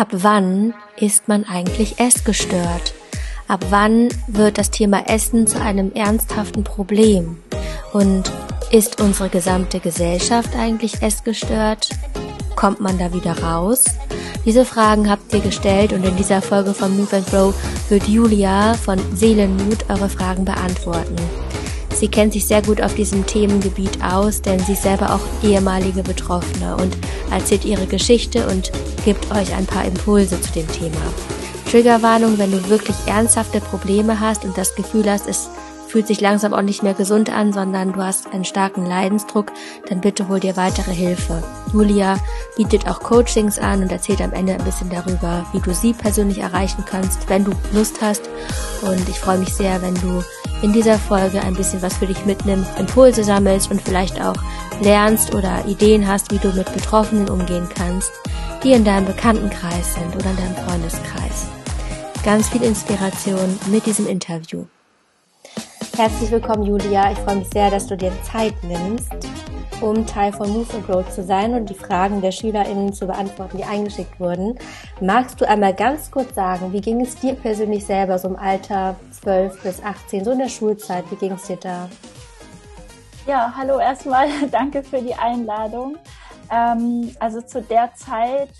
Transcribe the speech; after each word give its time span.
Ab 0.00 0.08
wann 0.12 0.72
ist 0.96 1.28
man 1.28 1.44
eigentlich 1.44 2.00
essgestört? 2.00 2.94
Ab 3.48 3.66
wann 3.68 4.08
wird 4.28 4.56
das 4.56 4.70
Thema 4.70 5.06
Essen 5.10 5.46
zu 5.46 5.60
einem 5.60 5.92
ernsthaften 5.92 6.64
Problem? 6.64 7.36
Und 7.92 8.32
ist 8.70 9.02
unsere 9.02 9.28
gesamte 9.28 9.78
Gesellschaft 9.78 10.56
eigentlich 10.56 11.02
essgestört? 11.02 11.90
Kommt 12.56 12.80
man 12.80 12.98
da 12.98 13.12
wieder 13.12 13.42
raus? 13.42 13.84
Diese 14.46 14.64
Fragen 14.64 15.10
habt 15.10 15.34
ihr 15.34 15.40
gestellt 15.40 15.92
und 15.92 16.02
in 16.02 16.16
dieser 16.16 16.40
Folge 16.40 16.72
von 16.72 16.96
Move 16.96 17.16
and 17.16 17.26
Grow 17.26 17.54
wird 17.90 18.08
Julia 18.08 18.72
von 18.72 18.98
Seelenmut 19.14 19.90
eure 19.90 20.08
Fragen 20.08 20.46
beantworten. 20.46 21.16
Sie 22.00 22.08
kennt 22.08 22.32
sich 22.32 22.46
sehr 22.46 22.62
gut 22.62 22.80
auf 22.80 22.94
diesem 22.94 23.26
Themengebiet 23.26 24.02
aus, 24.02 24.40
denn 24.40 24.58
sie 24.60 24.72
ist 24.72 24.84
selber 24.84 25.14
auch 25.14 25.44
ehemalige 25.44 26.02
Betroffene 26.02 26.74
und 26.76 26.96
erzählt 27.30 27.66
ihre 27.66 27.84
Geschichte 27.84 28.46
und 28.48 28.72
gibt 29.04 29.30
euch 29.30 29.54
ein 29.54 29.66
paar 29.66 29.84
Impulse 29.84 30.40
zu 30.40 30.50
dem 30.52 30.66
Thema. 30.68 30.96
Triggerwarnung, 31.70 32.38
wenn 32.38 32.52
du 32.52 32.70
wirklich 32.70 32.96
ernsthafte 33.04 33.60
Probleme 33.60 34.18
hast 34.18 34.46
und 34.46 34.56
das 34.56 34.74
Gefühl 34.74 35.10
hast, 35.10 35.28
es 35.28 35.50
fühlt 35.88 36.06
sich 36.06 36.22
langsam 36.22 36.54
auch 36.54 36.62
nicht 36.62 36.82
mehr 36.82 36.94
gesund 36.94 37.30
an, 37.30 37.52
sondern 37.52 37.92
du 37.92 38.02
hast 38.02 38.32
einen 38.32 38.46
starken 38.46 38.86
Leidensdruck, 38.86 39.52
dann 39.90 40.00
bitte 40.00 40.26
hol 40.28 40.40
dir 40.40 40.56
weitere 40.56 40.92
Hilfe. 40.92 41.42
Julia 41.70 42.16
bietet 42.56 42.88
auch 42.88 43.00
Coachings 43.00 43.58
an 43.58 43.82
und 43.82 43.92
erzählt 43.92 44.22
am 44.22 44.32
Ende 44.32 44.54
ein 44.54 44.64
bisschen 44.64 44.88
darüber, 44.88 45.44
wie 45.52 45.60
du 45.60 45.74
sie 45.74 45.92
persönlich 45.92 46.38
erreichen 46.38 46.82
kannst, 46.86 47.28
wenn 47.28 47.44
du 47.44 47.50
Lust 47.74 48.00
hast. 48.00 48.22
Und 48.80 49.06
ich 49.06 49.20
freue 49.20 49.38
mich 49.38 49.52
sehr, 49.52 49.82
wenn 49.82 49.94
du 49.96 50.24
in 50.62 50.72
dieser 50.72 50.98
Folge 50.98 51.40
ein 51.40 51.54
bisschen 51.54 51.82
was 51.82 51.96
für 51.96 52.06
dich 52.06 52.24
mitnimmst, 52.26 52.78
Impulse 52.78 53.24
sammelst 53.24 53.70
und 53.70 53.80
vielleicht 53.80 54.20
auch 54.20 54.36
lernst 54.82 55.34
oder 55.34 55.64
Ideen 55.66 56.06
hast, 56.06 56.30
wie 56.32 56.38
du 56.38 56.48
mit 56.52 56.72
Betroffenen 56.72 57.28
umgehen 57.28 57.68
kannst, 57.74 58.12
die 58.62 58.72
in 58.72 58.84
deinem 58.84 59.06
Bekanntenkreis 59.06 59.94
sind 59.94 60.14
oder 60.14 60.30
in 60.30 60.36
deinem 60.36 60.56
Freundeskreis. 60.56 61.48
Ganz 62.22 62.48
viel 62.48 62.62
Inspiration 62.62 63.58
mit 63.70 63.86
diesem 63.86 64.06
Interview. 64.06 64.64
Herzlich 65.96 66.30
willkommen, 66.30 66.64
Julia. 66.64 67.12
Ich 67.12 67.18
freue 67.18 67.36
mich 67.36 67.48
sehr, 67.52 67.70
dass 67.70 67.86
du 67.86 67.96
dir 67.96 68.12
Zeit 68.22 68.54
nimmst, 68.62 69.10
um 69.80 70.06
Teil 70.06 70.32
von 70.32 70.50
Move 70.50 70.74
and 70.74 70.86
Growth 70.86 71.12
zu 71.12 71.22
sein 71.22 71.54
und 71.54 71.70
die 71.70 71.74
Fragen 71.74 72.20
der 72.20 72.32
SchülerInnen 72.32 72.92
zu 72.92 73.06
beantworten, 73.06 73.56
die 73.56 73.64
eingeschickt 73.64 74.20
wurden. 74.20 74.58
Magst 75.00 75.40
du 75.40 75.48
einmal 75.48 75.74
ganz 75.74 76.10
kurz 76.10 76.34
sagen, 76.34 76.72
wie 76.72 76.80
ging 76.80 77.00
es 77.00 77.16
dir 77.16 77.34
persönlich 77.34 77.86
selber 77.86 78.18
so 78.18 78.28
im 78.28 78.36
Alter 78.36 78.96
12 79.20 79.62
bis 79.62 79.82
18, 79.82 80.24
so 80.24 80.32
in 80.32 80.38
der 80.38 80.48
Schulzeit? 80.48 81.04
Wie 81.10 81.16
ging 81.16 81.32
es 81.32 81.44
dir 81.44 81.56
da? 81.56 81.88
Ja, 83.26 83.54
hallo 83.56 83.78
erstmal. 83.78 84.28
Danke 84.50 84.82
für 84.82 85.00
die 85.00 85.14
Einladung. 85.14 85.96
Ähm, 86.50 87.14
also 87.18 87.40
zu 87.40 87.62
der 87.62 87.94
Zeit, 87.94 88.50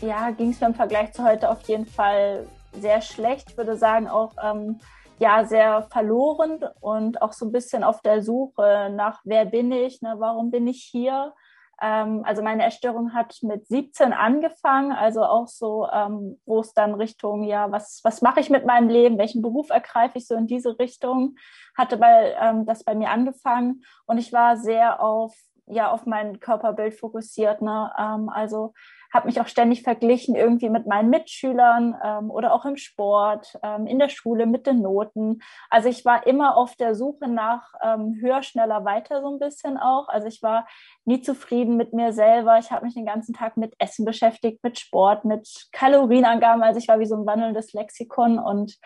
ja, 0.00 0.30
ging 0.30 0.50
es 0.50 0.60
mir 0.60 0.68
im 0.68 0.74
Vergleich 0.74 1.12
zu 1.12 1.24
heute 1.24 1.50
auf 1.50 1.62
jeden 1.68 1.86
Fall 1.86 2.46
sehr 2.80 3.00
schlecht. 3.00 3.50
Ich 3.50 3.56
würde 3.56 3.76
sagen 3.76 4.08
auch 4.08 4.32
ähm, 4.42 4.80
ja 5.18 5.44
sehr 5.44 5.82
verloren 5.82 6.64
und 6.80 7.22
auch 7.22 7.32
so 7.32 7.46
ein 7.46 7.52
bisschen 7.52 7.84
auf 7.84 8.00
der 8.02 8.22
Suche 8.22 8.90
nach, 8.94 9.20
wer 9.24 9.44
bin 9.44 9.72
ich, 9.72 10.02
ne, 10.02 10.16
warum 10.18 10.50
bin 10.50 10.66
ich 10.66 10.82
hier. 10.82 11.34
Ähm, 11.80 12.22
also 12.24 12.42
meine 12.42 12.62
Erstörung 12.62 13.14
hat 13.14 13.38
mit 13.42 13.66
17 13.66 14.12
angefangen, 14.12 14.92
also 14.92 15.22
auch 15.24 15.48
so, 15.48 15.88
ähm, 15.92 16.40
wo 16.46 16.60
es 16.60 16.72
dann 16.72 16.94
Richtung, 16.94 17.44
ja, 17.44 17.70
was, 17.70 18.00
was 18.04 18.22
mache 18.22 18.40
ich 18.40 18.50
mit 18.50 18.66
meinem 18.66 18.88
Leben, 18.88 19.18
welchen 19.18 19.42
Beruf 19.42 19.70
ergreife 19.70 20.18
ich 20.18 20.26
so 20.26 20.34
in 20.34 20.46
diese 20.46 20.78
Richtung, 20.78 21.36
hatte 21.76 21.96
bei, 21.96 22.36
ähm, 22.40 22.66
das 22.66 22.84
bei 22.84 22.94
mir 22.94 23.10
angefangen 23.10 23.84
und 24.06 24.18
ich 24.18 24.32
war 24.32 24.56
sehr 24.56 25.02
auf 25.02 25.34
ja 25.66 25.90
auf 25.90 26.06
mein 26.06 26.40
Körperbild 26.40 26.94
fokussiert. 26.94 27.62
Ne? 27.62 27.90
Ähm, 27.98 28.28
also 28.28 28.74
habe 29.14 29.28
mich 29.28 29.40
auch 29.40 29.46
ständig 29.46 29.82
verglichen 29.82 30.34
irgendwie 30.34 30.68
mit 30.68 30.86
meinen 30.86 31.08
Mitschülern 31.08 31.96
ähm, 32.04 32.30
oder 32.32 32.52
auch 32.52 32.64
im 32.64 32.76
Sport, 32.76 33.56
ähm, 33.62 33.86
in 33.86 34.00
der 34.00 34.08
Schule 34.08 34.44
mit 34.44 34.66
den 34.66 34.82
Noten. 34.82 35.40
Also 35.70 35.88
ich 35.88 36.04
war 36.04 36.26
immer 36.26 36.56
auf 36.56 36.74
der 36.74 36.96
Suche 36.96 37.28
nach 37.28 37.72
ähm, 37.82 38.18
höher, 38.20 38.42
schneller, 38.42 38.84
weiter 38.84 39.22
so 39.22 39.32
ein 39.32 39.38
bisschen 39.38 39.78
auch. 39.78 40.08
Also 40.08 40.26
ich 40.26 40.42
war 40.42 40.66
nie 41.04 41.22
zufrieden 41.22 41.76
mit 41.76 41.92
mir 41.92 42.12
selber. 42.12 42.58
Ich 42.58 42.72
habe 42.72 42.84
mich 42.84 42.94
den 42.94 43.06
ganzen 43.06 43.34
Tag 43.34 43.56
mit 43.56 43.74
Essen 43.78 44.04
beschäftigt, 44.04 44.64
mit 44.64 44.80
Sport, 44.80 45.24
mit 45.24 45.68
Kalorienangaben. 45.70 46.64
Also 46.64 46.80
ich 46.80 46.88
war 46.88 46.98
wie 46.98 47.06
so 47.06 47.14
ein 47.14 47.26
wandelndes 47.26 47.72
Lexikon 47.72 48.40
und 48.40 48.76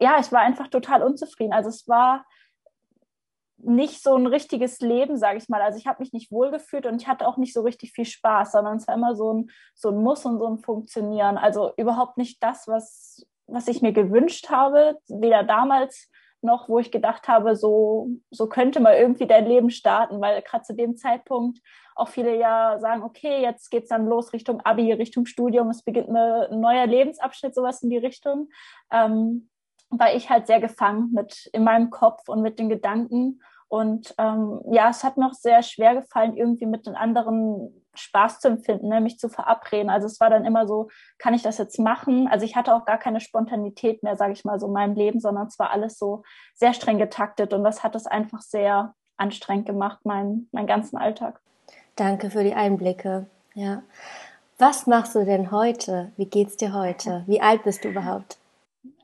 ja, 0.00 0.18
ich 0.20 0.30
war 0.30 0.40
einfach 0.40 0.68
total 0.68 1.02
unzufrieden. 1.02 1.52
Also 1.52 1.68
es 1.68 1.88
war 1.88 2.24
nicht 3.62 4.02
so 4.02 4.14
ein 4.16 4.26
richtiges 4.26 4.80
Leben, 4.80 5.16
sage 5.16 5.38
ich 5.38 5.48
mal. 5.48 5.60
Also 5.60 5.78
ich 5.78 5.86
habe 5.86 6.00
mich 6.00 6.12
nicht 6.12 6.30
wohlgefühlt 6.30 6.86
und 6.86 7.00
ich 7.00 7.08
hatte 7.08 7.26
auch 7.26 7.36
nicht 7.36 7.52
so 7.52 7.62
richtig 7.62 7.92
viel 7.92 8.04
Spaß, 8.04 8.52
sondern 8.52 8.76
es 8.76 8.86
war 8.86 8.94
immer 8.94 9.14
so 9.14 9.32
ein, 9.34 9.50
so 9.74 9.90
ein 9.90 10.02
Muss 10.02 10.24
und 10.24 10.38
so 10.38 10.46
ein 10.46 10.58
Funktionieren. 10.58 11.38
Also 11.38 11.72
überhaupt 11.76 12.16
nicht 12.16 12.42
das, 12.42 12.68
was, 12.68 13.26
was 13.46 13.68
ich 13.68 13.82
mir 13.82 13.92
gewünscht 13.92 14.50
habe, 14.50 14.98
weder 15.08 15.44
damals 15.44 16.08
noch, 16.42 16.68
wo 16.68 16.78
ich 16.78 16.90
gedacht 16.90 17.28
habe, 17.28 17.54
so, 17.54 18.08
so 18.30 18.46
könnte 18.46 18.80
man 18.80 18.94
irgendwie 18.94 19.26
dein 19.26 19.46
Leben 19.46 19.70
starten, 19.70 20.20
weil 20.20 20.40
gerade 20.42 20.64
zu 20.64 20.74
dem 20.74 20.96
Zeitpunkt 20.96 21.60
auch 21.94 22.08
viele 22.08 22.34
ja 22.36 22.78
sagen, 22.78 23.02
okay, 23.02 23.42
jetzt 23.42 23.70
geht's 23.70 23.90
dann 23.90 24.06
los 24.06 24.32
Richtung 24.32 24.60
Abi, 24.62 24.92
Richtung 24.92 25.26
Studium, 25.26 25.68
es 25.68 25.82
beginnt 25.82 26.08
ein 26.08 26.60
neuer 26.60 26.86
Lebensabschnitt, 26.86 27.54
sowas 27.54 27.82
in 27.82 27.90
die 27.90 27.98
Richtung. 27.98 28.48
Ähm, 28.90 29.50
war 29.90 30.14
ich 30.14 30.30
halt 30.30 30.46
sehr 30.46 30.60
gefangen 30.60 31.12
mit 31.12 31.50
in 31.52 31.64
meinem 31.64 31.90
Kopf 31.90 32.28
und 32.28 32.42
mit 32.42 32.58
den 32.58 32.68
Gedanken. 32.68 33.42
Und 33.70 34.16
ähm, 34.18 34.60
ja, 34.72 34.90
es 34.90 35.04
hat 35.04 35.16
noch 35.16 35.32
sehr 35.32 35.62
schwer 35.62 35.94
gefallen, 35.94 36.36
irgendwie 36.36 36.66
mit 36.66 36.86
den 36.86 36.96
anderen 36.96 37.84
Spaß 37.94 38.40
zu 38.40 38.48
empfinden, 38.48 38.88
ne, 38.88 39.00
mich 39.00 39.20
zu 39.20 39.28
verabreden. 39.28 39.90
Also 39.90 40.08
es 40.08 40.18
war 40.18 40.28
dann 40.28 40.44
immer 40.44 40.66
so, 40.66 40.88
kann 41.18 41.34
ich 41.34 41.42
das 41.42 41.56
jetzt 41.58 41.78
machen? 41.78 42.26
Also 42.26 42.44
ich 42.44 42.56
hatte 42.56 42.74
auch 42.74 42.84
gar 42.84 42.98
keine 42.98 43.20
Spontanität 43.20 44.02
mehr, 44.02 44.16
sage 44.16 44.32
ich 44.32 44.44
mal 44.44 44.58
so 44.58 44.66
in 44.66 44.72
meinem 44.72 44.96
Leben, 44.96 45.20
sondern 45.20 45.46
es 45.46 45.56
war 45.60 45.70
alles 45.70 46.00
so 46.00 46.24
sehr 46.56 46.74
streng 46.74 46.98
getaktet 46.98 47.52
und 47.52 47.62
das 47.62 47.84
hat 47.84 47.94
es 47.94 48.08
einfach 48.08 48.42
sehr 48.42 48.92
anstrengend 49.16 49.66
gemacht, 49.66 50.00
mein, 50.02 50.48
meinen 50.50 50.66
ganzen 50.66 50.96
Alltag. 50.96 51.40
Danke 51.94 52.30
für 52.30 52.42
die 52.42 52.54
Einblicke. 52.54 53.26
Ja. 53.54 53.82
Was 54.58 54.88
machst 54.88 55.14
du 55.14 55.24
denn 55.24 55.52
heute? 55.52 56.10
Wie 56.16 56.26
geht's 56.26 56.56
dir 56.56 56.74
heute? 56.74 57.22
Wie 57.26 57.40
alt 57.40 57.62
bist 57.62 57.84
du 57.84 57.90
überhaupt? 57.90 58.39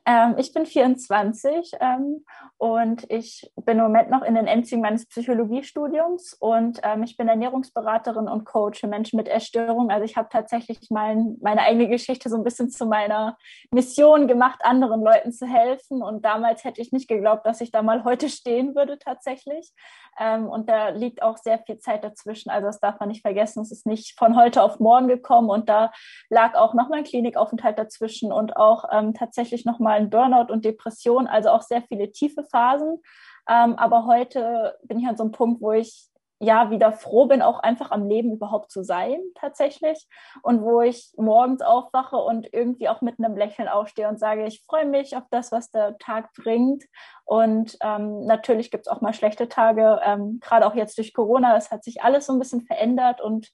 Ähm, 0.07 0.35
ich 0.37 0.53
bin 0.53 0.65
24 0.65 1.73
ähm, 1.81 2.23
und 2.57 3.05
ich 3.11 3.51
bin 3.57 3.77
im 3.77 3.83
Moment 3.83 4.09
noch 4.09 4.21
in 4.21 4.35
den 4.35 4.47
Endzigen 4.47 4.81
meines 4.81 5.05
Psychologiestudiums 5.05 6.33
und 6.39 6.79
ähm, 6.83 7.03
ich 7.03 7.17
bin 7.17 7.27
Ernährungsberaterin 7.27 8.29
und 8.29 8.45
Coach 8.45 8.79
für 8.79 8.87
Menschen 8.87 9.17
mit 9.17 9.27
Essstörungen. 9.27 9.91
Also 9.91 10.05
ich 10.05 10.15
habe 10.15 10.29
tatsächlich 10.31 10.87
mein, 10.91 11.35
meine 11.41 11.61
eigene 11.61 11.89
Geschichte 11.89 12.29
so 12.29 12.37
ein 12.37 12.45
bisschen 12.45 12.69
zu 12.69 12.85
meiner 12.85 13.37
Mission 13.69 14.29
gemacht, 14.29 14.61
anderen 14.63 15.01
Leuten 15.01 15.33
zu 15.33 15.45
helfen. 15.45 16.01
Und 16.01 16.23
damals 16.23 16.63
hätte 16.63 16.81
ich 16.81 16.93
nicht 16.93 17.09
geglaubt, 17.09 17.45
dass 17.45 17.59
ich 17.59 17.71
da 17.71 17.81
mal 17.81 18.05
heute 18.05 18.29
stehen 18.29 18.75
würde 18.75 18.97
tatsächlich. 18.99 19.73
Ähm, 20.19 20.47
und 20.47 20.69
da 20.69 20.89
liegt 20.89 21.21
auch 21.21 21.37
sehr 21.37 21.59
viel 21.59 21.77
Zeit 21.79 22.03
dazwischen. 22.03 22.49
Also 22.49 22.67
das 22.67 22.79
darf 22.79 22.99
man 22.99 23.09
nicht 23.09 23.21
vergessen. 23.21 23.61
Es 23.61 23.71
ist 23.71 23.85
nicht 23.85 24.17
von 24.17 24.35
heute 24.35 24.63
auf 24.63 24.79
morgen 24.79 25.07
gekommen 25.07 25.49
und 25.49 25.69
da 25.69 25.91
lag 26.29 26.55
auch 26.55 26.73
noch 26.73 26.89
mal 26.89 26.97
ein 26.97 27.03
Klinikaufenthalt 27.03 27.77
dazwischen 27.77 28.31
und 28.31 28.57
auch 28.57 28.85
ähm, 28.91 29.13
tatsächlich 29.13 29.65
noch 29.65 29.79
mal 29.79 29.97
ein 29.97 30.09
Burnout 30.09 30.51
und 30.51 30.65
Depression, 30.65 31.27
also 31.27 31.49
auch 31.49 31.61
sehr 31.61 31.81
viele 31.83 32.11
tiefe 32.11 32.43
Phasen. 32.43 33.01
Ähm, 33.49 33.75
aber 33.75 34.05
heute 34.05 34.77
bin 34.83 34.99
ich 34.99 35.07
an 35.07 35.17
so 35.17 35.23
einem 35.23 35.31
Punkt, 35.31 35.61
wo 35.61 35.71
ich 35.71 36.09
ja 36.39 36.69
wieder 36.69 36.91
froh 36.91 37.25
bin, 37.25 37.41
auch 37.41 37.59
einfach 37.59 37.91
am 37.91 38.07
Leben 38.07 38.31
überhaupt 38.33 38.71
zu 38.71 38.83
sein, 38.83 39.19
tatsächlich. 39.35 40.07
Und 40.43 40.61
wo 40.61 40.81
ich 40.81 41.11
morgens 41.17 41.61
aufwache 41.61 42.17
und 42.17 42.47
irgendwie 42.53 42.89
auch 42.89 43.01
mit 43.01 43.19
einem 43.19 43.35
Lächeln 43.35 43.67
aufstehe 43.67 44.07
und 44.07 44.19
sage, 44.19 44.45
ich 44.45 44.63
freue 44.65 44.85
mich 44.85 45.15
auf 45.15 45.23
das, 45.31 45.51
was 45.51 45.71
der 45.71 45.97
Tag 45.97 46.33
bringt. 46.33 46.83
Und 47.25 47.77
ähm, 47.81 48.25
natürlich 48.25 48.69
gibt 48.69 48.87
es 48.87 48.91
auch 48.91 49.01
mal 49.01 49.13
schlechte 49.13 49.49
Tage, 49.49 49.99
ähm, 50.03 50.39
gerade 50.41 50.67
auch 50.67 50.75
jetzt 50.75 50.97
durch 50.97 51.13
Corona. 51.13 51.57
Es 51.57 51.71
hat 51.71 51.83
sich 51.83 52.03
alles 52.03 52.27
so 52.27 52.33
ein 52.33 52.39
bisschen 52.39 52.61
verändert 52.61 53.19
und 53.19 53.49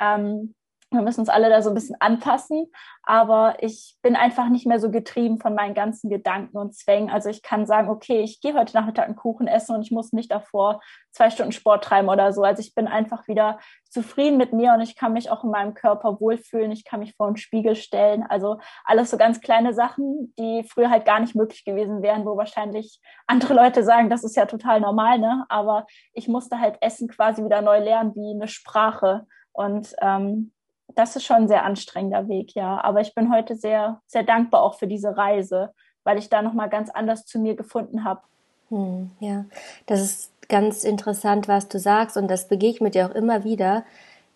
ähm, 0.00 0.54
wir 0.90 1.02
müssen 1.02 1.20
uns 1.20 1.28
alle 1.28 1.48
da 1.48 1.62
so 1.62 1.70
ein 1.70 1.74
bisschen 1.74 2.00
anpassen, 2.00 2.70
aber 3.02 3.56
ich 3.60 3.96
bin 4.02 4.14
einfach 4.14 4.48
nicht 4.48 4.66
mehr 4.66 4.78
so 4.78 4.90
getrieben 4.90 5.40
von 5.40 5.54
meinen 5.54 5.74
ganzen 5.74 6.08
Gedanken 6.08 6.56
und 6.56 6.74
Zwängen. 6.74 7.10
Also 7.10 7.28
ich 7.28 7.42
kann 7.42 7.66
sagen, 7.66 7.88
okay, 7.88 8.20
ich 8.20 8.40
gehe 8.40 8.54
heute 8.54 8.76
Nachmittag 8.76 9.06
einen 9.06 9.16
Kuchen 9.16 9.48
essen 9.48 9.74
und 9.74 9.82
ich 9.82 9.90
muss 9.90 10.12
nicht 10.12 10.30
davor 10.30 10.80
zwei 11.10 11.30
Stunden 11.30 11.52
Sport 11.52 11.82
treiben 11.82 12.08
oder 12.08 12.32
so. 12.32 12.42
Also 12.42 12.60
ich 12.60 12.74
bin 12.74 12.86
einfach 12.86 13.26
wieder 13.26 13.58
zufrieden 13.88 14.36
mit 14.36 14.52
mir 14.52 14.74
und 14.74 14.80
ich 14.80 14.96
kann 14.96 15.12
mich 15.12 15.30
auch 15.30 15.42
in 15.42 15.50
meinem 15.50 15.74
Körper 15.74 16.20
wohlfühlen. 16.20 16.70
Ich 16.70 16.84
kann 16.84 17.00
mich 17.00 17.16
vor 17.16 17.26
den 17.26 17.36
Spiegel 17.36 17.74
stellen. 17.74 18.22
Also 18.22 18.58
alles 18.84 19.10
so 19.10 19.16
ganz 19.16 19.40
kleine 19.40 19.74
Sachen, 19.74 20.34
die 20.38 20.64
früher 20.68 20.90
halt 20.90 21.04
gar 21.04 21.18
nicht 21.18 21.34
möglich 21.34 21.64
gewesen 21.64 22.02
wären, 22.02 22.24
wo 22.24 22.36
wahrscheinlich 22.36 23.00
andere 23.26 23.54
Leute 23.54 23.82
sagen, 23.82 24.08
das 24.08 24.22
ist 24.22 24.36
ja 24.36 24.46
total 24.46 24.80
normal, 24.80 25.18
ne? 25.18 25.46
Aber 25.48 25.86
ich 26.12 26.28
musste 26.28 26.60
halt 26.60 26.76
Essen 26.80 27.08
quasi 27.08 27.44
wieder 27.44 27.60
neu 27.60 27.80
lernen 27.80 28.14
wie 28.14 28.34
eine 28.34 28.46
Sprache. 28.46 29.26
Und 29.52 29.96
ähm, 30.02 30.52
das 30.96 31.14
ist 31.14 31.24
schon 31.24 31.36
ein 31.36 31.48
sehr 31.48 31.64
anstrengender 31.64 32.26
Weg, 32.26 32.54
ja. 32.54 32.82
Aber 32.82 33.00
ich 33.00 33.14
bin 33.14 33.32
heute 33.32 33.54
sehr, 33.54 34.00
sehr 34.06 34.24
dankbar 34.24 34.62
auch 34.62 34.74
für 34.74 34.86
diese 34.86 35.16
Reise, 35.16 35.72
weil 36.02 36.18
ich 36.18 36.28
da 36.28 36.42
nochmal 36.42 36.68
ganz 36.68 36.90
anders 36.90 37.26
zu 37.26 37.38
mir 37.38 37.54
gefunden 37.54 38.02
habe. 38.02 38.22
Hm, 38.70 39.10
ja, 39.20 39.44
das 39.86 40.00
ist 40.00 40.32
ganz 40.48 40.84
interessant, 40.84 41.48
was 41.48 41.68
du 41.68 41.78
sagst 41.78 42.16
und 42.16 42.28
das 42.28 42.48
begegnet 42.48 42.94
dir 42.94 43.06
auch 43.06 43.14
immer 43.14 43.44
wieder, 43.44 43.84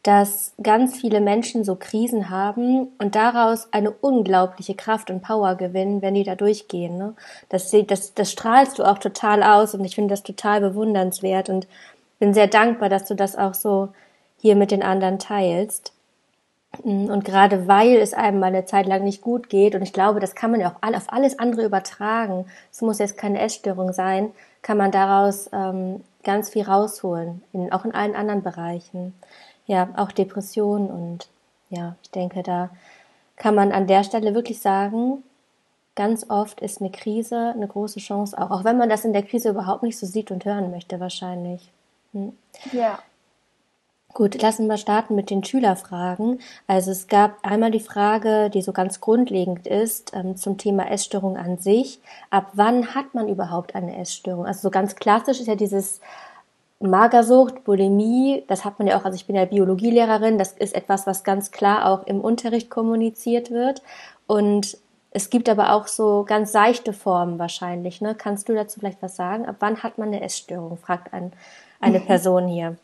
dass 0.03 0.55
ganz 0.62 0.97
viele 0.97 1.21
Menschen 1.21 1.65
so 1.65 1.77
Krisen 1.77 2.31
haben 2.31 2.89
und 2.99 3.15
daraus 3.15 3.69
eine 3.73 3.91
unglaubliche 3.91 4.75
Kraft 4.75 5.11
und 5.11 5.23
Power 5.23 5.57
gewinnen, 5.57 6.01
wenn 6.01 6.15
die 6.15 6.25
da 6.25 6.35
durchgehen. 6.37 6.97
Ne? 6.97 7.15
Das, 7.49 7.71
das, 7.71 8.15
das 8.15 8.33
strahlst 8.33 8.79
du 8.79 8.85
auch 8.85 8.99
total 8.99 9.43
aus 9.43 9.75
und 9.75 9.85
ich 9.85 9.95
finde 9.95 10.12
das 10.12 10.23
total 10.23 10.61
bewundernswert 10.61 11.51
und 11.51 11.67
bin 12.19 12.33
sehr 12.33 12.47
dankbar, 12.47 12.89
dass 12.89 13.05
du 13.05 13.15
das 13.15 13.37
auch 13.37 13.55
so 13.55 13.89
hier 14.39 14.57
mit 14.57 14.71
den 14.71 14.83
anderen 14.83 15.19
teilst. 15.19 15.93
Und 16.82 17.25
gerade 17.25 17.67
weil 17.67 17.96
es 17.96 18.14
einem 18.14 18.38
mal 18.38 18.46
eine 18.46 18.64
Zeit 18.64 18.87
lang 18.87 19.05
nicht 19.05 19.22
gut 19.22 19.49
geht, 19.49 19.75
und 19.75 19.82
ich 19.82 19.93
glaube, 19.93 20.20
das 20.20 20.34
kann 20.34 20.50
man 20.50 20.61
ja 20.61 20.70
auch 20.70 20.82
auf 20.96 21.12
alles 21.12 21.38
andere 21.38 21.64
übertragen, 21.64 22.46
es 22.72 22.81
muss 22.81 22.99
jetzt 22.99 23.19
keine 23.19 23.40
Essstörung 23.40 23.93
sein, 23.93 24.31
kann 24.62 24.78
man 24.78 24.90
daraus 24.93 25.50
ähm, 25.52 26.02
ganz 26.22 26.50
viel 26.50 26.62
rausholen, 26.62 27.43
in, 27.52 27.72
auch 27.72 27.84
in 27.84 27.93
allen 27.93 28.14
anderen 28.14 28.43
Bereichen 28.43 29.14
ja, 29.70 29.88
auch 29.96 30.11
Depressionen 30.11 30.90
und 30.90 31.28
ja, 31.69 31.94
ich 32.02 32.11
denke, 32.11 32.43
da 32.43 32.70
kann 33.37 33.55
man 33.55 33.70
an 33.70 33.87
der 33.87 34.02
Stelle 34.02 34.34
wirklich 34.34 34.61
sagen, 34.61 35.23
ganz 35.94 36.28
oft 36.28 36.61
ist 36.61 36.81
eine 36.81 36.90
Krise 36.90 37.52
eine 37.55 37.69
große 37.69 38.00
Chance 38.00 38.37
auch, 38.37 38.50
auch 38.50 38.64
wenn 38.64 38.78
man 38.78 38.88
das 38.88 39.05
in 39.05 39.12
der 39.12 39.23
Krise 39.23 39.50
überhaupt 39.50 39.84
nicht 39.84 39.96
so 39.96 40.06
sieht 40.06 40.32
und 40.32 40.44
hören 40.44 40.73
möchte 40.73 40.99
wahrscheinlich. 40.99 41.70
Hm. 42.12 42.37
Ja. 42.73 42.99
Gut, 44.12 44.43
lassen 44.43 44.67
wir 44.67 44.77
starten 44.77 45.15
mit 45.15 45.31
den 45.31 45.45
Schülerfragen. 45.45 46.41
Also 46.67 46.91
es 46.91 47.07
gab 47.07 47.37
einmal 47.43 47.71
die 47.71 47.79
Frage, 47.81 48.51
die 48.51 48.61
so 48.61 48.73
ganz 48.73 49.01
grundlegend 49.01 49.69
ist, 49.69 50.12
ähm, 50.15 50.37
zum 50.37 50.59
Thema 50.59 50.91
Essstörung 50.91 51.37
an 51.37 51.59
sich. 51.59 52.01
Ab 52.29 52.51
wann 52.55 52.95
hat 52.95 53.15
man 53.15 53.29
überhaupt 53.29 53.77
eine 53.77 53.97
Essstörung? 53.97 54.47
Also 54.47 54.62
so 54.62 54.71
ganz 54.71 54.97
klassisch 54.97 55.39
ist 55.39 55.47
ja 55.47 55.55
dieses 55.55 56.01
Magersucht, 56.81 57.62
Bulimie, 57.65 58.43
das 58.49 58.65
hat 58.65 58.79
man 58.79 58.89
ja 58.89 58.99
auch, 58.99 59.05
also 59.05 59.15
ich 59.15 59.27
bin 59.27 59.37
ja 59.37 59.45
Biologielehrerin, 59.45 60.39
das 60.39 60.53
ist 60.53 60.75
etwas, 60.75 61.07
was 61.07 61.25
ganz 61.25 61.51
klar 61.53 61.87
auch 61.87 62.07
im 62.07 62.21
Unterricht 62.21 62.69
kommuniziert 62.69 63.51
wird. 63.51 63.83
Und 64.27 64.77
es 65.12 65.31
gibt 65.31 65.49
aber 65.49 65.73
auch 65.73 65.87
so 65.87 66.25
ganz 66.27 66.51
seichte 66.53 66.93
Formen 66.93 67.39
wahrscheinlich. 67.39 68.01
Ne? 68.01 68.17
Kannst 68.17 68.49
du 68.49 68.55
dazu 68.55 68.81
vielleicht 68.81 69.03
was 69.03 69.15
sagen? 69.15 69.47
Ab 69.47 69.57
wann 69.61 69.83
hat 69.83 69.99
man 69.99 70.09
eine 70.09 70.23
Essstörung? 70.23 70.79
fragt 70.79 71.12
ein, 71.12 71.33
eine 71.81 72.01
Person 72.07 72.49
hier. 72.49 72.77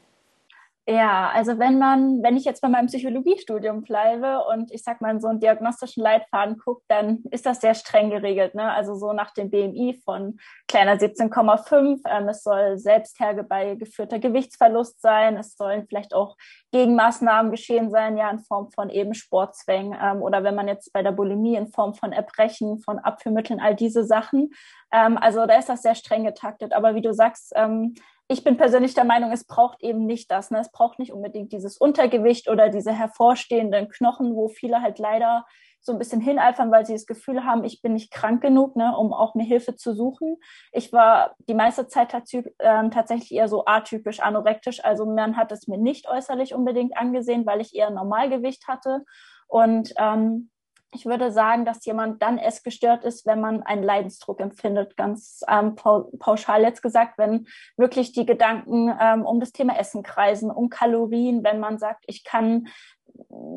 Ja, 0.88 1.30
also 1.30 1.58
wenn 1.58 1.80
man, 1.80 2.22
wenn 2.22 2.36
ich 2.36 2.44
jetzt 2.44 2.60
bei 2.60 2.68
meinem 2.68 2.86
Psychologiestudium 2.86 3.82
bleibe 3.82 4.44
und 4.44 4.70
ich 4.70 4.84
sag 4.84 5.00
mal 5.00 5.10
in 5.10 5.20
so 5.20 5.26
einen 5.26 5.40
diagnostischen 5.40 6.00
Leitfaden 6.00 6.58
gucke, 6.58 6.84
dann 6.86 7.24
ist 7.32 7.44
das 7.44 7.60
sehr 7.60 7.74
streng 7.74 8.10
geregelt. 8.10 8.54
Ne? 8.54 8.70
Also 8.70 8.94
so 8.94 9.12
nach 9.12 9.32
dem 9.32 9.50
BMI 9.50 10.00
von 10.04 10.38
kleiner 10.68 10.94
17,5. 10.94 12.02
Ähm, 12.08 12.28
es 12.28 12.44
soll 12.44 12.78
selbst 12.78 13.18
hergeführter 13.18 14.20
Gewichtsverlust 14.20 15.00
sein. 15.00 15.36
Es 15.36 15.56
sollen 15.56 15.88
vielleicht 15.88 16.14
auch 16.14 16.36
Gegenmaßnahmen 16.70 17.50
geschehen 17.50 17.90
sein, 17.90 18.16
ja, 18.16 18.30
in 18.30 18.38
Form 18.38 18.70
von 18.70 18.88
eben 18.88 19.14
Sportzwängen 19.14 19.98
ähm, 20.00 20.22
oder 20.22 20.44
wenn 20.44 20.54
man 20.54 20.68
jetzt 20.68 20.92
bei 20.92 21.02
der 21.02 21.10
Bulimie 21.10 21.56
in 21.56 21.66
Form 21.66 21.94
von 21.94 22.12
Erbrechen, 22.12 22.78
von 22.78 23.00
Abführmitteln, 23.00 23.58
all 23.58 23.74
diese 23.74 24.04
Sachen. 24.04 24.50
Ähm, 24.92 25.18
also 25.18 25.46
da 25.46 25.58
ist 25.58 25.68
das 25.68 25.82
sehr 25.82 25.96
streng 25.96 26.22
getaktet. 26.22 26.72
Aber 26.72 26.94
wie 26.94 27.02
du 27.02 27.12
sagst, 27.12 27.52
ähm, 27.56 27.94
ich 28.28 28.42
bin 28.42 28.56
persönlich 28.56 28.94
der 28.94 29.04
Meinung, 29.04 29.30
es 29.30 29.44
braucht 29.44 29.82
eben 29.82 30.04
nicht 30.06 30.30
das. 30.30 30.50
Ne? 30.50 30.58
Es 30.58 30.72
braucht 30.72 30.98
nicht 30.98 31.12
unbedingt 31.12 31.52
dieses 31.52 31.78
Untergewicht 31.78 32.48
oder 32.48 32.68
diese 32.68 32.92
hervorstehenden 32.92 33.88
Knochen, 33.88 34.34
wo 34.34 34.48
viele 34.48 34.82
halt 34.82 34.98
leider 34.98 35.44
so 35.80 35.92
ein 35.92 35.98
bisschen 35.98 36.20
hineifern, 36.20 36.72
weil 36.72 36.84
sie 36.84 36.94
das 36.94 37.06
Gefühl 37.06 37.44
haben, 37.44 37.62
ich 37.62 37.80
bin 37.80 37.92
nicht 37.92 38.10
krank 38.10 38.42
genug, 38.42 38.74
ne, 38.74 38.96
um 38.96 39.12
auch 39.12 39.36
mir 39.36 39.44
Hilfe 39.44 39.76
zu 39.76 39.94
suchen. 39.94 40.36
Ich 40.72 40.92
war 40.92 41.36
die 41.48 41.54
meiste 41.54 41.86
Zeit 41.86 42.12
äh, 42.12 42.88
tatsächlich 42.90 43.32
eher 43.32 43.46
so 43.46 43.64
atypisch, 43.66 44.18
anorektisch. 44.18 44.84
Also 44.84 45.06
man 45.06 45.36
hat 45.36 45.52
es 45.52 45.68
mir 45.68 45.78
nicht 45.78 46.08
äußerlich 46.08 46.54
unbedingt 46.54 46.96
angesehen, 46.96 47.46
weil 47.46 47.60
ich 47.60 47.72
eher 47.72 47.90
Normalgewicht 47.90 48.66
hatte. 48.66 49.04
Und 49.46 49.94
ähm, 49.96 50.50
ich 50.96 51.04
würde 51.04 51.30
sagen, 51.30 51.66
dass 51.66 51.84
jemand 51.84 52.22
dann 52.22 52.38
essgestört 52.38 53.04
ist, 53.04 53.26
wenn 53.26 53.40
man 53.40 53.62
einen 53.62 53.82
Leidensdruck 53.82 54.40
empfindet, 54.40 54.96
ganz 54.96 55.44
ähm, 55.46 55.74
pauschal 55.76 56.62
jetzt 56.62 56.82
gesagt, 56.82 57.18
wenn 57.18 57.46
wirklich 57.76 58.12
die 58.12 58.24
Gedanken 58.24 58.90
ähm, 58.98 59.24
um 59.26 59.38
das 59.38 59.52
Thema 59.52 59.78
Essen 59.78 60.02
kreisen, 60.02 60.50
um 60.50 60.70
Kalorien, 60.70 61.44
wenn 61.44 61.60
man 61.60 61.78
sagt, 61.78 62.04
ich 62.06 62.24
kann 62.24 62.68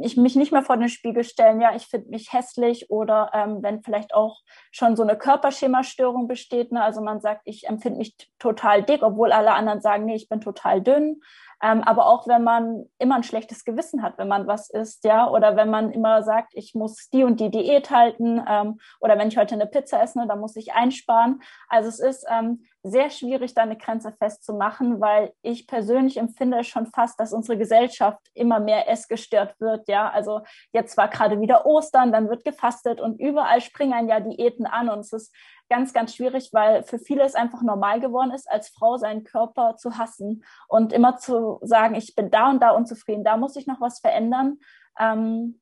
ich 0.01 0.18
mich 0.18 0.36
nicht 0.36 0.51
mehr 0.51 0.62
vor 0.62 0.77
den 0.77 0.89
Spiegel 0.89 1.24
stellen, 1.24 1.62
ja, 1.62 1.75
ich 1.75 1.88
finde 1.88 2.09
mich 2.09 2.31
hässlich 2.31 2.89
oder 2.89 3.31
ähm, 3.33 3.62
wenn 3.62 3.81
vielleicht 3.81 4.13
auch 4.13 4.42
schon 4.71 4.95
so 4.95 5.03
eine 5.03 5.18
Körperschemastörung 5.18 6.27
besteht, 6.27 6.71
ne, 6.71 6.83
also 6.83 7.01
man 7.01 7.21
sagt, 7.21 7.42
ich 7.45 7.68
empfinde 7.68 8.00
mich 8.00 8.15
total 8.38 8.83
dick, 8.83 9.03
obwohl 9.03 9.31
alle 9.31 9.53
anderen 9.53 9.81
sagen, 9.81 10.06
nee, 10.06 10.15
ich 10.15 10.30
bin 10.30 10.42
total 10.42 10.81
dünn 10.81 11.21
ähm, 11.61 11.83
aber 11.83 12.07
auch 12.07 12.27
wenn 12.27 12.44
man 12.44 12.85
immer 12.97 13.15
ein 13.15 13.23
schlechtes 13.23 13.65
Gewissen 13.65 14.01
hat, 14.01 14.17
wenn 14.17 14.27
man 14.27 14.47
was 14.47 14.69
isst, 14.69 15.03
ja, 15.03 15.29
oder 15.29 15.56
wenn 15.56 15.69
man 15.69 15.91
immer 15.91 16.23
sagt, 16.23 16.53
ich 16.56 16.73
muss 16.73 17.09
die 17.09 17.23
und 17.23 17.39
die 17.39 17.51
Diät 17.51 17.89
halten, 17.91 18.41
ähm, 18.47 18.79
oder 19.00 19.17
wenn 19.17 19.27
ich 19.27 19.38
heute 19.38 19.56
eine 19.56 19.67
Pizza 19.67 20.01
esse, 20.01 20.25
dann 20.27 20.39
muss 20.39 20.56
ich 20.56 20.73
einsparen. 20.73 21.41
Also 21.67 21.89
es 21.89 22.00
ist 22.00 22.25
ähm, 22.29 22.63
sehr 22.83 23.09
schwierig, 23.09 23.53
da 23.53 23.63
eine 23.63 23.77
Grenze 23.77 24.13
festzumachen, 24.13 25.01
weil 25.01 25.33
ich 25.41 25.67
persönlich 25.67 26.17
empfinde 26.17 26.63
schon 26.63 26.85
fast, 26.85 27.19
dass 27.19 27.33
unsere 27.33 27.57
Gesellschaft 27.57 28.19
immer 28.33 28.59
mehr 28.59 28.89
essgestört 28.89 29.59
wird. 29.59 29.87
Ja, 29.89 30.09
also 30.09 30.41
jetzt 30.71 30.95
war 30.95 31.09
gerade 31.09 31.41
wieder 31.41 31.65
Ostern, 31.65 32.11
dann 32.11 32.29
wird 32.29 32.45
gefastet 32.45 33.01
und 33.01 33.19
überall 33.19 33.59
springen 33.61 34.07
ja 34.07 34.19
Diäten 34.19 34.65
an 34.65 34.89
und 34.89 34.99
es 34.99 35.11
ist 35.11 35.35
ganz, 35.69 35.93
ganz 35.93 36.15
schwierig, 36.15 36.49
weil 36.53 36.83
für 36.83 36.99
viele 36.99 37.23
es 37.23 37.35
einfach 37.35 37.61
normal 37.61 37.99
geworden 37.99 38.31
ist, 38.31 38.49
als 38.49 38.69
Frau 38.69 38.97
seinen 38.97 39.23
Körper 39.23 39.75
zu 39.75 39.97
hassen 39.97 40.43
und 40.67 40.93
immer 40.93 41.17
zu 41.17 41.59
sagen, 41.61 41.95
ich 41.95 42.15
bin 42.15 42.31
da 42.31 42.49
und 42.49 42.61
da 42.61 42.71
unzufrieden, 42.71 43.23
da 43.23 43.37
muss 43.37 43.55
ich 43.55 43.67
noch 43.67 43.81
was 43.81 43.99
verändern. 43.99 44.57
Ähm, 44.97 45.59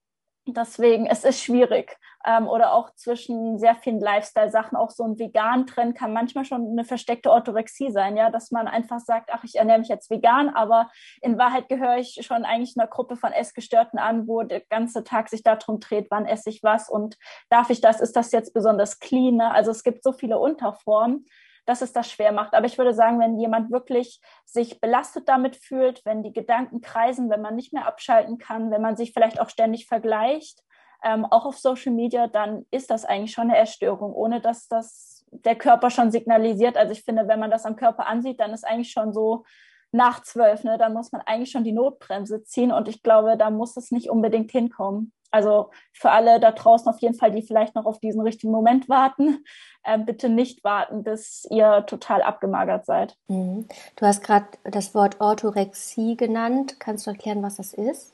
Deswegen, 0.54 1.06
es 1.06 1.24
ist 1.24 1.42
schwierig. 1.42 1.98
Ähm, 2.26 2.48
oder 2.48 2.74
auch 2.74 2.94
zwischen 2.96 3.60
sehr 3.60 3.76
vielen 3.76 4.00
Lifestyle-Sachen, 4.00 4.78
auch 4.78 4.92
so 4.92 5.04
ein 5.04 5.20
Vegan-Trend 5.20 5.98
kann 5.98 6.14
manchmal 6.14 6.46
schon 6.46 6.68
eine 6.68 6.84
versteckte 6.84 7.32
Orthorexie 7.32 7.92
sein, 7.92 8.18
ja, 8.18 8.30
dass 8.30 8.52
man 8.52 8.68
einfach 8.68 9.00
sagt, 9.00 9.30
ach, 9.32 9.44
ich 9.44 9.56
ernähre 9.56 9.80
mich 9.80 9.88
jetzt 9.88 10.10
vegan, 10.10 10.50
aber 10.50 10.90
in 11.22 11.38
Wahrheit 11.38 11.70
gehöre 11.70 11.98
ich 11.98 12.20
schon 12.26 12.44
eigentlich 12.44 12.76
einer 12.78 12.88
Gruppe 12.88 13.16
von 13.16 13.32
Essgestörten 13.32 14.00
an, 14.00 14.28
wo 14.28 14.44
der 14.44 14.62
ganze 14.62 15.04
Tag 15.04 15.30
sich 15.30 15.44
darum 15.44 15.80
dreht, 15.80 16.08
wann 16.10 16.26
esse 16.26 16.50
ich 16.50 16.64
was 16.64 16.90
und 16.90 17.18
darf 17.50 17.70
ich 17.70 17.82
das, 17.82 18.02
ist 18.02 18.16
das 18.16 18.32
jetzt 18.32 18.54
besonders 18.54 19.00
clean? 19.00 19.36
Ne? 19.36 19.52
Also 19.52 19.72
es 19.72 19.84
gibt 19.84 20.04
so 20.04 20.12
viele 20.12 20.40
Unterformen 20.40 21.26
dass 21.68 21.82
es 21.82 21.94
das 21.94 22.10
schwer 22.10 22.32
macht. 22.32 22.56
Aber 22.56 22.66
ich 22.66 22.78
würde 22.78 22.94
sagen, 22.94 23.20
wenn 23.20 23.38
jemand 23.38 23.72
wirklich 23.72 24.22
sich 24.46 24.82
belastet 24.82 25.28
damit 25.28 25.58
fühlt, 25.58 26.04
wenn 26.06 26.24
die 26.24 26.34
Gedanken 26.34 26.82
kreisen, 26.82 27.30
wenn 27.30 27.42
man 27.42 27.56
nicht 27.56 27.74
mehr 27.74 27.86
abschalten 27.86 28.38
kann, 28.38 28.72
wenn 28.72 28.82
man 28.82 28.96
sich 28.96 29.14
vielleicht 29.14 29.40
auch 29.40 29.50
ständig 29.50 29.86
vergleicht, 29.86 30.64
ähm, 31.04 31.26
auch 31.26 31.46
auf 31.46 31.60
Social 31.60 31.94
Media, 31.94 32.28
dann 32.28 32.66
ist 32.72 32.90
das 32.90 33.06
eigentlich 33.06 33.34
schon 33.34 33.50
eine 33.50 33.58
Erstörung, 33.58 34.14
ohne 34.14 34.42
dass 34.42 34.68
das 34.68 35.26
der 35.32 35.56
Körper 35.56 35.90
schon 35.90 36.10
signalisiert. 36.10 36.78
Also 36.78 36.94
ich 36.94 37.04
finde, 37.04 37.28
wenn 37.28 37.40
man 37.40 37.52
das 37.52 37.66
am 37.66 37.76
Körper 37.76 38.08
ansieht, 38.08 38.40
dann 38.40 38.54
ist 38.54 38.66
eigentlich 38.66 38.92
schon 38.92 39.14
so 39.14 39.44
nach 39.92 40.24
zwölf, 40.24 40.64
ne, 40.64 40.78
dann 40.78 40.94
muss 40.94 41.12
man 41.12 41.22
eigentlich 41.22 41.52
schon 41.52 41.64
die 41.64 41.74
Notbremse 41.74 42.44
ziehen 42.44 42.72
und 42.72 42.88
ich 42.88 43.04
glaube, 43.04 43.38
da 43.38 43.50
muss 43.50 43.78
es 43.78 43.92
nicht 43.92 44.10
unbedingt 44.10 44.52
hinkommen. 44.52 45.14
Also 45.32 45.72
für 45.94 46.12
alle 46.12 46.40
da 46.40 46.52
draußen 46.52 46.88
auf 46.88 47.00
jeden 47.00 47.16
Fall, 47.16 47.32
die 47.32 47.42
vielleicht 47.42 47.76
noch 47.76 47.86
auf 47.86 48.00
diesen 48.00 48.22
richtigen 48.22 48.52
Moment 48.52 48.88
warten, 48.90 49.44
äh, 49.84 49.98
bitte 49.98 50.30
nicht 50.30 50.64
warten, 50.64 51.04
bis 51.04 51.46
ihr 51.50 51.86
total 51.86 52.22
abgemagert 52.22 52.86
seid. 52.86 53.16
Mhm. 53.28 53.68
Du 53.96 54.06
hast 54.06 54.24
gerade 54.24 54.48
das 54.64 54.96
Wort 54.96 55.20
Orthorexie 55.20 56.16
genannt. 56.16 56.80
Kannst 56.80 57.06
du 57.06 57.12
erklären, 57.12 57.44
was 57.44 57.58
das 57.58 57.74
ist? 57.74 58.14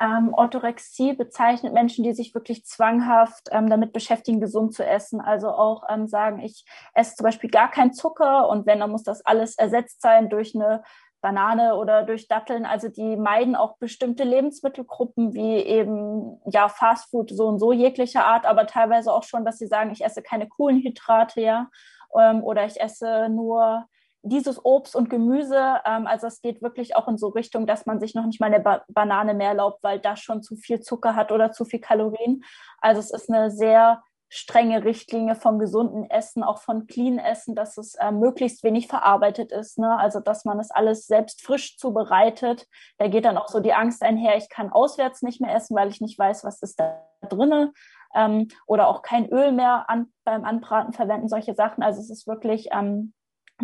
Ähm, 0.00 0.32
Orthorexie 0.32 1.12
bezeichnet 1.14 1.72
Menschen, 1.72 2.04
die 2.04 2.12
sich 2.12 2.32
wirklich 2.32 2.64
zwanghaft 2.64 3.48
ähm, 3.50 3.68
damit 3.68 3.92
beschäftigen, 3.92 4.40
gesund 4.40 4.72
zu 4.72 4.86
essen. 4.86 5.20
Also 5.20 5.48
auch 5.48 5.82
ähm, 5.88 6.06
sagen, 6.06 6.38
ich 6.38 6.64
esse 6.94 7.16
zum 7.16 7.24
Beispiel 7.24 7.50
gar 7.50 7.68
keinen 7.68 7.92
Zucker 7.92 8.48
und 8.48 8.64
wenn, 8.64 8.78
dann 8.78 8.92
muss 8.92 9.02
das 9.02 9.26
alles 9.26 9.58
ersetzt 9.58 10.00
sein 10.00 10.28
durch 10.28 10.54
eine 10.54 10.84
Banane 11.20 11.76
oder 11.76 12.04
durch 12.04 12.28
Datteln. 12.28 12.64
Also 12.64 12.88
die 12.88 13.16
meiden 13.16 13.56
auch 13.56 13.76
bestimmte 13.78 14.24
Lebensmittelgruppen 14.24 15.34
wie 15.34 15.56
eben 15.56 16.40
ja 16.46 16.68
Fastfood 16.68 17.30
so 17.30 17.46
und 17.46 17.58
so 17.58 17.72
jeglicher 17.72 18.24
Art, 18.24 18.46
aber 18.46 18.66
teilweise 18.66 19.12
auch 19.12 19.24
schon, 19.24 19.44
dass 19.44 19.58
sie 19.58 19.66
sagen, 19.66 19.90
ich 19.90 20.04
esse 20.04 20.22
keine 20.22 20.48
Kohlenhydrate, 20.48 21.40
ja, 21.40 21.68
ähm, 22.16 22.42
oder 22.44 22.64
ich 22.66 22.80
esse 22.80 23.28
nur 23.28 23.86
dieses 24.22 24.64
Obst 24.64 24.96
und 24.96 25.10
Gemüse. 25.10 25.76
Ähm, 25.84 26.06
also 26.06 26.26
es 26.26 26.40
geht 26.40 26.62
wirklich 26.62 26.96
auch 26.96 27.08
in 27.08 27.18
so 27.18 27.28
Richtung, 27.28 27.66
dass 27.66 27.86
man 27.86 28.00
sich 28.00 28.14
noch 28.14 28.26
nicht 28.26 28.40
mal 28.40 28.46
eine 28.46 28.60
ba 28.60 28.84
Banane 28.88 29.34
mehr 29.34 29.50
erlaubt, 29.50 29.82
weil 29.82 29.98
das 29.98 30.20
schon 30.20 30.42
zu 30.42 30.56
viel 30.56 30.80
Zucker 30.80 31.14
hat 31.14 31.32
oder 31.32 31.52
zu 31.52 31.64
viel 31.64 31.80
Kalorien. 31.80 32.42
Also 32.80 33.00
es 33.00 33.10
ist 33.10 33.30
eine 33.30 33.50
sehr 33.50 34.02
strenge 34.28 34.84
Richtlinie 34.84 35.34
vom 35.34 35.58
gesunden 35.58 36.08
Essen, 36.10 36.42
auch 36.42 36.60
von 36.60 36.86
clean 36.86 37.18
Essen, 37.18 37.54
dass 37.54 37.78
es 37.78 37.94
äh, 37.94 38.12
möglichst 38.12 38.62
wenig 38.62 38.86
verarbeitet 38.86 39.52
ist. 39.52 39.78
Ne? 39.78 39.98
Also 39.98 40.20
dass 40.20 40.44
man 40.44 40.60
es 40.60 40.70
alles 40.70 41.06
selbst 41.06 41.42
frisch 41.42 41.76
zubereitet. 41.78 42.66
Da 42.98 43.08
geht 43.08 43.24
dann 43.24 43.38
auch 43.38 43.48
so 43.48 43.60
die 43.60 43.72
Angst 43.72 44.02
einher, 44.02 44.36
ich 44.36 44.48
kann 44.48 44.70
auswärts 44.70 45.22
nicht 45.22 45.40
mehr 45.40 45.54
essen, 45.54 45.76
weil 45.76 45.88
ich 45.88 46.00
nicht 46.00 46.18
weiß, 46.18 46.44
was 46.44 46.62
ist 46.62 46.78
da 46.78 47.02
drinne. 47.28 47.72
Ähm, 48.14 48.48
oder 48.66 48.88
auch 48.88 49.02
kein 49.02 49.28
Öl 49.30 49.52
mehr 49.52 49.88
an, 49.88 50.12
beim 50.24 50.44
Anbraten 50.44 50.92
verwenden, 50.92 51.28
solche 51.28 51.54
Sachen. 51.54 51.82
Also 51.82 52.00
es 52.00 52.10
ist 52.10 52.26
wirklich, 52.26 52.68
ähm, 52.72 53.12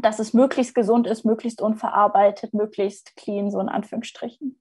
dass 0.01 0.19
es 0.19 0.35
möglichst 0.35 0.75
gesund 0.75 1.07
ist, 1.07 1.25
möglichst 1.25 1.63
unverarbeitet, 1.63 2.53
möglichst 2.53 3.17
clean, 3.17 3.51
so 3.51 3.61
in 3.61 3.69
Anführungsstrichen. 3.69 4.59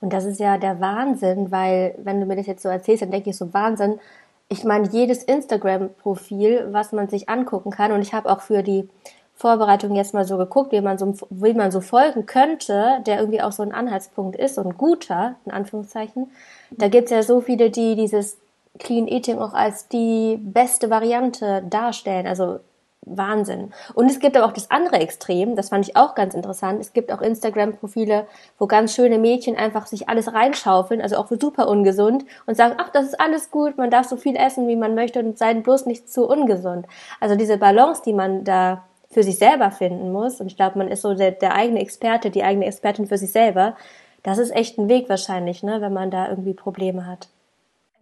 Und 0.00 0.12
das 0.12 0.24
ist 0.24 0.40
ja 0.40 0.58
der 0.58 0.80
Wahnsinn, 0.80 1.50
weil 1.50 1.94
wenn 1.98 2.20
du 2.20 2.26
mir 2.26 2.36
das 2.36 2.46
jetzt 2.46 2.62
so 2.62 2.68
erzählst, 2.68 3.02
dann 3.02 3.10
denke 3.10 3.30
ich 3.30 3.36
so 3.36 3.52
Wahnsinn. 3.52 3.98
Ich 4.48 4.64
meine, 4.64 4.88
jedes 4.88 5.22
Instagram-Profil, 5.22 6.68
was 6.70 6.92
man 6.92 7.08
sich 7.08 7.28
angucken 7.28 7.70
kann, 7.70 7.92
und 7.92 8.02
ich 8.02 8.12
habe 8.12 8.30
auch 8.30 8.40
für 8.40 8.62
die 8.62 8.88
Vorbereitung 9.34 9.96
jetzt 9.96 10.14
mal 10.14 10.24
so 10.24 10.36
geguckt, 10.36 10.72
wie 10.72 10.80
man 10.80 10.96
so, 10.96 11.14
wie 11.30 11.54
man 11.54 11.72
so 11.72 11.80
folgen 11.80 12.24
könnte, 12.26 13.00
der 13.04 13.18
irgendwie 13.18 13.42
auch 13.42 13.52
so 13.52 13.62
ein 13.62 13.72
Anhaltspunkt 13.72 14.36
ist, 14.36 14.58
ein 14.58 14.76
guter, 14.76 15.36
in 15.44 15.52
Anführungszeichen. 15.52 16.30
Da 16.70 16.88
gibt's 16.88 17.10
ja 17.10 17.22
so 17.22 17.40
viele, 17.40 17.70
die 17.70 17.96
dieses 17.96 18.38
Clean 18.78 19.08
Eating 19.08 19.38
auch 19.38 19.54
als 19.54 19.88
die 19.88 20.38
beste 20.40 20.88
Variante 20.90 21.64
darstellen. 21.68 22.26
Also 22.26 22.60
Wahnsinn. 23.06 23.72
Und 23.94 24.10
es 24.10 24.18
gibt 24.18 24.36
aber 24.36 24.46
auch 24.46 24.52
das 24.52 24.70
andere 24.70 24.96
Extrem, 24.96 25.56
das 25.56 25.68
fand 25.68 25.86
ich 25.86 25.96
auch 25.96 26.14
ganz 26.14 26.34
interessant. 26.34 26.80
Es 26.80 26.92
gibt 26.92 27.12
auch 27.12 27.20
Instagram-Profile, 27.20 28.26
wo 28.58 28.66
ganz 28.66 28.94
schöne 28.94 29.18
Mädchen 29.18 29.56
einfach 29.56 29.86
sich 29.86 30.08
alles 30.08 30.32
reinschaufeln, 30.32 31.00
also 31.00 31.16
auch 31.16 31.28
super 31.28 31.68
ungesund 31.68 32.24
und 32.46 32.56
sagen, 32.56 32.74
ach, 32.78 32.90
das 32.90 33.06
ist 33.06 33.20
alles 33.20 33.50
gut, 33.50 33.76
man 33.76 33.90
darf 33.90 34.06
so 34.06 34.16
viel 34.16 34.36
essen, 34.36 34.68
wie 34.68 34.76
man 34.76 34.94
möchte 34.94 35.20
und 35.20 35.38
sei 35.38 35.54
bloß 35.54 35.86
nicht 35.86 36.10
zu 36.10 36.28
ungesund. 36.28 36.86
Also 37.20 37.36
diese 37.36 37.58
Balance, 37.58 38.02
die 38.04 38.12
man 38.12 38.44
da 38.44 38.84
für 39.10 39.22
sich 39.22 39.38
selber 39.38 39.70
finden 39.70 40.12
muss, 40.12 40.40
und 40.40 40.46
ich 40.48 40.56
glaube, 40.56 40.78
man 40.78 40.88
ist 40.88 41.02
so 41.02 41.14
der, 41.14 41.32
der 41.32 41.54
eigene 41.54 41.80
Experte, 41.80 42.30
die 42.30 42.42
eigene 42.42 42.66
Expertin 42.66 43.06
für 43.06 43.18
sich 43.18 43.32
selber, 43.32 43.76
das 44.22 44.38
ist 44.38 44.54
echt 44.54 44.78
ein 44.78 44.88
Weg 44.88 45.08
wahrscheinlich, 45.08 45.62
ne, 45.62 45.80
wenn 45.80 45.92
man 45.92 46.10
da 46.10 46.28
irgendwie 46.28 46.54
Probleme 46.54 47.06
hat 47.06 47.28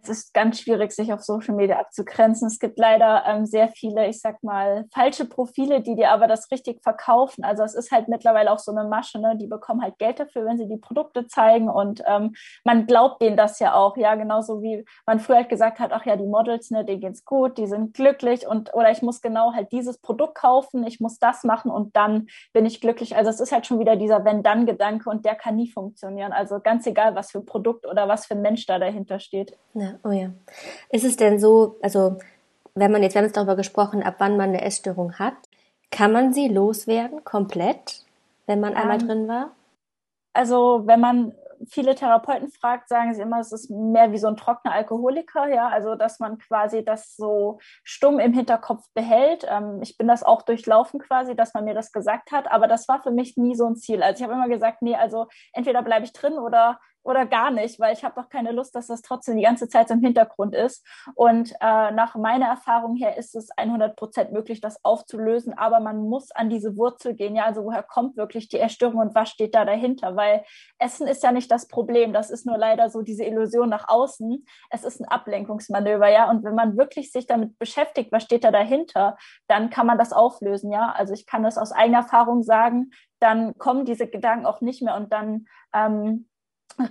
es 0.03 0.09
ist 0.09 0.33
ganz 0.33 0.59
schwierig, 0.59 0.91
sich 0.91 1.13
auf 1.13 1.21
Social 1.21 1.55
Media 1.55 1.79
abzugrenzen. 1.79 2.47
Es 2.47 2.59
gibt 2.59 2.77
leider 2.77 3.23
ähm, 3.25 3.45
sehr 3.45 3.69
viele, 3.69 4.07
ich 4.07 4.19
sag 4.19 4.43
mal, 4.43 4.85
falsche 4.93 5.25
Profile, 5.25 5.81
die 5.81 5.95
dir 5.95 6.11
aber 6.11 6.27
das 6.27 6.51
richtig 6.51 6.81
verkaufen. 6.83 7.43
Also 7.43 7.63
es 7.63 7.73
ist 7.73 7.91
halt 7.91 8.09
mittlerweile 8.09 8.51
auch 8.51 8.59
so 8.59 8.71
eine 8.71 8.87
Masche, 8.87 9.19
ne? 9.19 9.37
die 9.37 9.47
bekommen 9.47 9.81
halt 9.81 9.97
Geld 9.97 10.19
dafür, 10.19 10.45
wenn 10.45 10.57
sie 10.57 10.67
die 10.67 10.77
Produkte 10.77 11.27
zeigen 11.27 11.69
und 11.69 12.03
ähm, 12.05 12.33
man 12.63 12.85
glaubt 12.85 13.21
denen 13.21 13.37
das 13.37 13.59
ja 13.59 13.73
auch, 13.75 13.95
ja, 13.97 14.15
genauso 14.15 14.61
wie 14.61 14.85
man 15.05 15.19
früher 15.19 15.37
halt 15.37 15.49
gesagt 15.49 15.79
hat, 15.79 15.91
ach 15.93 16.05
ja, 16.05 16.15
die 16.15 16.25
Models, 16.25 16.71
ne, 16.71 16.83
denen 16.83 17.01
geht's 17.01 17.25
gut, 17.25 17.57
die 17.57 17.67
sind 17.67 17.93
glücklich 17.93 18.47
und 18.47 18.73
oder 18.73 18.91
ich 18.91 19.01
muss 19.01 19.21
genau 19.21 19.53
halt 19.53 19.71
dieses 19.71 19.99
Produkt 19.99 20.35
kaufen, 20.35 20.85
ich 20.85 20.99
muss 20.99 21.19
das 21.19 21.43
machen 21.43 21.71
und 21.71 21.95
dann 21.95 22.27
bin 22.51 22.65
ich 22.65 22.81
glücklich. 22.81 23.15
Also 23.15 23.29
es 23.29 23.39
ist 23.39 23.51
halt 23.51 23.65
schon 23.65 23.79
wieder 23.79 23.95
dieser 23.95 24.25
Wenn-Dann-Gedanke 24.25 25.09
und 25.09 25.25
der 25.25 25.35
kann 25.35 25.55
nie 25.55 25.69
funktionieren. 25.69 26.33
Also 26.33 26.59
ganz 26.59 26.85
egal, 26.87 27.15
was 27.15 27.31
für 27.31 27.41
Produkt 27.41 27.85
oder 27.85 28.07
was 28.07 28.25
für 28.25 28.35
Mensch 28.35 28.65
da 28.65 28.79
dahinter 28.79 29.19
steht. 29.19 29.57
Ja 29.73 29.92
oh 30.03 30.11
ja. 30.11 30.29
Ist 30.89 31.03
es 31.03 31.17
denn 31.17 31.39
so, 31.39 31.77
also 31.81 32.17
wenn 32.75 32.91
man 32.91 33.03
jetzt, 33.03 33.13
wir 33.13 33.19
haben 33.19 33.25
jetzt 33.25 33.37
darüber 33.37 33.55
gesprochen, 33.55 34.03
ab 34.03 34.15
wann 34.19 34.37
man 34.37 34.49
eine 34.49 34.61
Essstörung 34.61 35.19
hat, 35.19 35.35
kann 35.91 36.11
man 36.11 36.33
sie 36.33 36.47
loswerden, 36.47 37.23
komplett, 37.23 38.03
wenn 38.47 38.59
man 38.59 38.75
einmal 38.75 39.01
um, 39.01 39.07
drin 39.07 39.27
war? 39.27 39.51
Also 40.33 40.83
wenn 40.85 40.99
man 40.99 41.33
viele 41.69 41.95
Therapeuten 41.95 42.49
fragt, 42.49 42.89
sagen 42.89 43.13
sie 43.13 43.21
immer, 43.21 43.39
es 43.39 43.51
ist 43.51 43.69
mehr 43.69 44.11
wie 44.11 44.17
so 44.17 44.27
ein 44.27 44.35
trockener 44.35 44.73
Alkoholiker, 44.73 45.47
ja, 45.47 45.69
also 45.69 45.95
dass 45.95 46.19
man 46.19 46.37
quasi 46.37 46.83
das 46.83 47.15
so 47.15 47.59
stumm 47.83 48.19
im 48.19 48.33
Hinterkopf 48.33 48.83
behält. 48.93 49.45
Ähm, 49.49 49.79
ich 49.81 49.97
bin 49.97 50.07
das 50.07 50.23
auch 50.23 50.41
durchlaufen 50.41 50.99
quasi, 50.99 51.35
dass 51.35 51.53
man 51.53 51.65
mir 51.65 51.73
das 51.73 51.91
gesagt 51.91 52.31
hat, 52.31 52.51
aber 52.51 52.67
das 52.67 52.87
war 52.87 53.01
für 53.01 53.11
mich 53.11 53.37
nie 53.37 53.55
so 53.55 53.65
ein 53.65 53.75
Ziel. 53.75 54.03
Also 54.03 54.17
ich 54.17 54.23
habe 54.23 54.33
immer 54.33 54.49
gesagt, 54.49 54.81
nee, 54.81 54.95
also 54.95 55.27
entweder 55.53 55.81
bleibe 55.83 56.05
ich 56.05 56.13
drin 56.13 56.33
oder 56.33 56.79
oder 57.03 57.25
gar 57.25 57.51
nicht, 57.51 57.79
weil 57.79 57.93
ich 57.93 58.03
habe 58.03 58.19
doch 58.19 58.29
keine 58.29 58.51
Lust, 58.51 58.75
dass 58.75 58.87
das 58.87 59.01
trotzdem 59.01 59.35
die 59.35 59.43
ganze 59.43 59.67
Zeit 59.67 59.87
so 59.87 59.93
im 59.93 60.01
Hintergrund 60.01 60.55
ist. 60.55 60.85
Und 61.15 61.51
äh, 61.61 61.91
nach 61.91 62.15
meiner 62.15 62.47
Erfahrung 62.47 62.95
her 62.95 63.17
ist 63.17 63.35
es 63.35 63.49
100 63.57 63.95
Prozent 63.95 64.31
möglich, 64.31 64.61
das 64.61 64.83
aufzulösen, 64.83 65.53
aber 65.53 65.79
man 65.79 66.07
muss 66.09 66.31
an 66.31 66.49
diese 66.49 66.77
Wurzel 66.77 67.13
gehen. 67.13 67.35
Ja, 67.35 67.45
also 67.45 67.65
woher 67.65 67.83
kommt 67.83 68.17
wirklich 68.17 68.47
die 68.47 68.57
Erstörung 68.57 68.99
und 68.99 69.15
was 69.15 69.29
steht 69.29 69.53
da 69.53 69.65
dahinter? 69.65 70.15
Weil 70.15 70.43
Essen 70.79 71.07
ist 71.07 71.23
ja 71.23 71.31
nicht 71.31 71.51
das 71.51 71.67
Problem, 71.67 72.13
das 72.13 72.29
ist 72.29 72.45
nur 72.45 72.57
leider 72.57 72.89
so 72.89 73.01
diese 73.01 73.23
Illusion 73.23 73.69
nach 73.69 73.89
außen. 73.89 74.45
Es 74.69 74.83
ist 74.83 75.01
ein 75.01 75.07
Ablenkungsmanöver, 75.07 76.09
ja. 76.09 76.29
Und 76.29 76.43
wenn 76.43 76.55
man 76.55 76.77
wirklich 76.77 77.11
sich 77.11 77.27
damit 77.27 77.57
beschäftigt, 77.59 78.11
was 78.11 78.23
steht 78.23 78.43
da 78.43 78.51
dahinter, 78.51 79.17
dann 79.47 79.69
kann 79.69 79.87
man 79.87 79.97
das 79.97 80.13
auflösen, 80.13 80.71
ja. 80.71 80.93
Also 80.95 81.13
ich 81.13 81.25
kann 81.25 81.43
das 81.43 81.57
aus 81.57 81.71
eigener 81.71 81.99
Erfahrung 81.99 82.43
sagen, 82.43 82.91
dann 83.19 83.57
kommen 83.57 83.85
diese 83.85 84.07
Gedanken 84.07 84.45
auch 84.45 84.61
nicht 84.61 84.81
mehr 84.81 84.95
und 84.95 85.13
dann 85.13 85.45
ähm, 85.73 86.27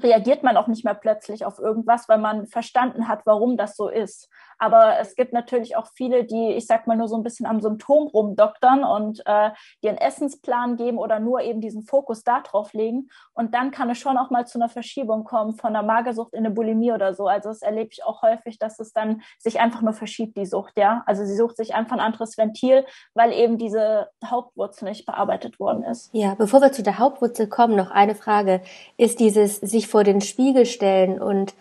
reagiert 0.02 0.42
man 0.42 0.56
auch 0.56 0.66
nicht 0.66 0.84
mehr 0.84 0.94
plötzlich 0.94 1.44
auf 1.44 1.58
irgendwas, 1.58 2.08
weil 2.08 2.18
man 2.18 2.46
verstanden 2.46 3.08
hat, 3.08 3.20
warum 3.24 3.56
das 3.56 3.76
so 3.76 3.88
ist. 3.88 4.28
Aber 4.62 5.00
es 5.00 5.16
gibt 5.16 5.32
natürlich 5.32 5.76
auch 5.76 5.88
viele, 5.92 6.24
die, 6.24 6.52
ich 6.52 6.68
sag 6.68 6.86
mal, 6.86 6.96
nur 6.96 7.08
so 7.08 7.16
ein 7.16 7.24
bisschen 7.24 7.46
am 7.46 7.60
Symptom 7.60 8.06
rumdoktern 8.06 8.84
und 8.84 9.20
äh, 9.26 9.50
die 9.82 9.88
einen 9.88 9.98
Essensplan 9.98 10.76
geben 10.76 10.98
oder 10.98 11.18
nur 11.18 11.40
eben 11.40 11.60
diesen 11.60 11.82
Fokus 11.82 12.22
darauf 12.22 12.72
legen. 12.72 13.08
Und 13.34 13.54
dann 13.54 13.72
kann 13.72 13.90
es 13.90 13.98
schon 13.98 14.16
auch 14.16 14.30
mal 14.30 14.46
zu 14.46 14.58
einer 14.58 14.68
Verschiebung 14.68 15.24
kommen 15.24 15.56
von 15.56 15.74
einer 15.74 15.82
Magersucht 15.82 16.32
in 16.32 16.46
eine 16.46 16.54
Bulimie 16.54 16.92
oder 16.92 17.12
so. 17.12 17.26
Also 17.26 17.48
das 17.48 17.62
erlebe 17.62 17.88
ich 17.90 18.04
auch 18.04 18.22
häufig, 18.22 18.60
dass 18.60 18.78
es 18.78 18.92
dann 18.92 19.22
sich 19.36 19.58
einfach 19.58 19.82
nur 19.82 19.94
verschiebt, 19.94 20.36
die 20.36 20.46
Sucht, 20.46 20.78
ja. 20.78 21.02
Also 21.06 21.24
sie 21.24 21.34
sucht 21.34 21.56
sich 21.56 21.74
einfach 21.74 21.96
ein 21.96 22.00
anderes 22.00 22.38
Ventil, 22.38 22.86
weil 23.14 23.32
eben 23.32 23.58
diese 23.58 24.10
Hauptwurzel 24.24 24.88
nicht 24.88 25.06
bearbeitet 25.06 25.58
worden 25.58 25.82
ist. 25.82 26.10
Ja, 26.12 26.36
bevor 26.36 26.60
wir 26.60 26.70
zu 26.70 26.84
der 26.84 27.00
Hauptwurzel 27.00 27.48
kommen, 27.48 27.74
noch 27.74 27.90
eine 27.90 28.14
Frage. 28.14 28.60
Ist 28.96 29.18
dieses 29.18 29.60
sich 29.72 29.88
vor 29.88 30.04
den 30.04 30.20
Spiegel 30.20 30.66
stellen 30.66 31.20
und 31.20 31.54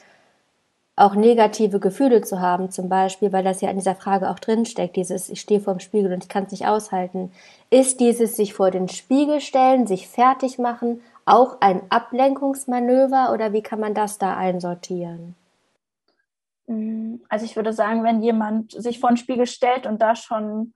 auch 0.96 1.16
negative 1.16 1.80
Gefühle 1.80 2.22
zu 2.22 2.42
haben, 2.42 2.70
zum 2.70 2.88
Beispiel, 2.88 3.34
weil 3.34 3.44
das 3.44 3.62
ja 3.62 3.70
in 3.70 3.78
dieser 3.78 3.96
Frage 3.96 4.30
auch 4.30 4.38
drinsteckt, 4.38 4.96
dieses 4.96 5.30
ich 5.30 5.42
stehe 5.42 5.60
vor 5.60 5.74
dem 5.74 5.80
Spiegel 5.80 6.14
und 6.14 6.24
ich 6.24 6.30
kann 6.30 6.44
es 6.44 6.52
nicht 6.52 6.68
aushalten, 6.68 7.32
ist 7.70 8.00
dieses 8.00 8.36
sich 8.36 8.54
vor 8.54 8.70
den 8.70 8.88
Spiegel 8.88 9.42
stellen, 9.42 9.88
sich 9.88 10.08
fertig 10.08 10.60
machen, 10.60 11.02
auch 11.26 11.58
ein 11.62 11.82
Ablenkungsmanöver 11.90 13.32
oder 13.34 13.54
wie 13.54 13.64
kann 13.64 13.80
man 13.80 13.94
das 13.94 14.18
da 14.18 14.36
einsortieren? 14.38 15.36
Mm, 16.68 17.16
also 17.30 17.46
ich 17.46 17.56
würde 17.56 17.74
sagen, 17.74 18.04
wenn 18.04 18.22
jemand 18.22 18.72
sich 18.72 19.00
vor 19.00 19.10
den 19.10 19.18
Spiegel 19.18 19.48
stellt 19.48 19.88
und 19.88 20.02
da 20.02 20.16
schon 20.16 20.74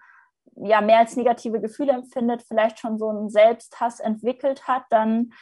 ja 0.56 0.82
mehr 0.82 1.00
als 1.00 1.18
negative 1.18 1.60
Gefühle 1.60 1.92
empfindet, 1.92 2.42
vielleicht 2.42 2.80
schon 2.80 2.98
so 2.98 3.10
einen 3.10 3.30
Selbsthass 3.30 4.00
entwickelt 4.00 4.68
hat, 4.68 4.84
dann 4.89 5.34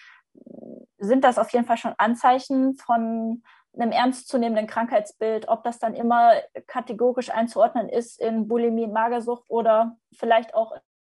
sind 0.97 1.23
das 1.23 1.37
auf 1.37 1.51
jeden 1.51 1.65
Fall 1.65 1.77
schon 1.77 1.93
Anzeichen 1.97 2.75
von 2.75 3.43
einem 3.75 3.91
ernstzunehmenden 3.91 4.67
Krankheitsbild, 4.67 5.47
ob 5.47 5.63
das 5.63 5.79
dann 5.79 5.95
immer 5.95 6.33
kategorisch 6.67 7.29
einzuordnen 7.29 7.89
ist 7.89 8.21
in 8.21 8.47
Bulimie, 8.47 8.87
Magersucht 8.87 9.49
oder 9.49 9.97
vielleicht 10.13 10.53
auch 10.53 10.73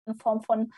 in 0.07 0.15
Form 0.17 0.43
von, 0.43 0.73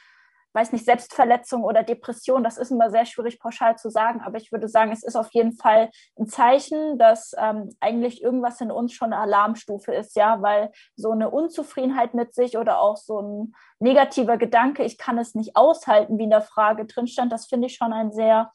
weiß 0.53 0.73
nicht, 0.73 0.85
Selbstverletzung 0.85 1.63
oder 1.63 1.83
Depression. 1.83 2.43
Das 2.43 2.59
ist 2.59 2.71
immer 2.71 2.91
sehr 2.91 3.05
schwierig 3.05 3.39
pauschal 3.39 3.77
zu 3.77 3.91
sagen, 3.91 4.21
aber 4.21 4.39
ich 4.39 4.51
würde 4.51 4.69
sagen, 4.69 4.93
es 4.93 5.03
ist 5.03 5.17
auf 5.17 5.31
jeden 5.33 5.53
Fall 5.53 5.91
ein 6.19 6.27
Zeichen, 6.27 6.99
dass 6.99 7.35
ähm, 7.39 7.71
eigentlich 7.81 8.23
irgendwas 8.23 8.61
in 8.61 8.71
uns 8.71 8.93
schon 8.93 9.13
eine 9.13 9.23
Alarmstufe 9.23 9.93
ist, 9.93 10.17
ja, 10.17 10.43
weil 10.43 10.71
so 10.97 11.11
eine 11.11 11.31
Unzufriedenheit 11.31 12.15
mit 12.15 12.35
sich 12.35 12.57
oder 12.57 12.81
auch 12.81 12.97
so 12.97 13.21
ein 13.21 13.55
negativer 13.79 14.39
Gedanke, 14.39 14.85
ich 14.85 14.99
kann 14.99 15.19
es 15.19 15.35
nicht 15.35 15.57
aushalten, 15.57 16.19
wie 16.19 16.25
in 16.25 16.31
der 16.31 16.43
Frage 16.43 16.87
drin 16.87 17.07
stand, 17.07 17.33
das 17.33 17.47
finde 17.47 17.67
ich 17.67 17.77
schon 17.77 17.93
ein 17.93 18.13
sehr 18.13 18.51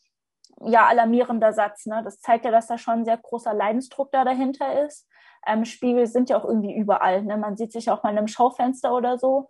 ja, 0.61 0.85
alarmierender 0.87 1.53
Satz. 1.53 1.85
Ne? 1.85 2.01
Das 2.03 2.19
zeigt 2.19 2.45
ja, 2.45 2.51
dass 2.51 2.67
da 2.67 2.77
schon 2.77 2.99
ein 2.99 3.05
sehr 3.05 3.17
großer 3.17 3.53
Leidensdruck 3.53 4.11
da 4.11 4.23
dahinter 4.23 4.85
ist. 4.85 5.07
Ähm, 5.45 5.65
Spiegel 5.65 6.07
sind 6.07 6.29
ja 6.29 6.37
auch 6.37 6.45
irgendwie 6.45 6.73
überall. 6.73 7.23
Ne? 7.23 7.37
Man 7.37 7.57
sieht 7.57 7.71
sich 7.71 7.89
auch 7.89 8.03
mal 8.03 8.11
in 8.11 8.17
einem 8.17 8.27
Schaufenster 8.27 8.93
oder 8.93 9.17
so. 9.17 9.49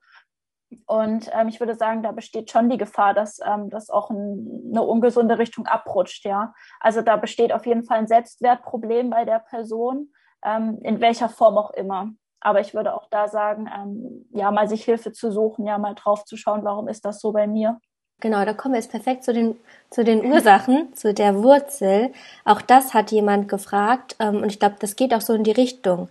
Und 0.85 1.29
ähm, 1.33 1.47
ich 1.47 1.59
würde 1.59 1.75
sagen, 1.75 2.03
da 2.03 2.11
besteht 2.11 2.51
schon 2.51 2.69
die 2.69 2.77
Gefahr, 2.77 3.13
dass 3.13 3.39
ähm, 3.45 3.69
das 3.69 3.89
auch 3.89 4.09
in 4.09 4.69
eine 4.71 4.83
ungesunde 4.83 5.37
Richtung 5.37 5.67
abrutscht, 5.67 6.25
ja. 6.25 6.53
Also 6.79 7.01
da 7.01 7.15
besteht 7.17 7.53
auf 7.53 7.65
jeden 7.65 7.83
Fall 7.83 7.99
ein 7.99 8.07
Selbstwertproblem 8.07 9.09
bei 9.09 9.25
der 9.25 9.39
Person, 9.39 10.11
ähm, 10.43 10.79
in 10.81 11.01
welcher 11.01 11.29
Form 11.29 11.57
auch 11.57 11.71
immer. 11.71 12.09
Aber 12.39 12.59
ich 12.59 12.73
würde 12.73 12.93
auch 12.93 13.07
da 13.09 13.27
sagen, 13.27 13.69
ähm, 13.73 14.25
ja, 14.31 14.51
mal 14.51 14.67
sich 14.67 14.83
Hilfe 14.83 15.13
zu 15.13 15.31
suchen, 15.31 15.65
ja, 15.65 15.77
mal 15.77 15.95
drauf 15.95 16.25
zu 16.25 16.35
schauen, 16.35 16.63
warum 16.63 16.87
ist 16.87 17.05
das 17.05 17.21
so 17.21 17.31
bei 17.31 17.47
mir. 17.47 17.79
Genau, 18.19 18.45
da 18.45 18.53
kommen 18.53 18.73
wir 18.73 18.79
jetzt 18.79 18.91
perfekt 18.91 19.23
zu 19.23 19.33
den, 19.33 19.57
zu 19.89 20.03
den 20.03 20.25
Ursachen, 20.25 20.93
zu 20.95 21.13
der 21.13 21.41
Wurzel. 21.43 22.11
Auch 22.45 22.61
das 22.61 22.93
hat 22.93 23.11
jemand 23.11 23.49
gefragt 23.49 24.15
ähm, 24.19 24.37
und 24.37 24.49
ich 24.49 24.59
glaube, 24.59 24.75
das 24.79 24.95
geht 24.95 25.13
auch 25.13 25.21
so 25.21 25.33
in 25.33 25.43
die 25.43 25.51
Richtung. 25.51 26.09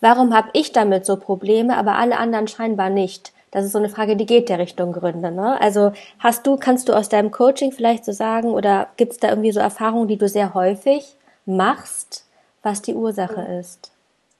Warum 0.00 0.34
habe 0.34 0.50
ich 0.54 0.72
damit 0.72 1.06
so 1.06 1.16
Probleme, 1.16 1.76
aber 1.76 1.94
alle 1.94 2.18
anderen 2.18 2.48
scheinbar 2.48 2.90
nicht? 2.90 3.32
Das 3.52 3.64
ist 3.64 3.72
so 3.72 3.78
eine 3.78 3.90
Frage, 3.90 4.16
die 4.16 4.26
geht 4.26 4.48
der 4.48 4.58
Richtung 4.58 4.92
Gründe. 4.92 5.30
Ne? 5.30 5.60
Also 5.60 5.92
hast 6.18 6.46
du, 6.46 6.56
kannst 6.56 6.88
du 6.88 6.94
aus 6.94 7.08
deinem 7.08 7.30
Coaching 7.30 7.70
vielleicht 7.70 8.04
so 8.04 8.12
sagen 8.12 8.48
oder 8.48 8.88
gibt 8.96 9.12
es 9.12 9.18
da 9.18 9.28
irgendwie 9.28 9.52
so 9.52 9.60
Erfahrungen, 9.60 10.08
die 10.08 10.16
du 10.16 10.26
sehr 10.26 10.54
häufig 10.54 11.16
machst, 11.44 12.26
was 12.62 12.82
die 12.82 12.94
Ursache 12.94 13.42
ist? 13.60 13.92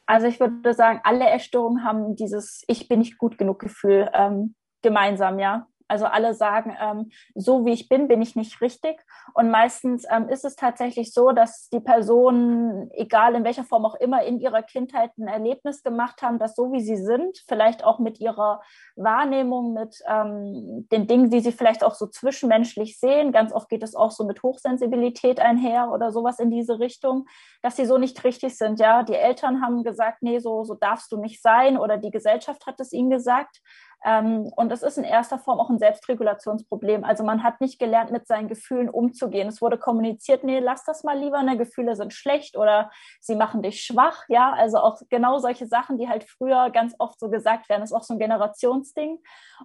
Also 0.06 0.26
ich 0.26 0.40
würde 0.40 0.74
sagen, 0.74 1.00
alle 1.04 1.28
Essstörungen 1.28 1.84
haben 1.84 2.16
dieses 2.16 2.64
Ich 2.66 2.88
bin 2.88 2.98
nicht 2.98 3.18
gut 3.18 3.38
genug 3.38 3.60
Gefühl. 3.60 4.10
Ähm, 4.14 4.54
gemeinsam, 4.82 5.38
ja. 5.38 5.66
Also 5.88 6.06
alle 6.06 6.34
sagen, 6.34 6.76
ähm, 6.80 7.10
so 7.34 7.64
wie 7.64 7.72
ich 7.72 7.88
bin, 7.88 8.08
bin 8.08 8.22
ich 8.22 8.36
nicht 8.36 8.60
richtig. 8.60 9.00
Und 9.34 9.50
meistens 9.50 10.04
ähm, 10.10 10.28
ist 10.28 10.44
es 10.44 10.56
tatsächlich 10.56 11.12
so, 11.12 11.32
dass 11.32 11.68
die 11.70 11.80
Personen, 11.80 12.90
egal 12.92 13.34
in 13.34 13.44
welcher 13.44 13.64
Form 13.64 13.84
auch 13.84 13.94
immer, 13.96 14.22
in 14.24 14.40
ihrer 14.40 14.62
Kindheit 14.62 15.16
ein 15.18 15.28
Erlebnis 15.28 15.82
gemacht 15.82 16.22
haben, 16.22 16.38
dass 16.38 16.54
so 16.54 16.72
wie 16.72 16.80
sie 16.80 16.96
sind, 16.96 17.44
vielleicht 17.48 17.84
auch 17.84 17.98
mit 17.98 18.20
ihrer 18.20 18.62
Wahrnehmung, 18.96 19.72
mit 19.72 20.02
ähm, 20.08 20.86
den 20.90 21.06
Dingen, 21.06 21.30
die 21.30 21.40
sie 21.40 21.52
vielleicht 21.52 21.84
auch 21.84 21.94
so 21.94 22.06
zwischenmenschlich 22.06 22.98
sehen, 22.98 23.32
ganz 23.32 23.52
oft 23.52 23.68
geht 23.68 23.82
es 23.82 23.94
auch 23.94 24.10
so 24.10 24.24
mit 24.24 24.42
Hochsensibilität 24.42 25.40
einher 25.40 25.90
oder 25.92 26.12
sowas 26.12 26.38
in 26.38 26.50
diese 26.50 26.78
Richtung, 26.78 27.26
dass 27.62 27.76
sie 27.76 27.86
so 27.86 27.98
nicht 27.98 28.22
richtig 28.24 28.56
sind. 28.56 28.80
Ja, 28.80 29.02
die 29.02 29.14
Eltern 29.14 29.62
haben 29.62 29.82
gesagt, 29.82 30.22
nee, 30.22 30.38
so, 30.38 30.64
so 30.64 30.74
darfst 30.74 31.12
du 31.12 31.16
nicht 31.16 31.42
sein 31.42 31.78
oder 31.78 31.96
die 31.96 32.10
Gesellschaft 32.10 32.66
hat 32.66 32.80
es 32.80 32.92
ihnen 32.92 33.10
gesagt. 33.10 33.60
Ähm, 34.04 34.52
und 34.56 34.72
es 34.72 34.82
ist 34.82 34.98
in 34.98 35.04
erster 35.04 35.38
Form 35.38 35.60
auch 35.60 35.70
ein 35.70 35.78
Selbstregulationsproblem. 35.78 37.04
Also 37.04 37.22
man 37.24 37.42
hat 37.42 37.60
nicht 37.60 37.78
gelernt, 37.78 38.10
mit 38.10 38.26
seinen 38.26 38.48
Gefühlen 38.48 38.88
umzugehen. 38.88 39.48
Es 39.48 39.62
wurde 39.62 39.78
kommuniziert, 39.78 40.44
nee, 40.44 40.58
lass 40.58 40.84
das 40.84 41.04
mal 41.04 41.18
lieber, 41.18 41.42
ne, 41.42 41.56
Gefühle 41.56 41.94
sind 41.94 42.12
schlecht 42.12 42.56
oder 42.56 42.90
sie 43.20 43.36
machen 43.36 43.62
dich 43.62 43.82
schwach. 43.82 44.24
Ja, 44.28 44.52
also 44.52 44.78
auch 44.78 45.00
genau 45.08 45.38
solche 45.38 45.66
Sachen, 45.66 45.98
die 45.98 46.08
halt 46.08 46.24
früher 46.24 46.70
ganz 46.70 46.94
oft 46.98 47.20
so 47.20 47.30
gesagt 47.30 47.68
werden, 47.68 47.82
ist 47.82 47.92
auch 47.92 48.02
so 48.02 48.14
ein 48.14 48.18
Generationsding. 48.18 49.18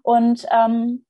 Und 0.03 0.45
ähm, 0.51 1.05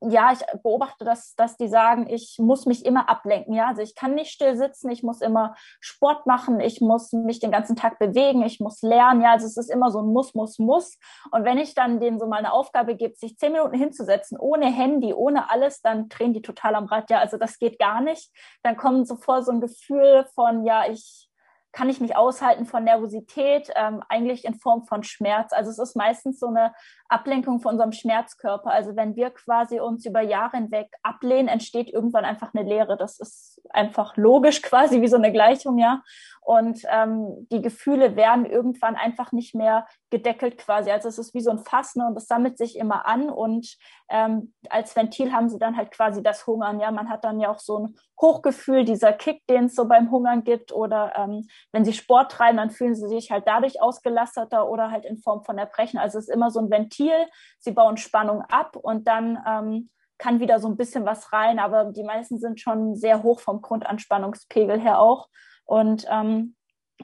ja, 0.00 0.32
ich 0.32 0.40
beobachte, 0.62 1.04
dass, 1.04 1.34
dass 1.34 1.56
die 1.56 1.68
sagen, 1.68 2.08
ich 2.08 2.36
muss 2.38 2.66
mich 2.66 2.84
immer 2.84 3.08
ablenken. 3.08 3.54
Ja, 3.54 3.68
also 3.68 3.82
ich 3.82 3.94
kann 3.94 4.14
nicht 4.14 4.30
still 4.30 4.56
sitzen, 4.56 4.90
ich 4.90 5.02
muss 5.02 5.20
immer 5.20 5.54
Sport 5.80 6.26
machen, 6.26 6.60
ich 6.60 6.80
muss 6.80 7.12
mich 7.12 7.40
den 7.40 7.50
ganzen 7.50 7.76
Tag 7.76 7.98
bewegen, 7.98 8.42
ich 8.42 8.60
muss 8.60 8.82
lernen. 8.82 9.22
Ja, 9.22 9.32
also 9.32 9.46
es 9.46 9.56
ist 9.56 9.70
immer 9.70 9.90
so 9.90 10.00
ein 10.00 10.12
Muss, 10.12 10.34
Muss, 10.34 10.58
Muss. 10.58 10.98
Und 11.30 11.44
wenn 11.44 11.58
ich 11.58 11.74
dann 11.74 12.00
denen 12.00 12.18
so 12.18 12.26
mal 12.26 12.38
eine 12.38 12.52
Aufgabe 12.52 12.96
gebe, 12.96 13.14
sich 13.14 13.38
zehn 13.38 13.52
Minuten 13.52 13.76
hinzusetzen, 13.76 14.38
ohne 14.38 14.66
Handy, 14.66 15.14
ohne 15.14 15.50
alles, 15.50 15.80
dann 15.80 16.08
drehen 16.08 16.32
die 16.32 16.42
total 16.42 16.74
am 16.74 16.86
Rad. 16.86 17.10
Ja, 17.10 17.18
also 17.18 17.36
das 17.36 17.58
geht 17.58 17.78
gar 17.78 18.00
nicht. 18.00 18.30
Dann 18.62 18.76
kommt 18.76 19.06
sofort 19.06 19.44
so 19.44 19.52
ein 19.52 19.60
Gefühl 19.60 20.26
von, 20.34 20.64
ja, 20.64 20.84
ich 20.90 21.29
kann 21.72 21.88
ich 21.88 22.00
nicht 22.00 22.16
aushalten 22.16 22.66
von 22.66 22.84
Nervosität, 22.84 23.70
ähm, 23.76 24.02
eigentlich 24.08 24.44
in 24.44 24.54
Form 24.54 24.84
von 24.84 25.02
Schmerz. 25.02 25.52
Also 25.52 25.70
es 25.70 25.78
ist 25.78 25.96
meistens 25.96 26.40
so 26.40 26.48
eine 26.48 26.72
Ablenkung 27.08 27.60
von 27.60 27.72
unserem 27.72 27.92
Schmerzkörper. 27.92 28.70
Also 28.70 28.96
wenn 28.96 29.16
wir 29.16 29.30
quasi 29.30 29.80
uns 29.80 30.04
über 30.04 30.20
Jahre 30.20 30.56
hinweg 30.56 30.88
ablehnen, 31.02 31.48
entsteht 31.48 31.88
irgendwann 31.90 32.24
einfach 32.24 32.52
eine 32.54 32.68
Leere. 32.68 32.96
Das 32.96 33.20
ist 33.20 33.60
einfach 33.70 34.16
logisch 34.16 34.62
quasi 34.62 35.00
wie 35.00 35.08
so 35.08 35.16
eine 35.16 35.32
Gleichung, 35.32 35.78
ja. 35.78 36.02
Und 36.50 36.82
ähm, 36.88 37.46
die 37.52 37.62
Gefühle 37.62 38.16
werden 38.16 38.44
irgendwann 38.44 38.96
einfach 38.96 39.30
nicht 39.30 39.54
mehr 39.54 39.86
gedeckelt 40.10 40.58
quasi. 40.58 40.90
Also 40.90 41.08
es 41.08 41.16
ist 41.16 41.32
wie 41.32 41.42
so 41.42 41.52
ein 41.52 41.60
Fass 41.60 41.94
ne? 41.94 42.04
und 42.08 42.16
das 42.16 42.26
sammelt 42.26 42.58
sich 42.58 42.76
immer 42.76 43.06
an 43.06 43.30
und 43.30 43.76
ähm, 44.08 44.52
als 44.68 44.96
Ventil 44.96 45.32
haben 45.32 45.48
sie 45.48 45.60
dann 45.60 45.76
halt 45.76 45.92
quasi 45.92 46.24
das 46.24 46.48
Hungern. 46.48 46.80
Ja, 46.80 46.90
man 46.90 47.08
hat 47.08 47.22
dann 47.22 47.38
ja 47.38 47.52
auch 47.52 47.60
so 47.60 47.78
ein 47.78 47.94
Hochgefühl, 48.20 48.84
dieser 48.84 49.12
Kick, 49.12 49.46
den 49.46 49.66
es 49.66 49.76
so 49.76 49.84
beim 49.84 50.10
Hungern 50.10 50.42
gibt 50.42 50.72
oder 50.72 51.12
ähm, 51.14 51.46
wenn 51.70 51.84
sie 51.84 51.92
Sport 51.92 52.32
treiben, 52.32 52.56
dann 52.56 52.72
fühlen 52.72 52.96
sie 52.96 53.06
sich 53.06 53.30
halt 53.30 53.46
dadurch 53.46 53.80
ausgelasteter 53.80 54.68
oder 54.68 54.90
halt 54.90 55.04
in 55.04 55.18
Form 55.18 55.44
von 55.44 55.56
Erbrechen. 55.56 56.00
Also 56.00 56.18
es 56.18 56.26
ist 56.26 56.34
immer 56.34 56.50
so 56.50 56.58
ein 56.58 56.68
Ventil. 56.68 57.28
Sie 57.60 57.70
bauen 57.70 57.96
Spannung 57.96 58.42
ab 58.48 58.74
und 58.74 59.06
dann 59.06 59.38
ähm, 59.46 59.90
kann 60.18 60.40
wieder 60.40 60.58
so 60.58 60.66
ein 60.66 60.76
bisschen 60.76 61.06
was 61.06 61.32
rein, 61.32 61.60
aber 61.60 61.92
die 61.92 62.02
meisten 62.02 62.40
sind 62.40 62.58
schon 62.58 62.96
sehr 62.96 63.22
hoch 63.22 63.38
vom 63.38 63.62
Grundanspannungspegel 63.62 64.80
her 64.80 64.98
auch. 64.98 65.28
Und 65.70 66.04
ähm, 66.10 66.56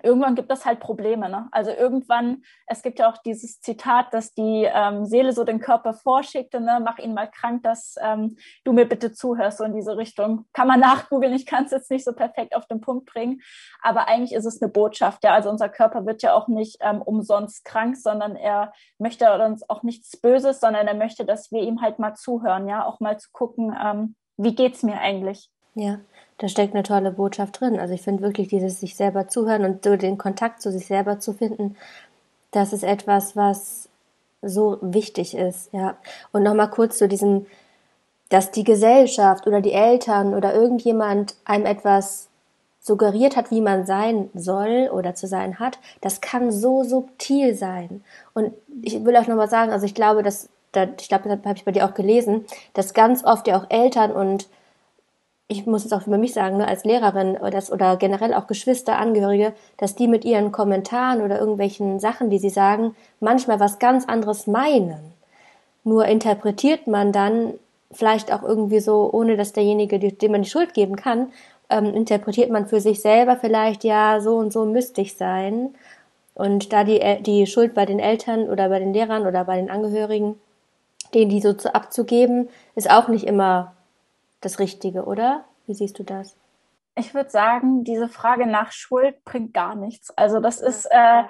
irgendwann 0.02 0.35
gibt 0.35 0.50
es 0.50 0.66
halt 0.66 0.80
Probleme. 0.80 1.28
Ne? 1.28 1.46
Also 1.52 1.70
irgendwann, 1.70 2.42
es 2.66 2.82
gibt 2.82 2.99
ja 2.99 3.08
auch 3.08 3.16
dieses 3.18 3.61
Zitat, 3.61 4.12
dass 4.12 4.35
die 4.35 4.68
ähm, 4.68 5.06
Seele 5.06 5.32
so 5.32 5.44
den 5.44 5.61
Körper 5.61 5.94
vorschickte, 5.94 6.61
ne? 6.61 6.80
mach 6.85 6.99
ihn 6.99 7.14
mal 7.14 7.30
krank, 7.30 7.62
dass 7.62 7.94
ähm, 8.02 8.37
du 8.64 8.73
mir 8.73 8.85
bitte 8.88 9.12
zuhörst, 9.12 9.58
so 9.58 9.64
in 9.64 9.73
diese 9.73 9.96
Richtung. 9.96 10.46
Kann 10.52 10.66
man 10.66 10.80
nachgoogeln, 10.80 11.32
ich 11.32 11.46
kann 11.46 11.66
es 11.66 11.70
jetzt 11.70 11.92
nicht 11.92 12.04
so 12.04 12.12
perfekt 12.12 12.56
auf 12.56 12.66
den 12.66 12.80
Punkt 12.80 13.06
bringen, 13.06 13.40
aber 13.80 14.08
eigentlich 14.08 14.32
ist 14.32 14.46
es 14.46 14.61
eine 14.61 14.68
Botschaft. 14.68 15.23
Ja, 15.23 15.32
also 15.32 15.49
unser 15.49 15.68
Körper 15.68 16.04
wird 16.04 16.23
ja 16.23 16.35
auch 16.35 16.49
nicht 16.49 16.78
ähm, 16.80 17.02
umsonst 17.02 17.64
krank, 17.64 17.96
sondern 17.96 18.35
er 18.35 18.73
möchte 18.99 19.32
uns 19.44 19.70
auch 19.70 19.85
nichts 19.85 20.20
Böses, 20.20 20.58
sondern 20.58 20.88
er 20.88 20.96
möchte, 20.96 21.25
dass 21.25 21.52
wir 21.52 21.62
ihm 21.62 21.82
halt 21.82 22.00
mal 22.00 22.14
zuhören, 22.14 22.68
ja, 22.68 22.85
auch 22.85 22.99
mal 22.99 23.16
zu 23.16 23.28
gucken, 23.30 23.76
ähm, 23.80 24.16
wie 24.37 24.56
geht's 24.56 24.82
mir 24.82 24.99
eigentlich? 24.99 25.50
Ja, 25.75 26.00
da 26.38 26.49
steckt 26.49 26.75
eine 26.75 26.83
tolle 26.83 27.11
Botschaft 27.12 27.61
drin. 27.61 27.78
Also 27.78 27.95
ich 27.95 28.02
finde 28.02 28.23
wirklich 28.23 28.49
dieses 28.49 28.81
sich 28.81 28.97
selber 28.97 29.28
zuhören 29.28 29.64
und 29.64 29.85
so 29.85 29.97
den 29.97 30.19
Kontakt 30.19 30.61
zu 30.61 30.71
sich 30.71 30.87
selber 30.87 31.19
zu 31.19 31.33
finden, 31.33 31.76
das 32.50 32.73
ist 32.73 32.85
etwas, 32.85 33.37
was 33.37 33.88
so 34.43 34.78
wichtig 34.81 35.35
ist, 35.37 35.72
ja. 35.72 35.96
Und 36.33 36.42
nochmal 36.42 36.70
kurz 36.70 36.99
zu 36.99 37.09
diesem, 37.09 37.46
dass 38.29 38.51
die 38.51 38.64
Gesellschaft 38.64 39.46
oder 39.46 39.61
die 39.61 39.72
Eltern 39.72 40.35
oder 40.35 40.55
irgendjemand 40.55 41.35
einem 41.44 41.66
etwas 41.66 42.29
suggeriert 42.81 43.37
hat, 43.37 43.51
wie 43.51 43.61
man 43.61 43.85
sein 43.85 44.31
soll 44.35 44.88
oder 44.92 45.14
zu 45.14 45.27
sein 45.27 45.59
hat, 45.59 45.79
das 46.01 46.20
kann 46.20 46.53
so 46.53 46.85
subtil 46.85 47.55
sein. 47.55 48.05
Und 48.33 48.53
ich 48.83 49.05
will 49.05 49.16
auch 49.16 49.27
nochmal 49.27 49.51
sagen, 49.51 49.72
also 49.72 49.87
ich 49.87 49.94
glaube, 49.94 50.22
dass, 50.22 50.49
ich 51.01 51.09
glaube, 51.09 51.29
das 51.29 51.38
habe 51.44 51.57
ich 51.57 51.64
bei 51.64 51.72
dir 51.72 51.85
auch 51.85 51.94
gelesen, 51.94 52.44
dass 52.75 52.94
ganz 52.94 53.25
oft 53.25 53.49
ja 53.49 53.59
auch 53.59 53.66
Eltern 53.70 54.12
und 54.12 54.49
ich 55.48 55.66
muss 55.66 55.85
es 55.85 55.92
auch 55.92 56.06
über 56.06 56.18
mich 56.18 56.35
sagen, 56.35 56.61
als 56.61 56.85
Lehrerin 56.85 57.37
oder, 57.37 57.50
das, 57.50 57.70
oder 57.70 57.96
generell 57.96 58.35
auch 58.35 58.46
Geschwister, 58.48 58.98
Angehörige, 58.98 59.52
dass 59.76 59.94
die 59.94 60.09
mit 60.09 60.24
ihren 60.24 60.50
Kommentaren 60.50 61.22
oder 61.22 61.38
irgendwelchen 61.38 62.00
Sachen, 62.00 62.30
die 62.30 62.38
sie 62.38 62.50
sagen, 62.50 62.96
manchmal 63.20 63.61
was 63.61 63.78
ganz 63.78 64.06
anderes 64.06 64.46
meinen. 64.48 65.12
Nur 65.85 66.06
interpretiert 66.06 66.88
man 66.88 67.12
dann 67.12 67.54
vielleicht 67.92 68.32
auch 68.32 68.42
irgendwie 68.42 68.80
so, 68.80 69.09
ohne 69.12 69.37
dass 69.37 69.52
derjenige, 69.52 70.00
dem 70.00 70.32
man 70.32 70.42
die 70.42 70.50
Schuld 70.50 70.74
geben 70.74 70.96
kann, 70.96 71.28
ähm, 71.70 71.94
interpretiert 71.94 72.50
man 72.50 72.66
für 72.66 72.80
sich 72.80 73.00
selber 73.00 73.37
vielleicht, 73.37 73.85
ja, 73.85 74.20
so 74.20 74.37
und 74.37 74.52
so 74.52 74.64
müsste 74.64 75.00
ich 75.00 75.16
sein. 75.16 75.74
Und 76.35 76.72
da 76.72 76.82
die, 76.82 77.00
die 77.22 77.46
Schuld 77.46 77.72
bei 77.72 77.87
den 77.87 78.00
Eltern 78.00 78.48
oder 78.48 78.68
bei 78.68 78.80
den 78.80 78.92
Lehrern 78.92 79.26
oder 79.26 79.44
bei 79.44 79.56
den 79.56 79.70
Angehörigen, 79.70 80.35
denen 81.14 81.30
die 81.30 81.40
so 81.40 81.52
zu 81.52 81.72
abzugeben, 81.72 82.48
ist 82.74 82.90
auch 82.90 83.06
nicht 83.06 83.24
immer 83.24 83.75
das 84.40 84.59
Richtige, 84.59 85.05
oder? 85.05 85.44
Wie 85.66 85.75
siehst 85.75 85.99
du 85.99 86.05
das? 86.05 86.37
Ich 86.94 87.12
würde 87.14 87.31
sagen, 87.31 87.85
diese 87.85 88.09
Frage 88.09 88.46
nach 88.46 88.72
Schuld 88.72 89.22
bringt 89.25 89.53
gar 89.53 89.75
nichts. 89.75 90.11
Also 90.16 90.40
das 90.40 90.61
ist, 90.61 90.87
äh, 90.87 91.25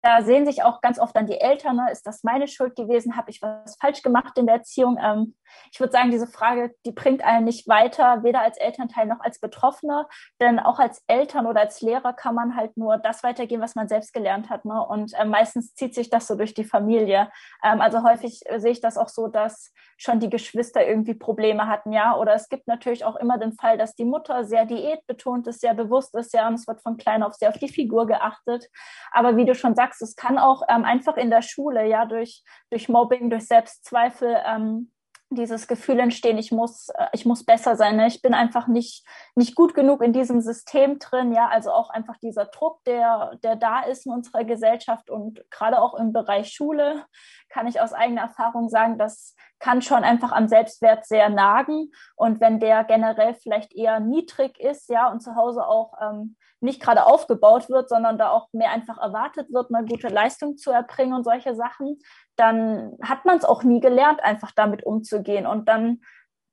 da 0.00 0.22
sehen 0.22 0.46
sich 0.46 0.62
auch 0.62 0.80
ganz 0.80 0.98
oft 0.98 1.14
dann 1.16 1.26
die 1.26 1.40
Eltern, 1.40 1.76
ne? 1.76 1.90
ist 1.90 2.06
das 2.06 2.24
meine 2.24 2.48
Schuld 2.48 2.76
gewesen, 2.76 3.16
habe 3.16 3.30
ich 3.30 3.42
was 3.42 3.76
falsch 3.76 4.02
gemacht 4.02 4.38
in 4.38 4.46
der 4.46 4.56
Erziehung? 4.56 4.98
Ähm, 5.02 5.34
ich 5.72 5.80
würde 5.80 5.92
sagen, 5.92 6.10
diese 6.10 6.26
Frage, 6.26 6.74
die 6.84 6.92
bringt 6.92 7.24
einen 7.24 7.44
nicht 7.44 7.68
weiter, 7.68 8.22
weder 8.22 8.40
als 8.40 8.58
Elternteil 8.58 9.06
noch 9.06 9.20
als 9.20 9.38
Betroffener, 9.38 10.08
denn 10.40 10.58
auch 10.58 10.78
als 10.78 11.02
Eltern 11.06 11.46
oder 11.46 11.60
als 11.60 11.80
Lehrer 11.80 12.12
kann 12.12 12.34
man 12.34 12.56
halt 12.56 12.76
nur 12.76 12.98
das 12.98 13.22
weitergeben, 13.22 13.62
was 13.62 13.74
man 13.74 13.88
selbst 13.88 14.12
gelernt 14.12 14.50
hat. 14.50 14.64
Ne? 14.64 14.80
Und 14.86 15.12
äh, 15.14 15.24
meistens 15.24 15.74
zieht 15.74 15.94
sich 15.94 16.10
das 16.10 16.26
so 16.26 16.34
durch 16.34 16.54
die 16.54 16.64
Familie. 16.64 17.30
Ähm, 17.62 17.80
also 17.80 18.02
häufig 18.02 18.40
äh, 18.46 18.60
sehe 18.60 18.72
ich 18.72 18.80
das 18.80 18.98
auch 18.98 19.08
so, 19.08 19.28
dass 19.28 19.72
schon 19.96 20.20
die 20.20 20.30
Geschwister 20.30 20.86
irgendwie 20.86 21.14
Probleme 21.14 21.68
hatten, 21.68 21.92
ja. 21.92 22.16
Oder 22.16 22.34
es 22.34 22.48
gibt 22.48 22.66
natürlich 22.66 23.04
auch 23.04 23.16
immer 23.16 23.38
den 23.38 23.52
Fall, 23.52 23.78
dass 23.78 23.94
die 23.94 24.04
Mutter 24.04 24.44
sehr 24.44 24.64
diätbetont 24.64 25.46
ist, 25.46 25.60
sehr 25.60 25.74
bewusst 25.74 26.14
ist, 26.14 26.32
ja, 26.32 26.48
und 26.48 26.54
es 26.54 26.66
wird 26.66 26.82
von 26.82 26.96
klein 26.96 27.22
auf 27.22 27.34
sehr 27.34 27.48
auf 27.48 27.58
die 27.58 27.68
Figur 27.68 28.06
geachtet. 28.06 28.68
Aber 29.12 29.36
wie 29.36 29.44
du 29.44 29.54
schon 29.54 29.74
sagst, 29.74 30.02
es 30.02 30.16
kann 30.16 30.38
auch 30.38 30.62
ähm, 30.68 30.84
einfach 30.84 31.16
in 31.16 31.30
der 31.30 31.42
Schule, 31.42 31.86
ja, 31.86 32.06
durch, 32.06 32.42
durch 32.70 32.88
Mobbing, 32.88 33.30
durch 33.30 33.46
Selbstzweifel 33.46 34.36
ähm, 34.46 34.90
dieses 35.34 35.66
Gefühl 35.66 36.00
entstehen, 36.00 36.38
ich 36.38 36.52
muss, 36.52 36.88
äh, 36.90 37.06
ich 37.12 37.26
muss 37.26 37.44
besser 37.44 37.76
sein. 37.76 37.96
Ne? 37.96 38.06
Ich 38.06 38.22
bin 38.22 38.34
einfach 38.34 38.66
nicht, 38.66 39.06
nicht 39.34 39.54
gut 39.54 39.74
genug 39.74 40.02
in 40.02 40.12
diesem 40.12 40.40
System 40.40 40.98
drin. 40.98 41.32
Ja, 41.32 41.48
also 41.48 41.70
auch 41.70 41.90
einfach 41.90 42.16
dieser 42.18 42.46
Druck, 42.46 42.82
der, 42.84 43.38
der 43.42 43.56
da 43.56 43.80
ist 43.82 44.06
in 44.06 44.12
unserer 44.12 44.44
Gesellschaft 44.44 45.10
und 45.10 45.44
gerade 45.50 45.80
auch 45.80 45.94
im 45.94 46.12
Bereich 46.12 46.52
Schule 46.52 47.04
kann 47.48 47.66
ich 47.66 47.80
aus 47.80 47.92
eigener 47.92 48.22
Erfahrung 48.22 48.68
sagen, 48.68 48.98
das 48.98 49.36
kann 49.58 49.80
schon 49.80 50.04
einfach 50.04 50.32
am 50.32 50.48
Selbstwert 50.48 51.06
sehr 51.06 51.30
nagen. 51.30 51.90
Und 52.16 52.40
wenn 52.40 52.60
der 52.60 52.84
generell 52.84 53.34
vielleicht 53.34 53.72
eher 53.74 54.00
niedrig 54.00 54.58
ist, 54.58 54.88
ja, 54.90 55.10
und 55.10 55.20
zu 55.20 55.36
Hause 55.36 55.66
auch 55.66 55.94
ähm, 56.02 56.36
nicht 56.60 56.80
gerade 56.80 57.06
aufgebaut 57.06 57.68
wird, 57.68 57.88
sondern 57.88 58.18
da 58.18 58.30
auch 58.30 58.48
mehr 58.52 58.70
einfach 58.70 58.98
erwartet 58.98 59.52
wird, 59.52 59.72
eine 59.72 59.86
gute 59.86 60.08
Leistung 60.08 60.56
zu 60.56 60.70
erbringen 60.70 61.14
und 61.14 61.24
solche 61.24 61.54
Sachen, 61.54 61.98
dann 62.36 62.96
hat 63.02 63.24
man 63.24 63.36
es 63.36 63.44
auch 63.44 63.62
nie 63.62 63.80
gelernt, 63.80 64.22
einfach 64.22 64.52
damit 64.52 64.84
umzugehen. 64.84 65.46
Und 65.46 65.68
dann 65.68 66.00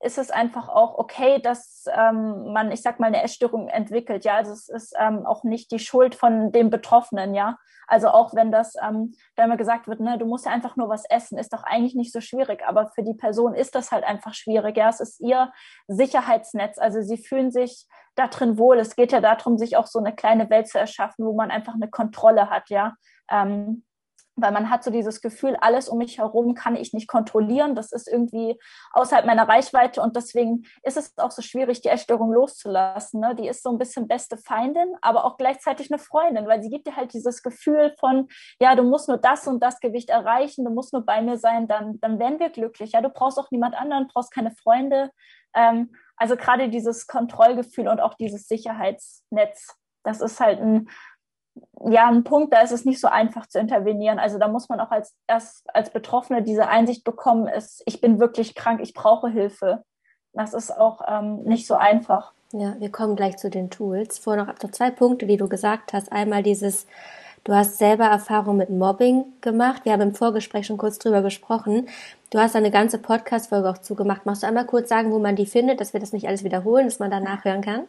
ist 0.01 0.17
es 0.17 0.31
einfach 0.31 0.67
auch 0.67 0.97
okay, 0.97 1.39
dass 1.39 1.85
ähm, 1.95 2.53
man, 2.53 2.71
ich 2.71 2.81
sag 2.81 2.99
mal, 2.99 3.07
eine 3.07 3.21
Essstörung 3.21 3.67
entwickelt. 3.67 4.25
Ja, 4.25 4.35
also 4.35 4.51
es 4.51 4.67
ist 4.67 4.93
ähm, 4.99 5.25
auch 5.25 5.43
nicht 5.43 5.71
die 5.71 5.79
Schuld 5.79 6.15
von 6.15 6.51
dem 6.51 6.69
Betroffenen. 6.69 7.35
Ja, 7.35 7.57
also 7.87 8.07
auch 8.09 8.33
wenn 8.33 8.51
das, 8.51 8.73
ähm, 8.81 9.13
da 9.35 9.45
immer 9.45 9.57
gesagt 9.57 9.87
wird, 9.87 9.99
ne, 9.99 10.17
du 10.17 10.25
musst 10.25 10.45
ja 10.45 10.51
einfach 10.51 10.75
nur 10.75 10.89
was 10.89 11.05
essen, 11.09 11.37
ist 11.37 11.53
doch 11.53 11.63
eigentlich 11.63 11.95
nicht 11.95 12.11
so 12.11 12.19
schwierig. 12.19 12.63
Aber 12.67 12.89
für 12.95 13.03
die 13.03 13.13
Person 13.13 13.53
ist 13.53 13.75
das 13.75 13.91
halt 13.91 14.03
einfach 14.03 14.33
schwierig. 14.33 14.77
Ja, 14.77 14.89
es 14.89 14.99
ist 14.99 15.19
ihr 15.21 15.51
Sicherheitsnetz. 15.87 16.77
Also 16.79 17.01
sie 17.01 17.17
fühlen 17.17 17.51
sich 17.51 17.87
da 18.15 18.27
drin 18.27 18.57
wohl. 18.57 18.79
Es 18.79 18.95
geht 18.95 19.11
ja 19.11 19.21
darum, 19.21 19.57
sich 19.57 19.77
auch 19.77 19.87
so 19.87 19.99
eine 19.99 20.15
kleine 20.15 20.49
Welt 20.49 20.67
zu 20.67 20.79
erschaffen, 20.79 21.25
wo 21.25 21.33
man 21.33 21.51
einfach 21.51 21.75
eine 21.75 21.89
Kontrolle 21.89 22.49
hat. 22.49 22.69
Ja. 22.69 22.95
Ähm, 23.29 23.83
weil 24.41 24.51
man 24.51 24.69
hat 24.69 24.83
so 24.83 24.91
dieses 24.91 25.21
Gefühl, 25.21 25.55
alles 25.61 25.89
um 25.89 25.97
mich 25.97 26.17
herum 26.17 26.55
kann 26.55 26.75
ich 26.75 26.93
nicht 26.93 27.07
kontrollieren. 27.07 27.75
Das 27.75 27.91
ist 27.91 28.07
irgendwie 28.07 28.59
außerhalb 28.91 29.25
meiner 29.25 29.47
Reichweite 29.47 30.01
und 30.01 30.15
deswegen 30.15 30.65
ist 30.83 30.97
es 30.97 31.17
auch 31.17 31.31
so 31.31 31.41
schwierig, 31.41 31.81
die 31.81 31.89
Essstörung 31.89 32.31
loszulassen. 32.31 33.21
Ne? 33.21 33.35
Die 33.35 33.47
ist 33.47 33.63
so 33.63 33.69
ein 33.69 33.77
bisschen 33.77 34.07
beste 34.07 34.37
Feindin, 34.37 34.95
aber 35.01 35.25
auch 35.25 35.37
gleichzeitig 35.37 35.91
eine 35.91 35.99
Freundin, 35.99 36.47
weil 36.47 36.61
sie 36.61 36.69
gibt 36.69 36.87
dir 36.87 36.95
halt 36.95 37.13
dieses 37.13 37.43
Gefühl 37.43 37.93
von, 37.99 38.27
ja, 38.59 38.75
du 38.75 38.83
musst 38.83 39.07
nur 39.07 39.17
das 39.17 39.47
und 39.47 39.61
das 39.61 39.79
Gewicht 39.79 40.09
erreichen, 40.09 40.65
du 40.65 40.71
musst 40.71 40.93
nur 40.93 41.05
bei 41.05 41.21
mir 41.21 41.37
sein, 41.37 41.67
dann, 41.67 41.99
dann 41.99 42.19
werden 42.19 42.39
wir 42.39 42.49
glücklich. 42.49 42.93
Ja, 42.93 43.01
du 43.01 43.09
brauchst 43.09 43.39
auch 43.39 43.51
niemand 43.51 43.75
anderen, 43.75 44.07
brauchst 44.07 44.31
keine 44.31 44.51
Freunde. 44.51 45.11
Ähm, 45.53 45.91
also 46.15 46.35
gerade 46.35 46.69
dieses 46.69 47.07
Kontrollgefühl 47.07 47.87
und 47.87 47.99
auch 47.99 48.13
dieses 48.13 48.47
Sicherheitsnetz, 48.47 49.75
das 50.03 50.21
ist 50.21 50.39
halt 50.39 50.59
ein 50.59 50.89
ja, 51.85 52.07
ein 52.07 52.23
Punkt, 52.23 52.53
da 52.53 52.61
ist 52.61 52.71
es 52.71 52.85
nicht 52.85 52.99
so 52.99 53.07
einfach 53.07 53.47
zu 53.47 53.59
intervenieren. 53.59 54.19
Also 54.19 54.37
da 54.37 54.47
muss 54.47 54.69
man 54.69 54.79
auch 54.79 54.91
als 54.91 55.15
erst 55.27 55.73
als 55.73 55.89
Betroffene 55.89 56.43
diese 56.43 56.67
Einsicht 56.67 57.03
bekommen, 57.03 57.47
ist, 57.47 57.83
ich 57.85 58.01
bin 58.01 58.19
wirklich 58.19 58.55
krank, 58.55 58.81
ich 58.81 58.93
brauche 58.93 59.29
Hilfe. 59.29 59.83
Das 60.33 60.53
ist 60.53 60.71
auch 60.71 61.01
ähm, 61.07 61.43
nicht 61.43 61.67
so 61.67 61.75
einfach. 61.75 62.31
Ja, 62.53 62.75
wir 62.79 62.91
kommen 62.91 63.15
gleich 63.15 63.37
zu 63.37 63.49
den 63.49 63.69
Tools. 63.69 64.19
Vorher 64.19 64.45
noch, 64.45 64.53
noch 64.61 64.71
zwei 64.71 64.91
Punkte, 64.91 65.25
die 65.25 65.37
du 65.37 65.47
gesagt 65.47 65.93
hast. 65.93 66.11
Einmal 66.11 66.43
dieses, 66.43 66.85
du 67.43 67.53
hast 67.53 67.77
selber 67.77 68.05
Erfahrung 68.05 68.57
mit 68.57 68.69
Mobbing 68.69 69.25
gemacht. 69.41 69.83
Wir 69.83 69.93
haben 69.93 70.01
im 70.01 70.15
Vorgespräch 70.15 70.67
schon 70.67 70.77
kurz 70.77 70.99
drüber 70.99 71.21
gesprochen. 71.21 71.87
Du 72.29 72.39
hast 72.39 72.55
eine 72.55 72.71
ganze 72.71 72.97
Podcast-Folge 72.97 73.69
auch 73.69 73.77
zugemacht. 73.77 74.25
Machst 74.25 74.43
du 74.43 74.47
einmal 74.47 74.65
kurz 74.65 74.89
sagen, 74.89 75.11
wo 75.11 75.19
man 75.19 75.35
die 75.35 75.45
findet, 75.45 75.81
dass 75.81 75.93
wir 75.93 75.99
das 75.99 76.13
nicht 76.13 76.27
alles 76.27 76.43
wiederholen, 76.43 76.85
dass 76.85 76.99
man 76.99 77.11
danach 77.11 77.43
hören 77.43 77.61
kann? 77.61 77.83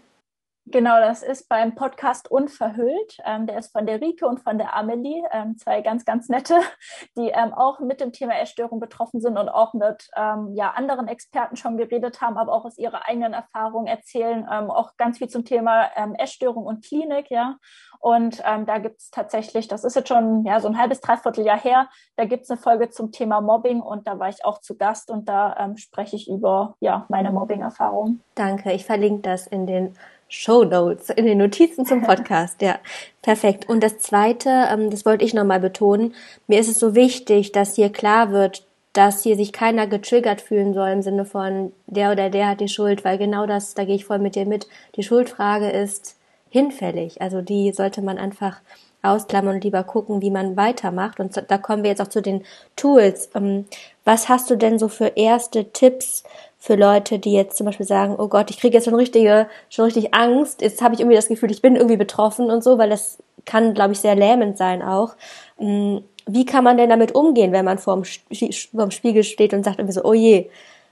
Genau, 0.67 1.01
das 1.01 1.25
ist 1.25 1.49
beim 1.49 1.75
Podcast 1.75 2.31
Unverhüllt. 2.31 3.19
Ähm, 3.25 3.47
der 3.47 3.59
ist 3.59 3.73
von 3.73 3.85
der 3.85 4.01
Rike 4.01 4.27
und 4.27 4.41
von 4.41 4.59
der 4.59 4.77
Amelie, 4.77 5.23
ähm, 5.33 5.59
zwei 5.59 5.81
ganz, 5.81 6.05
ganz 6.05 6.29
nette, 6.29 6.55
die 7.17 7.31
ähm, 7.31 7.53
auch 7.53 7.81
mit 7.81 8.01
dem 8.01 8.13
Thema 8.13 8.39
Essstörung 8.39 8.79
betroffen 8.79 9.21
sind 9.21 9.37
und 9.39 9.49
auch 9.49 9.75
mit 9.75 10.09
ähm, 10.17 10.53
ja, 10.55 10.71
anderen 10.71 11.09
Experten 11.09 11.57
schon 11.57 11.77
geredet 11.77 12.21
haben, 12.21 12.37
aber 12.37 12.53
auch 12.53 12.65
aus 12.65 12.79
ihrer 12.79 13.09
eigenen 13.09 13.33
Erfahrung 13.33 13.87
erzählen, 13.87 14.47
ähm, 14.51 14.71
auch 14.71 14.97
ganz 14.97 15.19
viel 15.19 15.29
zum 15.29 15.45
Thema 15.45 15.91
ähm, 15.97 16.15
Essstörung 16.15 16.65
und 16.65 16.85
Klinik, 16.85 17.31
ja. 17.31 17.57
Und 17.99 18.41
da 18.41 18.79
gibt 18.79 18.99
es 18.99 19.11
tatsächlich, 19.13 19.69
das 19.69 19.85
ist 19.85 19.95
jetzt 19.95 20.09
schon 20.09 20.45
ja, 20.45 20.59
so 20.59 20.67
ein 20.67 20.77
halbes, 20.77 21.01
dreiviertel 21.01 21.45
Jahr 21.45 21.61
her, 21.61 21.89
da 22.17 22.25
gibt 22.25 22.43
es 22.43 22.51
eine 22.51 22.59
Folge 22.59 22.91
zum 22.91 23.13
Thema 23.13 23.41
Mobbing 23.41 23.81
und 23.81 24.09
da 24.09 24.19
war 24.19 24.29
ich 24.29 24.45
auch 24.45 24.61
zu 24.61 24.77
Gast 24.77 25.09
und 25.09 25.29
da 25.29 25.73
spreche 25.77 26.17
ich 26.17 26.29
über 26.29 26.75
ja, 26.81 27.07
meine 27.09 27.31
Mobbing-Erfahrung. 27.31 28.19
Danke, 28.35 28.73
ich 28.73 28.85
verlinke 28.85 29.23
das 29.23 29.47
in 29.47 29.69
den 29.69 29.95
Show 30.35 30.65
Notes, 30.65 31.11
in 31.11 31.27
den 31.27 31.37
Notizen 31.37 31.85
zum 31.85 32.03
Podcast. 32.03 32.63
ja, 32.63 32.79
perfekt. 33.21 33.69
Und 33.69 33.83
das 33.83 33.99
Zweite, 33.99 34.49
ähm, 34.73 34.89
das 34.91 35.05
wollte 35.05 35.27
ich 35.27 35.35
nochmal 35.35 35.61
betonen, 35.61 36.15
mir 36.47 36.59
ist 36.59 36.69
es 36.69 36.79
so 36.79 36.95
wichtig, 36.95 37.53
dass 37.53 37.77
hier 37.77 37.91
klar 37.91 38.33
wird, 38.33 38.65
dass 38.95 39.23
hier 39.23 39.37
sich 39.37 39.53
keiner 39.53 39.87
getriggert 39.87 40.41
fühlen 40.41 40.73
soll 40.73 40.89
im 40.89 41.03
Sinne 41.03 41.27
von 41.27 41.73
der 41.87 42.13
oder 42.13 42.31
der 42.31 42.49
hat 42.49 42.61
die 42.61 42.69
Schuld, 42.69 43.05
weil 43.05 43.19
genau 43.19 43.47
das, 43.47 43.75
da 43.75 43.85
gehe 43.85 43.95
ich 43.95 44.07
voll 44.07 44.21
mit 44.21 44.35
dir 44.35 44.47
mit. 44.47 44.67
Die 44.97 45.03
Schuldfrage 45.03 45.69
ist 45.69 46.17
hinfällig. 46.49 47.21
Also 47.21 47.43
die 47.43 47.73
sollte 47.73 48.01
man 48.01 48.17
einfach 48.17 48.61
ausklammern 49.03 49.57
und 49.57 49.65
lieber 49.65 49.85
gucken, 49.85 50.23
wie 50.23 50.31
man 50.31 50.57
weitermacht. 50.57 51.21
Und 51.21 51.43
da 51.49 51.59
kommen 51.59 51.83
wir 51.83 51.91
jetzt 51.91 52.01
auch 52.01 52.09
zu 52.09 52.23
den 52.23 52.43
Tools. 52.77 53.29
Ähm, 53.35 53.67
was 54.05 54.31
hast 54.31 54.49
du 54.49 54.57
denn 54.57 54.79
so 54.79 54.89
für 54.89 55.13
erste 55.17 55.73
Tipps 55.73 56.25
für 56.63 56.77
Leute, 56.77 57.19
die 57.19 57.33
jetzt 57.33 57.57
zum 57.57 57.67
Beispiel 57.67 57.87
sagen, 57.87 58.15
oh 58.17 58.29
Gott, 58.29 58.49
ich 58.49 58.61
kriege 58.61 58.77
jetzt 58.77 58.85
schon 58.85 58.95
richtige, 58.95 59.49
schon 59.69 59.85
richtig 59.85 60.15
Angst, 60.15 60.63
jetzt 60.63 60.81
habe 60.81 60.95
ich 60.95 61.01
irgendwie 61.01 61.17
das 61.17 61.27
Gefühl, 61.27 61.51
ich 61.51 61.61
bin 61.61 61.75
irgendwie 61.75 61.97
betroffen 61.97 62.53
und 62.53 62.63
so, 62.63 62.79
weil 62.79 62.89
das 62.89 63.19
kann, 63.45 63.75
glaube 63.75 63.95
ich, 63.95 63.99
sehr 63.99 64.15
lähmend 64.15 64.57
sein 64.57 64.81
auch. 64.81 65.17
Mm, 65.59 65.97
wie 66.29 66.47
kann 66.47 66.63
man 66.63 66.77
denn 66.77 66.89
damit 66.89 67.17
umgehen, 67.17 67.51
wenn 67.51 67.65
man 67.65 67.79
vorm, 67.79 68.05
vorm 68.05 68.93
Spiegel 68.93 69.25
steht 69.25 69.55
und 69.55 69.65
sagt 69.65 69.81
irgendwie 69.81 69.95
so, 69.95 70.05
oh 70.05 70.13
je, 70.13 70.51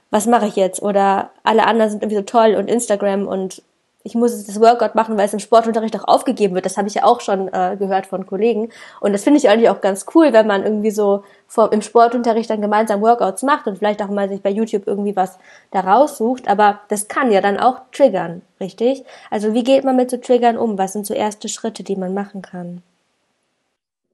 was 0.09 0.27
mache 0.27 0.47
ich 0.47 0.57
jetzt? 0.57 0.81
Oder 0.81 1.31
alle 1.43 1.65
anderen 1.65 1.89
sind 1.89 2.03
irgendwie 2.03 2.17
so 2.17 2.23
toll 2.23 2.55
und 2.55 2.69
Instagram 2.69 3.25
und 3.25 3.63
ich 4.03 4.15
muss 4.15 4.45
das 4.45 4.59
Workout 4.59 4.95
machen, 4.95 5.17
weil 5.17 5.25
es 5.25 5.33
im 5.33 5.39
Sportunterricht 5.39 5.95
auch 5.99 6.07
aufgegeben 6.07 6.55
wird. 6.55 6.65
Das 6.65 6.77
habe 6.77 6.87
ich 6.87 6.95
ja 6.95 7.03
auch 7.03 7.21
schon 7.21 7.47
äh, 7.53 7.75
gehört 7.77 8.07
von 8.07 8.25
Kollegen. 8.25 8.69
Und 8.99 9.13
das 9.13 9.23
finde 9.23 9.39
ich 9.39 9.49
eigentlich 9.49 9.69
auch 9.69 9.81
ganz 9.81 10.05
cool, 10.15 10.33
wenn 10.33 10.47
man 10.47 10.63
irgendwie 10.63 10.91
so 10.91 11.23
vor, 11.47 11.71
im 11.71 11.81
Sportunterricht 11.81 12.49
dann 12.49 12.61
gemeinsam 12.61 13.01
Workouts 13.01 13.43
macht 13.43 13.67
und 13.67 13.77
vielleicht 13.77 14.01
auch 14.01 14.09
mal 14.09 14.29
sich 14.29 14.41
bei 14.41 14.49
YouTube 14.49 14.87
irgendwie 14.87 15.15
was 15.15 15.37
da 15.71 15.81
raussucht. 15.81 16.47
Aber 16.47 16.79
das 16.89 17.07
kann 17.07 17.31
ja 17.31 17.41
dann 17.41 17.59
auch 17.59 17.81
triggern, 17.91 18.41
richtig? 18.59 19.03
Also 19.29 19.53
wie 19.53 19.63
geht 19.63 19.83
man 19.83 19.95
mit 19.95 20.09
so 20.09 20.17
Triggern 20.17 20.57
um? 20.57 20.77
Was 20.77 20.93
sind 20.93 21.05
so 21.05 21.13
erste 21.13 21.49
Schritte, 21.49 21.83
die 21.83 21.95
man 21.95 22.13
machen 22.13 22.41
kann? 22.41 22.81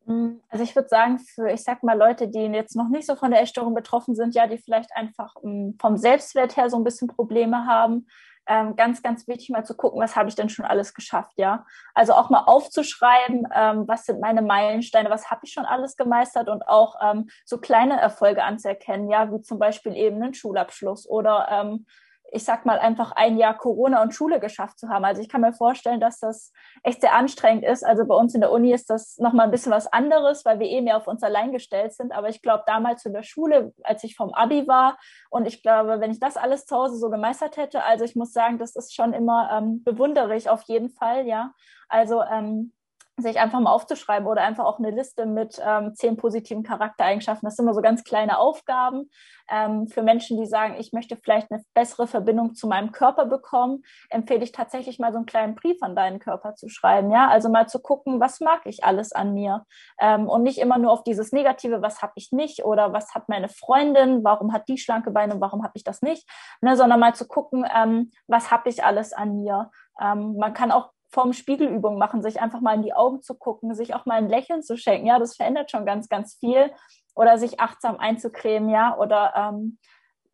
Mm, 0.08 0.40
also 0.50 0.64
ich 0.64 0.76
würde 0.76 0.88
sagen, 0.88 1.20
für, 1.20 1.50
ich 1.52 1.64
sag 1.64 1.84
mal, 1.84 1.98
Leute, 1.98 2.28
die 2.28 2.40
jetzt 2.40 2.76
noch 2.76 2.88
nicht 2.90 3.06
so 3.06 3.16
von 3.16 3.32
der 3.32 3.42
Essstörung 3.42 3.74
betroffen 3.74 4.16
sind, 4.16 4.36
ja, 4.36 4.48
die 4.48 4.58
vielleicht 4.58 4.96
einfach 4.96 5.36
mm, 5.44 5.72
vom 5.80 5.98
Selbstwert 5.98 6.56
her 6.58 6.70
so 6.70 6.78
ein 6.78 6.84
bisschen 6.84 7.10
Probleme 7.10 7.66
haben, 7.66 8.08
ähm, 8.48 8.76
ganz, 8.76 9.02
ganz 9.02 9.28
wichtig, 9.28 9.50
mal 9.50 9.66
zu 9.66 9.76
gucken, 9.76 10.02
was 10.02 10.16
habe 10.16 10.30
ich 10.30 10.36
denn 10.36 10.50
schon 10.50 10.66
alles 10.66 10.94
geschafft, 10.94 11.34
ja. 11.38 11.66
Also 11.94 12.14
auch 12.14 12.30
mal 12.30 12.44
aufzuschreiben, 12.46 13.48
ähm, 13.54 13.88
was 13.88 14.06
sind 14.06 14.20
meine 14.20 14.42
Meilensteine, 14.42 15.10
was 15.10 15.30
habe 15.30 15.42
ich 15.44 15.54
schon 15.54 15.66
alles 15.66 15.96
gemeistert 15.96 16.50
und 16.50 16.68
auch 16.68 16.96
ähm, 17.02 17.30
so 17.46 17.58
kleine 17.58 18.00
Erfolge 18.00 18.44
anzuerkennen, 18.44 19.10
ja, 19.10 19.32
wie 19.32 19.42
zum 19.42 19.60
Beispiel 19.60 19.96
eben 19.96 20.22
einen 20.22 20.34
Schulabschluss 20.34 21.08
oder 21.08 21.48
ähm, 21.52 21.86
ich 22.32 22.44
sag 22.44 22.66
mal, 22.66 22.80
einfach 22.80 23.12
ein 23.14 23.38
Jahr 23.38 23.58
Corona 23.58 24.02
und 24.02 24.14
Schule 24.14 24.40
geschafft 24.40 24.80
zu 24.80 24.90
haben. 24.90 25.06
Also 25.06 25.22
ich 25.22 25.30
kann 25.30 25.42
mir 25.42 25.54
vorstellen, 25.54 26.00
dass 26.00 26.20
das 26.20 26.52
echt 26.84 27.02
sehr 27.02 27.14
anstrengend 27.14 27.64
ist. 27.64 27.86
Also 27.86 28.06
bei 28.06 28.16
uns 28.16 28.36
in 28.36 28.42
der 28.42 28.52
Uni 28.52 28.74
ist 28.74 28.90
das 28.90 29.18
nochmal 29.18 29.46
ein 29.46 29.52
bisschen 29.52 29.72
was 29.72 29.88
anderes, 29.88 30.44
weil 30.46 30.60
wir 30.60 30.68
eh 30.68 30.82
mehr 30.82 30.98
auf 30.98 31.08
uns 31.08 31.24
allein 31.24 31.52
gestellt 31.52 31.94
sind. 31.94 32.12
Aber 32.12 32.30
ich 32.30 32.42
glaube, 32.42 32.64
damals 32.68 33.06
in 33.06 33.14
der 33.14 33.24
Schule, 33.24 33.74
als 33.84 34.04
ich 34.04 34.16
vom 34.16 34.34
Abi 34.34 34.68
war 34.68 34.98
und 35.30 35.48
ich 35.48 35.62
glaube, 35.62 36.00
wenn 36.00 36.12
ich 36.12 36.20
das 36.20 36.38
alles 36.38 36.66
zu 36.66 36.76
Hause 36.76 36.98
so 36.98 37.10
gemeistert 37.10 37.58
hätte, 37.58 37.84
also 37.84 38.04
ich 38.04 38.16
muss 38.16 38.34
sagen, 38.34 38.58
das 38.58 38.76
ist 38.76 38.94
schon 38.94 39.14
immer 39.14 39.50
ähm, 39.52 39.84
bewunderlich 39.84 40.50
auf 40.50 40.64
jeden 40.64 40.90
Fall, 40.90 41.26
ja. 41.26 41.54
Also 41.90 42.22
ähm, 42.24 42.74
sich 43.20 43.40
einfach 43.40 43.60
mal 43.60 43.72
aufzuschreiben 43.72 44.28
oder 44.28 44.44
einfach 44.44 44.66
auch 44.66 44.78
eine 44.78 44.92
Liste 44.92 45.26
mit 45.26 45.60
ähm, 45.66 45.96
zehn 45.96 46.18
positiven 46.18 46.62
Charaktereigenschaften. 46.62 47.48
Das 47.48 47.56
sind 47.56 47.66
immer 47.66 47.74
so 47.74 47.82
ganz 47.82 48.04
kleine 48.04 48.38
Aufgaben 48.38 49.10
ähm, 49.50 49.88
für 49.88 50.04
Menschen, 50.04 50.38
die 50.40 50.46
sagen, 50.46 50.76
ich 50.78 50.94
möchte 50.94 51.16
vielleicht 51.16 51.52
eine 51.52 51.64
bessere 51.74 52.06
Verbindung 52.06 52.54
zu 52.54 52.68
meinem 52.68 52.92
Körper 52.92 53.26
bekommen. 53.26 53.84
Empfehle 54.10 54.44
ich 54.44 54.52
tatsächlich 54.52 55.00
mal 55.00 55.12
so 55.12 55.18
einen 55.18 55.26
kleinen 55.26 55.56
Brief 55.56 55.78
an 55.82 55.96
deinen 55.96 56.20
Körper 56.20 56.54
zu 56.54 56.70
schreiben. 56.70 57.10
Ja, 57.10 57.28
also 57.28 57.50
mal 57.50 57.68
zu 57.68 57.80
gucken, 57.80 58.20
was 58.20 58.40
mag 58.40 58.62
ich 58.66 58.84
alles 58.84 59.12
an 59.14 59.34
mir 59.34 59.66
ähm, 60.00 60.28
und 60.28 60.44
nicht 60.44 60.60
immer 60.60 60.78
nur 60.78 60.92
auf 60.92 61.04
dieses 61.04 61.32
Negative, 61.32 61.82
was 61.82 62.04
habe 62.04 62.14
ich 62.16 62.32
nicht 62.32 62.66
oder 62.66 62.94
was 62.94 63.16
hat 63.16 63.30
meine 63.30 63.50
Freundin, 63.50 64.24
warum 64.24 64.54
hat 64.54 64.68
die 64.68 64.78
schlanke 64.78 65.10
Beine 65.10 65.34
und 65.34 65.42
warum 65.42 65.64
habe 65.64 65.74
ich 65.76 65.84
das 65.84 66.04
nicht, 66.04 66.30
ne, 66.62 66.78
sondern 66.78 67.00
mal 67.00 67.16
zu 67.16 67.28
gucken, 67.28 67.66
ähm, 67.76 68.12
was 68.28 68.52
habe 68.52 68.70
ich 68.70 68.84
alles 68.84 69.12
an 69.12 69.38
mir. 69.38 69.72
Ähm, 70.00 70.36
man 70.38 70.54
kann 70.54 70.72
auch 70.72 70.92
vorm 71.10 71.34
Spiegelübung 71.34 71.98
machen, 71.98 72.22
sich 72.22 72.42
einfach 72.42 72.62
mal 72.62 72.76
in 72.76 72.84
die 72.84 72.94
Augen 72.94 73.22
zu 73.22 73.36
gucken, 73.36 73.74
sich 73.76 73.94
auch 73.94 74.06
mal 74.06 74.16
ein 74.16 74.30
Lächeln 74.30 74.62
zu 74.62 74.78
schenken. 74.78 75.08
Ja, 75.08 75.20
das 75.20 75.36
verändert 75.36 75.72
schon 75.72 75.86
ganz, 75.86 76.10
ganz 76.10 76.36
viel. 76.36 76.72
Oder 77.16 77.38
sich 77.38 77.60
achtsam 77.60 77.98
einzucremen, 77.98 78.70
ja, 78.70 78.96
oder 78.98 79.34
ähm, 79.36 79.80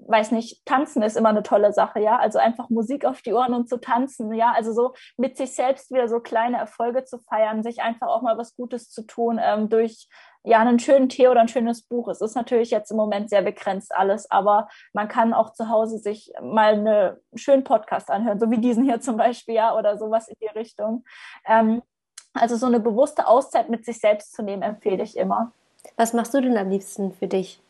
weiß 0.07 0.31
nicht, 0.31 0.65
tanzen 0.65 1.01
ist 1.01 1.17
immer 1.17 1.29
eine 1.29 1.43
tolle 1.43 1.73
Sache, 1.73 1.99
ja. 1.99 2.17
Also 2.17 2.39
einfach 2.39 2.69
Musik 2.69 3.05
auf 3.05 3.21
die 3.21 3.33
Ohren 3.33 3.53
und 3.53 3.69
zu 3.69 3.77
tanzen, 3.77 4.33
ja. 4.33 4.53
Also 4.55 4.73
so 4.73 4.93
mit 5.17 5.37
sich 5.37 5.55
selbst 5.55 5.91
wieder 5.91 6.07
so 6.07 6.19
kleine 6.19 6.57
Erfolge 6.57 7.03
zu 7.05 7.19
feiern, 7.19 7.63
sich 7.63 7.81
einfach 7.81 8.07
auch 8.07 8.21
mal 8.21 8.37
was 8.37 8.55
Gutes 8.55 8.89
zu 8.89 9.03
tun 9.03 9.39
ähm, 9.41 9.69
durch 9.69 10.07
ja, 10.43 10.59
einen 10.59 10.79
schönen 10.79 11.07
Tee 11.07 11.29
oder 11.29 11.39
ein 11.39 11.47
schönes 11.47 11.83
Buch. 11.83 12.09
Es 12.09 12.21
ist 12.21 12.35
natürlich 12.35 12.69
jetzt 12.69 12.91
im 12.91 12.97
Moment 12.97 13.29
sehr 13.29 13.41
begrenzt 13.41 13.95
alles, 13.95 14.29
aber 14.29 14.67
man 14.91 15.07
kann 15.07 15.33
auch 15.33 15.53
zu 15.53 15.69
Hause 15.69 15.97
sich 15.99 16.33
mal 16.41 16.73
einen 16.73 17.17
schönen 17.35 17.63
Podcast 17.63 18.11
anhören, 18.11 18.39
so 18.39 18.51
wie 18.51 18.57
diesen 18.57 18.83
hier 18.83 18.99
zum 18.99 19.15
Beispiel, 19.15 19.55
ja, 19.55 19.75
oder 19.75 19.97
sowas 19.97 20.27
in 20.27 20.35
die 20.41 20.47
Richtung. 20.47 21.05
Ähm, 21.45 21.81
also 22.33 22.57
so 22.57 22.65
eine 22.65 22.79
bewusste 22.79 23.27
Auszeit 23.27 23.69
mit 23.69 23.85
sich 23.85 23.99
selbst 23.99 24.33
zu 24.33 24.43
nehmen, 24.43 24.63
empfehle 24.63 25.03
ich 25.03 25.15
immer. 25.15 25.51
Was 25.95 26.13
machst 26.13 26.33
du 26.33 26.41
denn 26.41 26.57
am 26.57 26.69
liebsten 26.69 27.13
für 27.13 27.27
dich? 27.27 27.61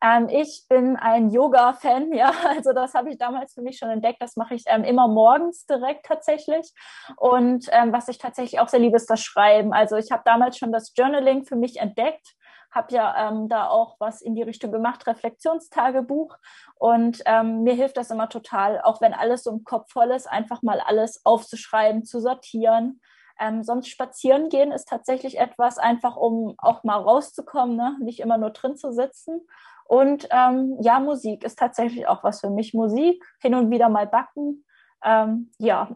Ähm, 0.00 0.28
ich 0.28 0.66
bin 0.68 0.96
ein 0.96 1.30
Yoga-Fan, 1.30 2.12
ja, 2.14 2.32
also 2.48 2.72
das 2.72 2.94
habe 2.94 3.10
ich 3.10 3.18
damals 3.18 3.54
für 3.54 3.62
mich 3.62 3.78
schon 3.78 3.90
entdeckt. 3.90 4.20
Das 4.22 4.36
mache 4.36 4.54
ich 4.54 4.64
ähm, 4.66 4.84
immer 4.84 5.08
morgens 5.08 5.66
direkt 5.66 6.06
tatsächlich. 6.06 6.72
Und 7.16 7.66
ähm, 7.72 7.92
was 7.92 8.08
ich 8.08 8.18
tatsächlich 8.18 8.60
auch 8.60 8.68
sehr 8.68 8.80
liebe, 8.80 8.96
ist 8.96 9.10
das 9.10 9.20
Schreiben. 9.20 9.72
Also 9.72 9.96
ich 9.96 10.10
habe 10.10 10.22
damals 10.24 10.58
schon 10.58 10.72
das 10.72 10.92
Journaling 10.96 11.44
für 11.44 11.56
mich 11.56 11.78
entdeckt 11.78 12.34
habe 12.70 12.94
ja 12.94 13.28
ähm, 13.28 13.48
da 13.48 13.68
auch 13.68 13.96
was 13.98 14.20
in 14.20 14.34
die 14.34 14.42
Richtung 14.42 14.72
gemacht, 14.72 15.06
Reflexionstagebuch. 15.06 16.36
Und 16.74 17.22
ähm, 17.26 17.62
mir 17.62 17.74
hilft 17.74 17.96
das 17.96 18.10
immer 18.10 18.28
total, 18.28 18.80
auch 18.82 19.00
wenn 19.00 19.14
alles 19.14 19.44
so 19.44 19.50
im 19.50 19.64
Kopf 19.64 19.90
voll 19.90 20.10
ist, 20.10 20.26
einfach 20.26 20.62
mal 20.62 20.80
alles 20.80 21.24
aufzuschreiben, 21.24 22.04
zu 22.04 22.20
sortieren. 22.20 23.00
Ähm, 23.40 23.62
sonst 23.62 23.88
spazieren 23.88 24.48
gehen 24.48 24.72
ist 24.72 24.88
tatsächlich 24.88 25.38
etwas, 25.38 25.78
einfach 25.78 26.16
um 26.16 26.54
auch 26.58 26.82
mal 26.82 26.96
rauszukommen, 26.96 27.76
ne? 27.76 27.96
nicht 28.00 28.20
immer 28.20 28.36
nur 28.36 28.50
drin 28.50 28.76
zu 28.76 28.92
sitzen. 28.92 29.46
Und 29.88 30.28
ähm, 30.30 30.76
ja, 30.82 31.00
Musik 31.00 31.42
ist 31.44 31.58
tatsächlich 31.58 32.06
auch 32.06 32.22
was 32.22 32.40
für 32.40 32.50
mich. 32.50 32.74
Musik, 32.74 33.24
hin 33.40 33.54
und 33.54 33.70
wieder 33.70 33.88
mal 33.88 34.06
backen. 34.06 34.64
Ähm, 35.02 35.50
ja, 35.58 35.88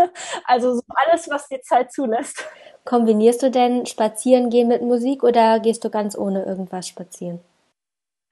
also 0.44 0.74
so 0.74 0.82
alles, 0.86 1.28
was 1.28 1.48
die 1.48 1.60
Zeit 1.60 1.92
zulässt. 1.92 2.44
kombinierst 2.84 3.42
du 3.42 3.50
denn 3.50 3.86
spazieren 3.86 4.50
gehen 4.50 4.68
mit 4.68 4.82
Musik 4.82 5.24
oder 5.24 5.58
gehst 5.58 5.84
du 5.84 5.90
ganz 5.90 6.16
ohne 6.16 6.44
irgendwas 6.44 6.86
spazieren? 6.86 7.40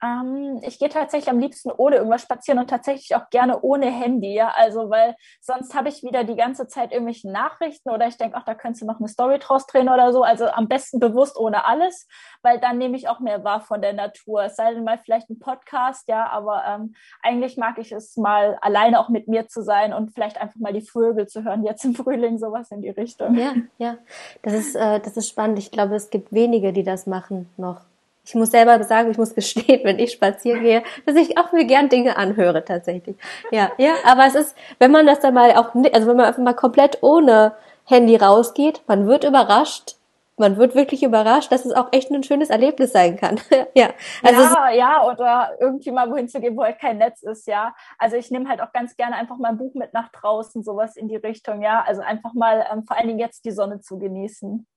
Ähm, 0.01 0.59
ich 0.63 0.79
gehe 0.79 0.89
tatsächlich 0.89 1.29
am 1.29 1.39
liebsten 1.39 1.71
ohne 1.71 1.97
irgendwas 1.97 2.21
spazieren 2.21 2.59
und 2.59 2.69
tatsächlich 2.69 3.15
auch 3.15 3.29
gerne 3.29 3.61
ohne 3.61 3.87
Handy, 3.87 4.33
ja. 4.33 4.53
Also, 4.55 4.89
weil 4.89 5.15
sonst 5.41 5.75
habe 5.75 5.89
ich 5.89 6.03
wieder 6.03 6.23
die 6.23 6.35
ganze 6.35 6.67
Zeit 6.67 6.91
irgendwelche 6.91 7.29
Nachrichten 7.29 7.89
oder 7.89 8.07
ich 8.07 8.17
denke, 8.17 8.37
ach, 8.37 8.45
da 8.45 8.55
könntest 8.55 8.81
du 8.81 8.85
noch 8.85 8.99
eine 8.99 9.09
Story 9.09 9.39
draus 9.39 9.67
drehen 9.67 9.89
oder 9.89 10.13
so. 10.13 10.23
Also 10.23 10.47
am 10.47 10.67
besten 10.67 10.99
bewusst 10.99 11.37
ohne 11.37 11.65
alles, 11.65 12.07
weil 12.41 12.59
dann 12.59 12.77
nehme 12.77 12.95
ich 12.95 13.09
auch 13.09 13.19
mehr 13.19 13.43
wahr 13.43 13.61
von 13.61 13.81
der 13.81 13.93
Natur. 13.93 14.43
Es 14.43 14.55
sei 14.55 14.73
denn 14.73 14.83
mal 14.83 14.97
vielleicht 14.97 15.29
ein 15.29 15.39
Podcast, 15.39 16.07
ja, 16.07 16.27
aber 16.29 16.63
ähm, 16.65 16.95
eigentlich 17.21 17.57
mag 17.57 17.77
ich 17.77 17.91
es 17.91 18.15
mal 18.17 18.57
alleine 18.61 18.99
auch 18.99 19.09
mit 19.09 19.27
mir 19.27 19.47
zu 19.47 19.61
sein 19.61 19.93
und 19.93 20.13
vielleicht 20.13 20.39
einfach 20.39 20.59
mal 20.59 20.73
die 20.73 20.81
Vögel 20.81 21.27
zu 21.27 21.43
hören, 21.43 21.63
jetzt 21.63 21.83
im 21.83 21.95
Frühling, 21.95 22.37
sowas 22.37 22.71
in 22.71 22.81
die 22.81 22.89
Richtung. 22.89 23.35
Ja, 23.35 23.53
ja. 23.77 23.97
Das 24.41 24.53
ist, 24.53 24.75
äh, 24.75 24.99
das 24.99 25.17
ist 25.17 25.27
spannend. 25.27 25.59
Ich 25.59 25.71
glaube, 25.71 25.95
es 25.95 26.09
gibt 26.09 26.31
wenige, 26.31 26.73
die 26.73 26.83
das 26.83 27.05
machen 27.05 27.49
noch. 27.57 27.88
Ich 28.29 28.35
muss 28.35 28.51
selber 28.51 28.83
sagen, 28.83 29.09
ich 29.09 29.17
muss 29.17 29.33
gestehen, 29.33 29.81
wenn 29.83 29.97
ich 29.97 30.11
spazieren 30.11 30.61
gehe, 30.61 30.83
dass 31.07 31.15
ich 31.15 31.39
auch 31.39 31.51
mir 31.51 31.65
gern 31.65 31.89
Dinge 31.89 32.15
anhöre 32.15 32.63
tatsächlich. 32.63 33.17
Ja, 33.49 33.71
ja, 33.79 33.93
aber 34.05 34.27
es 34.27 34.35
ist, 34.35 34.55
wenn 34.77 34.91
man 34.91 35.07
das 35.07 35.19
dann 35.19 35.33
mal 35.33 35.51
auch, 35.53 35.73
also 35.73 36.07
wenn 36.07 36.15
man 36.15 36.27
einfach 36.27 36.43
mal 36.43 36.53
komplett 36.53 36.99
ohne 37.01 37.53
Handy 37.85 38.15
rausgeht, 38.15 38.83
man 38.85 39.07
wird 39.07 39.23
überrascht, 39.23 39.95
man 40.37 40.57
wird 40.57 40.75
wirklich 40.75 41.01
überrascht, 41.01 41.51
dass 41.51 41.65
es 41.65 41.73
auch 41.73 41.87
echt 41.91 42.11
ein 42.11 42.21
schönes 42.21 42.51
Erlebnis 42.51 42.93
sein 42.93 43.17
kann. 43.17 43.39
ja, 43.73 43.89
also 44.23 44.41
ja, 44.41 44.69
ja, 44.69 45.05
oder 45.07 45.57
irgendwie 45.59 45.91
mal 45.91 46.11
wohin 46.11 46.29
zu 46.29 46.39
gehen, 46.39 46.55
wo 46.55 46.63
halt 46.63 46.79
kein 46.79 46.99
Netz 46.99 47.23
ist, 47.23 47.47
ja. 47.47 47.73
Also 47.97 48.15
ich 48.15 48.29
nehme 48.29 48.47
halt 48.47 48.61
auch 48.61 48.71
ganz 48.71 48.95
gerne 48.95 49.15
einfach 49.15 49.37
mal 49.37 49.49
ein 49.49 49.57
Buch 49.57 49.73
mit 49.73 49.91
nach 49.93 50.09
draußen, 50.11 50.61
sowas 50.61 50.95
in 50.95 51.07
die 51.07 51.15
Richtung, 51.15 51.63
ja. 51.63 51.83
Also 51.85 52.03
einfach 52.03 52.35
mal 52.35 52.63
ähm, 52.71 52.83
vor 52.83 52.95
allen 52.95 53.07
Dingen 53.07 53.19
jetzt 53.19 53.43
die 53.43 53.51
Sonne 53.51 53.81
zu 53.81 53.97
genießen 53.97 54.67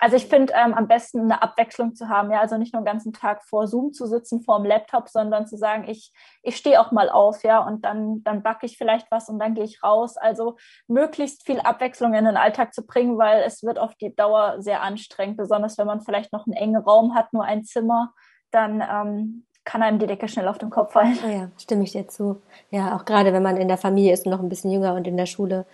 also 0.00 0.16
ich 0.16 0.26
finde 0.26 0.52
ähm, 0.54 0.74
am 0.74 0.88
besten 0.88 1.20
eine 1.20 1.40
Abwechslung 1.40 1.94
zu 1.94 2.08
haben, 2.08 2.30
ja, 2.32 2.40
also 2.40 2.58
nicht 2.58 2.74
nur 2.74 2.82
den 2.82 2.86
ganzen 2.86 3.12
Tag 3.12 3.44
vor 3.44 3.68
Zoom 3.68 3.92
zu 3.92 4.06
sitzen, 4.06 4.42
vor 4.42 4.58
dem 4.58 4.66
Laptop, 4.66 5.08
sondern 5.08 5.46
zu 5.46 5.56
sagen, 5.56 5.88
ich, 5.88 6.12
ich 6.42 6.56
stehe 6.56 6.80
auch 6.80 6.90
mal 6.90 7.08
auf, 7.08 7.44
ja, 7.44 7.60
und 7.60 7.84
dann, 7.84 8.22
dann 8.24 8.42
backe 8.42 8.66
ich 8.66 8.76
vielleicht 8.76 9.10
was 9.10 9.28
und 9.28 9.38
dann 9.38 9.54
gehe 9.54 9.64
ich 9.64 9.82
raus. 9.82 10.16
Also 10.16 10.56
möglichst 10.88 11.46
viel 11.46 11.60
Abwechslung 11.60 12.14
in 12.14 12.24
den 12.24 12.36
Alltag 12.36 12.74
zu 12.74 12.84
bringen, 12.84 13.18
weil 13.18 13.42
es 13.42 13.62
wird 13.62 13.78
auf 13.78 13.94
die 13.94 14.14
Dauer 14.14 14.60
sehr 14.60 14.82
anstrengend, 14.82 15.36
besonders 15.36 15.78
wenn 15.78 15.86
man 15.86 16.00
vielleicht 16.00 16.32
noch 16.32 16.46
einen 16.46 16.56
engen 16.56 16.82
Raum 16.82 17.14
hat, 17.14 17.32
nur 17.32 17.44
ein 17.44 17.64
Zimmer, 17.64 18.12
dann 18.50 18.82
ähm, 18.82 19.46
kann 19.64 19.82
einem 19.82 19.98
die 19.98 20.06
Decke 20.06 20.28
schnell 20.28 20.48
auf 20.48 20.58
den 20.58 20.70
Kopf 20.70 20.92
fallen. 20.92 21.18
Oh 21.24 21.28
ja, 21.28 21.50
stimme 21.56 21.84
ich 21.84 21.92
dir 21.92 22.08
zu. 22.08 22.42
Ja, 22.70 22.96
auch 22.96 23.04
gerade 23.04 23.32
wenn 23.32 23.42
man 23.42 23.56
in 23.56 23.68
der 23.68 23.78
Familie 23.78 24.12
ist 24.12 24.26
und 24.26 24.32
noch 24.32 24.40
ein 24.40 24.48
bisschen 24.48 24.70
jünger 24.70 24.94
und 24.94 25.06
in 25.06 25.16
der 25.16 25.26
Schule, 25.26 25.66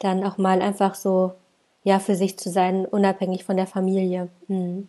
dann 0.00 0.24
auch 0.24 0.36
mal 0.36 0.60
einfach 0.60 0.94
so 0.94 1.32
ja 1.82 1.98
für 1.98 2.14
sich 2.14 2.38
zu 2.38 2.50
sein, 2.50 2.86
unabhängig 2.86 3.44
von 3.44 3.56
der 3.56 3.66
Familie. 3.66 4.28
Hm. 4.48 4.88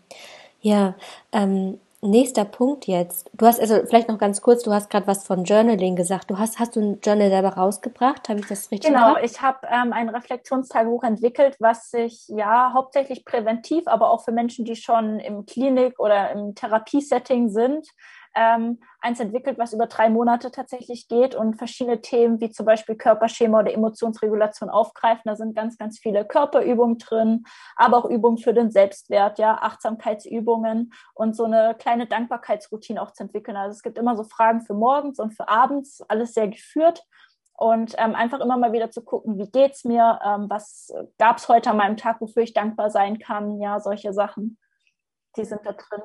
Ja, 0.62 0.96
ähm, 1.32 1.80
nächster 2.02 2.46
Punkt 2.46 2.88
jetzt. 2.88 3.30
Du 3.34 3.46
hast 3.46 3.60
also 3.60 3.76
vielleicht 3.86 4.08
noch 4.08 4.18
ganz 4.18 4.42
kurz, 4.42 4.64
du 4.64 4.72
hast 4.72 4.90
gerade 4.90 5.08
was 5.08 5.26
von 5.26 5.44
Journaling 5.44 5.96
gesagt. 5.96 6.30
Du 6.30 6.38
hast 6.38 6.60
hast 6.60 6.76
du 6.76 6.82
ein 6.82 7.00
Journal 7.02 7.30
selber 7.30 7.50
rausgebracht? 7.50 8.30
Habe 8.30 8.40
ich 8.40 8.48
das 8.48 8.72
richtig 8.72 8.92
Genau, 8.92 9.16
gemacht? 9.16 9.24
ich 9.24 9.42
habe 9.42 9.60
ähm, 9.70 9.94
ein 9.94 10.10
Reflexionstagebuch 10.10 11.04
entwickelt, 11.04 11.58
was 11.60 11.92
sich 11.92 12.28
ja 12.30 12.72
hauptsächlich 12.74 13.26
präventiv, 13.26 13.88
aber 13.88 14.10
auch 14.12 14.24
für 14.24 14.32
Menschen, 14.32 14.66
die 14.66 14.76
schon 14.76 15.20
im 15.20 15.46
Klinik 15.46 16.00
oder 16.00 16.32
im 16.32 16.56
Therapiesetting 16.56 17.50
sind, 17.50 17.88
ähm, 18.36 18.80
eins 19.02 19.20
entwickelt, 19.20 19.58
was 19.58 19.74
über 19.74 19.88
drei 19.88 20.10
Monate 20.10 20.52
tatsächlich 20.52 21.08
geht 21.08 21.36
und 21.36 21.56
verschiedene 21.56 22.02
Themen 22.02 22.40
wie 22.40 22.52
zum 22.52 22.66
Beispiel 22.66 22.96
Körperschema 22.96 23.60
oder 23.60 23.74
Emotionsregulation 23.74 24.70
aufgreifen. 24.70 25.24
Da 25.26 25.36
sind 25.36 25.56
ganz, 25.56 25.78
ganz 25.78 26.00
viele 26.00 26.26
Körperübungen 26.26 26.98
drin, 26.98 27.46
aber 27.76 27.98
auch 27.98 28.06
Übungen 28.06 28.38
für 28.38 28.54
den 28.54 28.72
Selbstwert, 28.72 29.40
ja, 29.40 29.56
Achtsamkeitsübungen 29.56 30.94
und 31.14 31.36
so 31.36 31.46
eine 31.46 31.76
kleine 31.80 32.08
Dankbarkeitsroutine 32.08 33.02
auch 33.02 33.12
zu 33.12 33.24
entwickeln. 33.24 33.58
Also 33.58 33.76
es 33.76 33.84
gibt 33.84 33.98
immer 33.98 34.16
so 34.16 34.24
Fragen 34.24 34.62
für 34.62 34.74
morgens 34.74 35.20
und 35.20 35.32
für 35.32 35.48
abends, 35.48 36.02
alles 36.08 36.34
sehr 36.34 36.48
geführt 36.48 37.04
und 37.60 37.94
ähm, 37.98 38.16
einfach 38.16 38.40
immer 38.40 38.58
mal 38.58 38.72
wieder 38.72 38.90
zu 38.90 39.04
gucken, 39.04 39.38
wie 39.38 39.52
geht's 39.52 39.84
mir, 39.84 40.20
ähm, 40.26 40.50
was 40.50 40.94
gab's 41.18 41.50
heute 41.50 41.72
an 41.72 41.78
meinem 41.78 41.98
Tag, 41.98 42.22
wofür 42.22 42.44
ich 42.44 42.54
dankbar 42.54 42.90
sein 42.90 43.20
kann, 43.20 43.60
ja, 43.60 43.82
solche 43.82 44.14
Sachen, 44.14 44.58
die 45.36 45.44
sind 45.44 45.62
da 45.66 45.74
drin. 45.74 46.02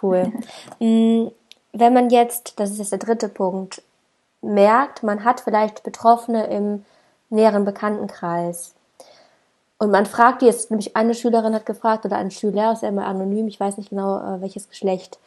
Cool. 0.00 0.32
Wenn 1.72 1.94
man 1.94 2.10
jetzt, 2.10 2.58
das 2.60 2.70
ist 2.70 2.78
jetzt 2.78 2.92
der 2.92 2.98
dritte 2.98 3.28
Punkt, 3.28 3.82
merkt, 4.42 5.02
man 5.02 5.24
hat 5.24 5.40
vielleicht 5.40 5.82
Betroffene 5.82 6.46
im 6.46 6.84
näheren 7.30 7.64
Bekanntenkreis 7.64 8.74
und 9.78 9.90
man 9.90 10.06
fragt 10.06 10.42
die, 10.42 10.46
jetzt 10.46 10.70
nämlich 10.70 10.96
eine 10.96 11.14
Schülerin 11.14 11.54
hat 11.54 11.66
gefragt 11.66 12.04
oder 12.04 12.16
ein 12.16 12.30
Schüler, 12.30 12.72
ist 12.72 12.82
ja 12.82 12.88
immer 12.88 13.06
anonym, 13.06 13.48
ich 13.48 13.58
weiß 13.58 13.78
nicht 13.78 13.90
genau 13.90 14.18
äh, 14.18 14.40
welches 14.40 14.68
Geschlecht, 14.68 15.18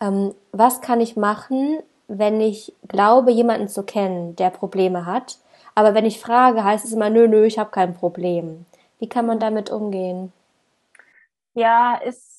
ähm, 0.00 0.34
was 0.52 0.80
kann 0.80 1.00
ich 1.00 1.16
machen, 1.16 1.78
wenn 2.06 2.40
ich 2.40 2.74
glaube, 2.86 3.32
jemanden 3.32 3.68
zu 3.68 3.82
kennen, 3.82 4.36
der 4.36 4.50
Probleme 4.50 5.06
hat, 5.06 5.38
aber 5.74 5.94
wenn 5.94 6.04
ich 6.04 6.20
frage, 6.20 6.62
heißt 6.62 6.84
es 6.84 6.92
immer, 6.92 7.10
nö, 7.10 7.26
nö, 7.26 7.44
ich 7.44 7.58
habe 7.58 7.70
kein 7.70 7.94
Problem. 7.94 8.66
Wie 8.98 9.08
kann 9.08 9.26
man 9.26 9.40
damit 9.40 9.70
umgehen? 9.70 10.32
Ja, 11.54 11.96
ist 11.96 12.33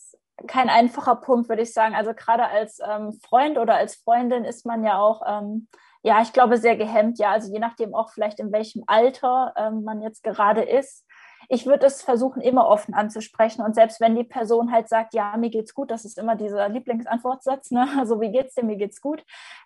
kein 0.48 0.70
einfacher 0.70 1.16
Punkt, 1.16 1.50
würde 1.50 1.62
ich 1.62 1.74
sagen. 1.74 1.96
Also 1.96 2.14
gerade 2.14 2.48
als 2.48 2.80
ähm, 2.88 3.14
Freund 3.14 3.58
oder 3.58 3.76
als 3.76 3.96
Freundin 3.96 4.44
ist 4.44 4.66
man 4.66 4.84
ja 4.84 5.00
auch, 5.00 5.22
ähm, 5.28 5.68
ja, 6.04 6.22
ich 6.22 6.34
glaube, 6.34 6.58
sehr 6.58 6.76
gehemmt. 6.76 7.20
Ja, 7.20 7.32
also 7.32 7.52
je 7.52 7.60
nachdem 7.60 7.96
auch 7.96 8.12
vielleicht 8.12 8.40
in 8.40 8.52
welchem 8.52 8.84
Alter 8.88 9.54
ähm, 9.58 9.84
man 9.84 10.02
jetzt 10.02 10.24
gerade 10.24 10.64
ist. 10.64 11.06
Ich 11.48 11.66
würde 11.66 11.86
es 11.86 12.02
versuchen, 12.02 12.42
immer 12.42 12.68
offen 12.68 12.94
anzusprechen. 12.94 13.62
Und 13.64 13.76
selbst 13.76 14.02
wenn 14.02 14.16
die 14.16 14.24
Person 14.24 14.72
halt 14.72 14.90
sagt, 14.90 15.14
ja, 15.14 15.38
mir 15.38 15.50
geht's 15.50 15.74
gut, 15.74 15.92
das 15.92 16.04
ist 16.04 16.18
immer 16.18 16.36
dieser 16.36 16.70
Lieblingsantwortsatz, 16.70 17.72
ne? 17.72 17.88
Also 18.00 18.20
wie 18.20 18.32
geht's 18.32 18.56
dir, 18.56 18.64
mir 18.64 18.78
geht's 18.78 19.02
gut. 19.02 19.24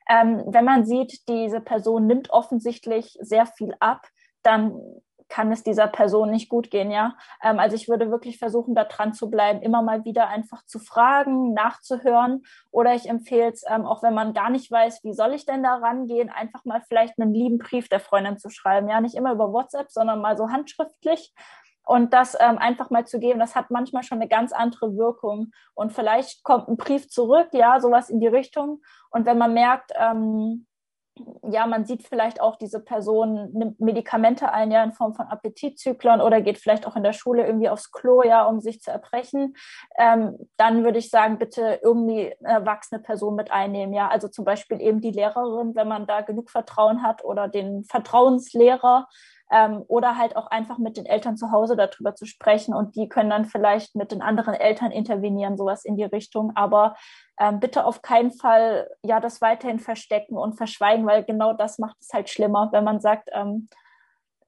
Ähm, 0.09 0.43
wenn 0.47 0.65
man 0.65 0.85
sieht, 0.85 1.27
diese 1.27 1.61
Person 1.61 2.05
nimmt 2.05 2.31
offensichtlich 2.31 3.17
sehr 3.21 3.45
viel 3.45 3.73
ab, 3.79 4.07
dann 4.43 5.01
kann 5.29 5.51
es 5.51 5.63
dieser 5.63 5.87
Person 5.87 6.31
nicht 6.31 6.49
gut 6.49 6.71
gehen, 6.71 6.91
ja. 6.91 7.15
Ähm, 7.41 7.59
also 7.59 7.75
ich 7.75 7.87
würde 7.87 8.11
wirklich 8.11 8.37
versuchen, 8.37 8.75
da 8.75 8.83
dran 8.83 9.13
zu 9.13 9.29
bleiben, 9.29 9.61
immer 9.61 9.81
mal 9.81 10.03
wieder 10.03 10.27
einfach 10.27 10.65
zu 10.65 10.79
fragen, 10.79 11.53
nachzuhören. 11.53 12.43
Oder 12.71 12.95
ich 12.95 13.07
empfehle 13.07 13.51
es, 13.51 13.63
ähm, 13.69 13.85
auch 13.85 14.03
wenn 14.03 14.13
man 14.13 14.33
gar 14.33 14.49
nicht 14.49 14.69
weiß, 14.69 15.03
wie 15.03 15.13
soll 15.13 15.33
ich 15.33 15.45
denn 15.45 15.63
da 15.63 15.75
rangehen, 15.75 16.29
einfach 16.29 16.65
mal 16.65 16.81
vielleicht 16.81 17.19
einen 17.19 17.33
lieben 17.33 17.59
Brief 17.59 17.87
der 17.87 17.99
Freundin 17.99 18.37
zu 18.37 18.49
schreiben. 18.49 18.89
Ja, 18.89 18.99
nicht 18.99 19.15
immer 19.15 19.31
über 19.31 19.53
WhatsApp, 19.53 19.91
sondern 19.91 20.21
mal 20.21 20.35
so 20.35 20.49
handschriftlich. 20.49 21.33
Und 21.85 22.13
das 22.13 22.37
ähm, 22.39 22.59
einfach 22.59 22.91
mal 22.91 23.07
zu 23.07 23.19
geben, 23.19 23.39
das 23.39 23.55
hat 23.55 23.71
manchmal 23.71 24.03
schon 24.03 24.19
eine 24.19 24.27
ganz 24.27 24.51
andere 24.51 24.95
Wirkung. 24.95 25.51
Und 25.73 25.91
vielleicht 25.91 26.43
kommt 26.43 26.67
ein 26.67 26.77
Brief 26.77 27.09
zurück, 27.09 27.49
ja, 27.51 27.79
sowas 27.79 28.11
in 28.11 28.19
die 28.19 28.27
Richtung. 28.27 28.81
Und 29.09 29.25
wenn 29.25 29.39
man 29.39 29.55
merkt, 29.55 29.91
ähm, 29.95 30.67
ja, 31.43 31.65
man 31.67 31.85
sieht 31.85 32.07
vielleicht 32.07 32.41
auch, 32.41 32.55
diese 32.55 32.79
Person 32.79 33.49
nimmt 33.53 33.79
Medikamente 33.79 34.51
ein, 34.51 34.71
ja, 34.71 34.83
in 34.83 34.91
Form 34.91 35.13
von 35.13 35.27
Appetitzyklern 35.27 36.21
oder 36.21 36.41
geht 36.41 36.57
vielleicht 36.57 36.87
auch 36.87 36.95
in 36.95 37.03
der 37.03 37.13
Schule 37.13 37.45
irgendwie 37.45 37.69
aufs 37.69 37.91
Klo, 37.91 38.23
ja, 38.23 38.45
um 38.45 38.59
sich 38.59 38.81
zu 38.81 38.91
erbrechen. 38.91 39.55
Ähm, 39.97 40.37
dann 40.57 40.83
würde 40.83 40.99
ich 40.99 41.09
sagen, 41.09 41.37
bitte 41.37 41.79
irgendwie 41.83 42.35
eine 42.43 42.59
erwachsene 42.59 43.01
Person 43.01 43.35
mit 43.35 43.51
einnehmen, 43.51 43.93
ja. 43.93 44.07
Also 44.07 44.27
zum 44.27 44.45
Beispiel 44.45 44.81
eben 44.81 45.01
die 45.01 45.11
Lehrerin, 45.11 45.75
wenn 45.75 45.87
man 45.87 46.07
da 46.07 46.21
genug 46.21 46.49
Vertrauen 46.49 47.03
hat 47.03 47.23
oder 47.23 47.47
den 47.47 47.83
Vertrauenslehrer, 47.83 49.07
ähm, 49.51 49.83
oder 49.87 50.17
halt 50.17 50.35
auch 50.35 50.47
einfach 50.47 50.77
mit 50.77 50.97
den 50.97 51.05
Eltern 51.05 51.37
zu 51.37 51.51
Hause 51.51 51.75
darüber 51.75 52.15
zu 52.15 52.25
sprechen 52.25 52.73
und 52.73 52.95
die 52.95 53.09
können 53.09 53.29
dann 53.29 53.45
vielleicht 53.45 53.95
mit 53.95 54.11
den 54.11 54.21
anderen 54.21 54.53
Eltern 54.53 54.91
intervenieren, 54.91 55.57
sowas 55.57 55.85
in 55.85 55.97
die 55.97 56.03
Richtung. 56.03 56.51
Aber 56.55 56.95
ähm, 57.39 57.59
bitte 57.59 57.85
auf 57.85 58.01
keinen 58.01 58.31
Fall 58.31 58.89
ja 59.03 59.19
das 59.19 59.41
weiterhin 59.41 59.79
verstecken 59.79 60.37
und 60.37 60.57
verschweigen, 60.57 61.05
weil 61.05 61.23
genau 61.23 61.53
das 61.53 61.79
macht 61.79 61.97
es 62.01 62.09
halt 62.13 62.29
schlimmer, 62.29 62.69
wenn 62.71 62.83
man 62.83 62.99
sagt, 62.99 63.29
ähm, 63.33 63.69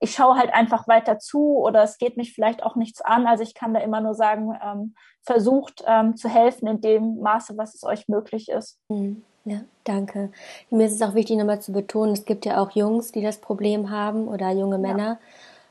ich 0.04 0.14
schaue 0.14 0.36
halt 0.36 0.52
einfach 0.52 0.88
weiter 0.88 1.20
zu 1.20 1.58
oder 1.58 1.84
es 1.84 2.00
geht 2.00 2.18
mich 2.18 2.34
vielleicht 2.34 2.64
auch 2.64 2.76
nichts 2.76 3.02
an. 3.02 3.28
Also 3.28 3.44
ich 3.44 3.54
kann 3.54 3.74
da 3.74 3.80
immer 3.80 4.02
nur 4.02 4.16
sagen, 4.16 4.58
ähm, 4.64 4.96
versucht 5.22 5.84
ähm, 5.86 6.16
zu 6.16 6.28
helfen 6.28 6.68
in 6.68 6.82
dem 6.82 7.20
Maße, 7.20 7.56
was 7.56 7.76
es 7.76 7.84
euch 7.84 8.08
möglich 8.08 8.50
ist. 8.50 8.80
Mhm. 8.90 9.24
Ja, 9.46 9.62
danke. 9.84 10.32
Mir 10.70 10.86
ist 10.86 10.94
es 10.94 11.02
auch 11.02 11.16
wichtig, 11.16 11.38
nochmal 11.38 11.62
zu 11.62 11.72
betonen, 11.72 12.14
es 12.14 12.26
gibt 12.26 12.46
ja 12.46 12.62
auch 12.62 12.72
Jungs, 12.72 13.12
die 13.12 13.22
das 13.22 13.38
Problem 13.38 13.90
haben 13.90 14.28
oder 14.28 14.52
junge 14.52 14.78
Männer. 14.78 15.20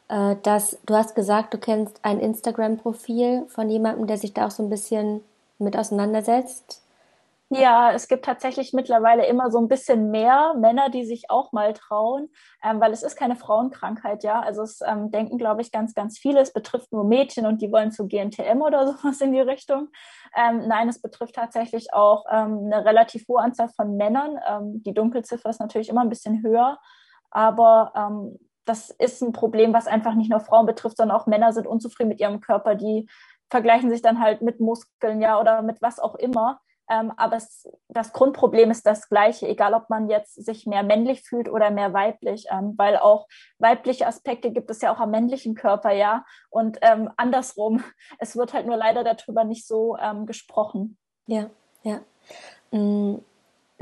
Ja. 0.09 0.33
Äh, 0.33 0.37
dass 0.43 0.79
du 0.87 0.95
hast 0.95 1.15
gesagt, 1.15 1.55
du 1.55 1.59
kennst 1.59 2.01
ein 2.03 2.19
Instagram-Profil 2.19 3.45
von 3.49 3.71
jemandem, 3.71 4.07
der 4.07 4.19
sich 4.19 4.35
da 4.35 4.47
auch 4.47 4.51
so 4.51 4.63
ein 4.63 4.71
bisschen 4.71 5.23
mit 5.59 5.77
auseinandersetzt. 5.77 6.83
Ja, 7.53 7.91
es 7.93 8.07
gibt 8.07 8.25
tatsächlich 8.25 8.73
mittlerweile 8.73 9.27
immer 9.27 9.51
so 9.51 9.59
ein 9.59 9.67
bisschen 9.67 10.13
mehr 10.13 10.55
Männer, 10.55 10.89
die 10.89 11.05
sich 11.05 11.31
auch 11.31 11.51
mal 11.51 11.73
trauen, 11.73 12.29
ähm, 12.63 12.81
weil 12.81 12.93
es 12.93 13.03
ist 13.03 13.17
keine 13.17 13.35
Frauenkrankheit, 13.35 14.23
ja. 14.23 14.39
Also 14.41 14.63
es 14.63 14.81
ähm, 14.87 15.11
denken, 15.11 15.37
glaube 15.37 15.61
ich, 15.61 15.73
ganz, 15.73 15.95
ganz 15.95 16.17
viele. 16.17 16.41
Es 16.41 16.53
betrifft 16.53 16.93
nur 16.93 17.03
Mädchen 17.03 17.47
und 17.47 17.61
die 17.61 17.73
wollen 17.73 17.91
zu 17.91 18.07
GNTM 18.07 18.63
oder 18.63 18.87
sowas 18.93 19.21
in 19.21 19.33
die 19.33 19.41
Richtung. 19.41 19.89
Ähm, 20.37 20.69
nein, 20.69 20.89
es 20.89 21.03
betrifft 21.03 21.35
tatsächlich 21.35 21.93
auch 21.93 22.25
ähm, 22.31 22.71
eine 22.73 22.85
relativ 22.85 23.27
hohe 23.27 23.43
Anzahl 23.43 23.69
von 23.71 23.97
Männern. 23.97 24.39
Ähm, 24.49 24.83
die 24.85 24.95
Dunkelziffer 24.95 25.51
ist 25.51 25.59
natürlich 25.61 25.89
immer 25.89 26.03
ein 26.03 26.09
bisschen 26.09 26.45
höher, 26.45 26.79
aber 27.33 27.93
ähm, 27.97 28.39
das 28.65 28.91
ist 28.91 29.23
ein 29.23 29.33
Problem, 29.33 29.73
was 29.73 29.89
einfach 29.89 30.15
nicht 30.15 30.31
nur 30.31 30.39
Frauen 30.39 30.67
betrifft, 30.67 30.99
sondern 30.99 31.17
auch 31.17 31.27
Männer 31.27 31.53
sind 31.53 31.67
unzufrieden 31.67 32.11
mit 32.11 32.21
ihrem 32.21 32.41
Körper, 32.41 32.77
die 32.77 33.09
vergleichen 33.51 33.91
sich 33.91 34.03
dann 34.03 34.21
halt 34.21 34.41
mit 34.43 34.61
Muskeln, 34.61 35.21
ja, 35.21 35.41
oder 35.41 35.63
mit 35.63 35.83
was 35.83 35.99
auch 35.99 36.15
immer. 36.15 36.61
Ähm, 36.91 37.13
aber 37.17 37.37
es, 37.37 37.69
das 37.89 38.13
Grundproblem 38.13 38.71
ist 38.71 38.85
das 38.85 39.09
gleiche, 39.09 39.47
egal 39.47 39.75
ob 39.75 39.89
man 39.89 40.09
jetzt 40.09 40.45
sich 40.45 40.67
mehr 40.67 40.83
männlich 40.83 41.23
fühlt 41.23 41.49
oder 41.49 41.71
mehr 41.71 41.93
weiblich, 41.93 42.47
ähm, 42.51 42.75
weil 42.77 42.97
auch 42.97 43.29
weibliche 43.59 44.07
Aspekte 44.07 44.51
gibt 44.51 44.71
es 44.71 44.81
ja 44.81 44.93
auch 44.93 44.99
am 44.99 45.13
männlichen 45.13 45.55
Körper, 45.55 45.93
ja. 45.93 46.25
Und 46.49 46.79
ähm, 46.83 47.09
andersrum, 47.17 47.83
es 48.19 48.37
wird 48.37 48.53
halt 48.53 48.67
nur 48.67 48.77
leider 48.77 49.05
darüber 49.05 49.45
nicht 49.45 49.67
so 49.67 49.97
ähm, 49.99 50.27
gesprochen. 50.27 50.99
Ja, 51.27 51.49
ja. 51.83 52.01
Mhm. 52.73 53.23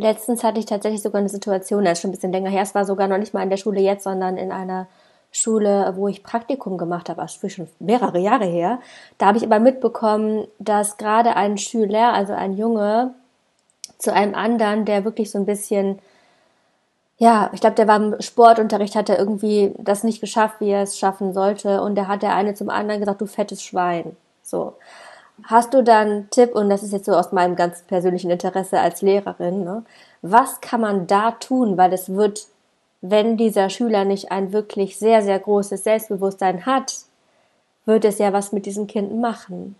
Letztens 0.00 0.44
hatte 0.44 0.60
ich 0.60 0.66
tatsächlich 0.66 1.02
sogar 1.02 1.18
eine 1.18 1.28
Situation, 1.28 1.84
das 1.84 1.94
ist 1.94 2.02
schon 2.02 2.10
ein 2.10 2.14
bisschen 2.14 2.30
länger 2.30 2.50
her, 2.50 2.62
es 2.62 2.74
war 2.74 2.84
sogar 2.84 3.08
noch 3.08 3.18
nicht 3.18 3.34
mal 3.34 3.42
in 3.42 3.50
der 3.50 3.56
Schule 3.56 3.80
jetzt, 3.80 4.04
sondern 4.04 4.36
in 4.36 4.52
einer 4.52 4.86
Schule, 5.30 5.92
wo 5.96 6.08
ich 6.08 6.22
Praktikum 6.22 6.78
gemacht 6.78 7.08
habe, 7.08 7.22
ist 7.22 7.52
schon 7.52 7.68
mehrere 7.78 8.18
Jahre 8.18 8.46
her. 8.46 8.80
Da 9.18 9.26
habe 9.26 9.38
ich 9.38 9.44
aber 9.44 9.60
mitbekommen, 9.60 10.46
dass 10.58 10.96
gerade 10.96 11.36
ein 11.36 11.58
Schüler, 11.58 12.12
also 12.12 12.32
ein 12.32 12.54
Junge, 12.54 13.14
zu 13.98 14.12
einem 14.12 14.34
anderen, 14.34 14.84
der 14.84 15.04
wirklich 15.04 15.30
so 15.30 15.38
ein 15.38 15.46
bisschen, 15.46 15.98
ja, 17.18 17.50
ich 17.52 17.60
glaube, 17.60 17.76
der 17.76 17.88
war 17.88 17.96
im 17.96 18.20
Sportunterricht, 18.22 18.94
hat 18.94 19.08
er 19.08 19.18
irgendwie 19.18 19.74
das 19.78 20.04
nicht 20.04 20.20
geschafft, 20.20 20.60
wie 20.60 20.70
er 20.70 20.82
es 20.82 20.98
schaffen 20.98 21.34
sollte. 21.34 21.82
Und 21.82 21.96
da 21.96 22.06
hat 22.06 22.22
der 22.22 22.34
eine 22.34 22.54
zum 22.54 22.70
anderen 22.70 23.00
gesagt, 23.00 23.20
du 23.20 23.26
fettes 23.26 23.62
Schwein. 23.62 24.16
So. 24.42 24.74
Hast 25.44 25.74
du 25.74 25.82
dann 25.82 26.28
Tipp, 26.30 26.54
und 26.54 26.70
das 26.70 26.82
ist 26.82 26.92
jetzt 26.92 27.06
so 27.06 27.14
aus 27.14 27.32
meinem 27.32 27.54
ganz 27.54 27.82
persönlichen 27.82 28.30
Interesse 28.30 28.80
als 28.80 29.02
Lehrerin, 29.02 29.62
ne? 29.62 29.84
was 30.22 30.60
kann 30.60 30.80
man 30.80 31.06
da 31.06 31.32
tun? 31.32 31.76
Weil 31.76 31.92
es 31.92 32.12
wird 32.12 32.46
wenn 33.00 33.36
dieser 33.36 33.70
Schüler 33.70 34.04
nicht 34.04 34.30
ein 34.30 34.52
wirklich 34.52 34.98
sehr, 34.98 35.22
sehr 35.22 35.38
großes 35.38 35.84
Selbstbewusstsein 35.84 36.66
hat, 36.66 36.96
wird 37.84 38.04
es 38.04 38.18
ja 38.18 38.32
was 38.32 38.52
mit 38.52 38.66
diesem 38.66 38.86
Kind 38.86 39.18
machen. 39.18 39.76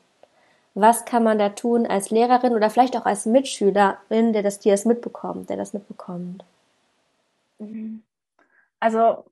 Was 0.75 1.05
kann 1.05 1.25
man 1.25 1.39
da 1.39 1.49
tun 1.49 1.87
als 1.87 2.11
Lehrerin 2.11 2.55
oder 2.55 2.71
vielleicht 2.71 2.97
auch 2.97 3.05
als 3.05 3.27
Mitschülerin, 3.27 4.33
der 4.33 4.43
das, 4.43 4.61
das 4.61 4.85
mitbekommt, 4.85 5.51
der 5.51 5.57
das 5.57 5.73
mitbekommt? 5.73 6.45
Mhm. 7.59 8.03
Also 8.81 9.25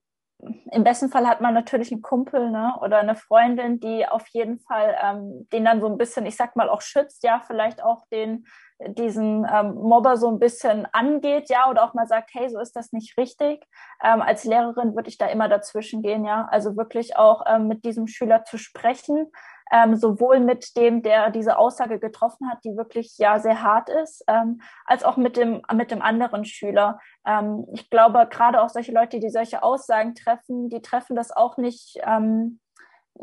im 0.71 0.85
besten 0.85 1.09
Fall 1.09 1.27
hat 1.27 1.41
man 1.41 1.55
natürlich 1.55 1.91
einen 1.91 2.03
Kumpel 2.03 2.51
ne, 2.51 2.75
oder 2.81 2.99
eine 2.99 3.17
Freundin, 3.17 3.81
die 3.81 4.07
auf 4.07 4.27
jeden 4.29 4.61
Fall 4.61 4.97
ähm, 5.03 5.49
den 5.53 5.65
dann 5.65 5.81
so 5.81 5.87
ein 5.87 5.97
bisschen, 5.97 6.27
ich 6.27 6.37
sag 6.37 6.57
mal, 6.57 6.69
auch 6.69 6.83
schützt, 6.83 7.25
ja, 7.25 7.43
vielleicht 7.47 7.83
auch 7.83 8.07
den 8.13 8.47
diesen 8.79 9.47
ähm, 9.51 9.75
Mobber 9.75 10.19
so 10.19 10.29
ein 10.29 10.39
bisschen 10.39 10.87
angeht, 10.93 11.49
ja, 11.49 11.71
oder 11.71 11.83
auch 11.83 11.95
mal 11.95 12.07
sagt, 12.07 12.31
hey, 12.35 12.49
so 12.51 12.61
ist 12.61 12.77
das 12.77 12.93
nicht 12.93 13.17
richtig. 13.17 13.65
Ähm, 14.05 14.21
als 14.21 14.45
Lehrerin 14.45 14.95
würde 14.95 15.09
ich 15.09 15.17
da 15.17 15.27
immer 15.27 15.49
dazwischen 15.49 16.03
gehen, 16.03 16.25
ja, 16.27 16.47
also 16.51 16.77
wirklich 16.77 17.17
auch 17.17 17.45
ähm, 17.47 17.69
mit 17.69 17.85
diesem 17.85 18.07
Schüler 18.07 18.45
zu 18.45 18.59
sprechen, 18.59 19.33
ähm, 19.73 19.97
sowohl 19.97 20.41
mit 20.41 20.77
dem, 20.77 21.03
der 21.03 21.31
diese 21.31 21.59
Aussage 21.59 21.99
getroffen 21.99 22.49
hat, 22.51 22.65
die 22.65 22.77
wirklich 22.77 23.17
ja 23.19 23.39
sehr 23.39 23.63
hart 23.63 23.89
ist, 23.89 24.25
ähm, 24.29 24.61
als 24.85 25.05
auch 25.05 25.17
mit 25.17 25.37
dem 25.37 25.63
mit 25.75 25.91
dem 25.91 26.03
anderen 26.03 26.45
Schüler. 26.45 27.01
Ähm, 27.27 27.67
ich 27.73 27.91
glaube, 27.91 28.27
gerade 28.31 28.63
auch 28.63 28.69
solche 28.69 28.93
Leute, 28.93 29.19
die 29.19 29.31
solche 29.31 29.63
Aussagen 29.63 30.15
treffen, 30.15 30.69
die 30.69 30.83
treffen 30.83 31.17
das 31.17 31.33
auch 31.33 31.57
nicht. 31.57 31.99
Ähm, 32.05 32.61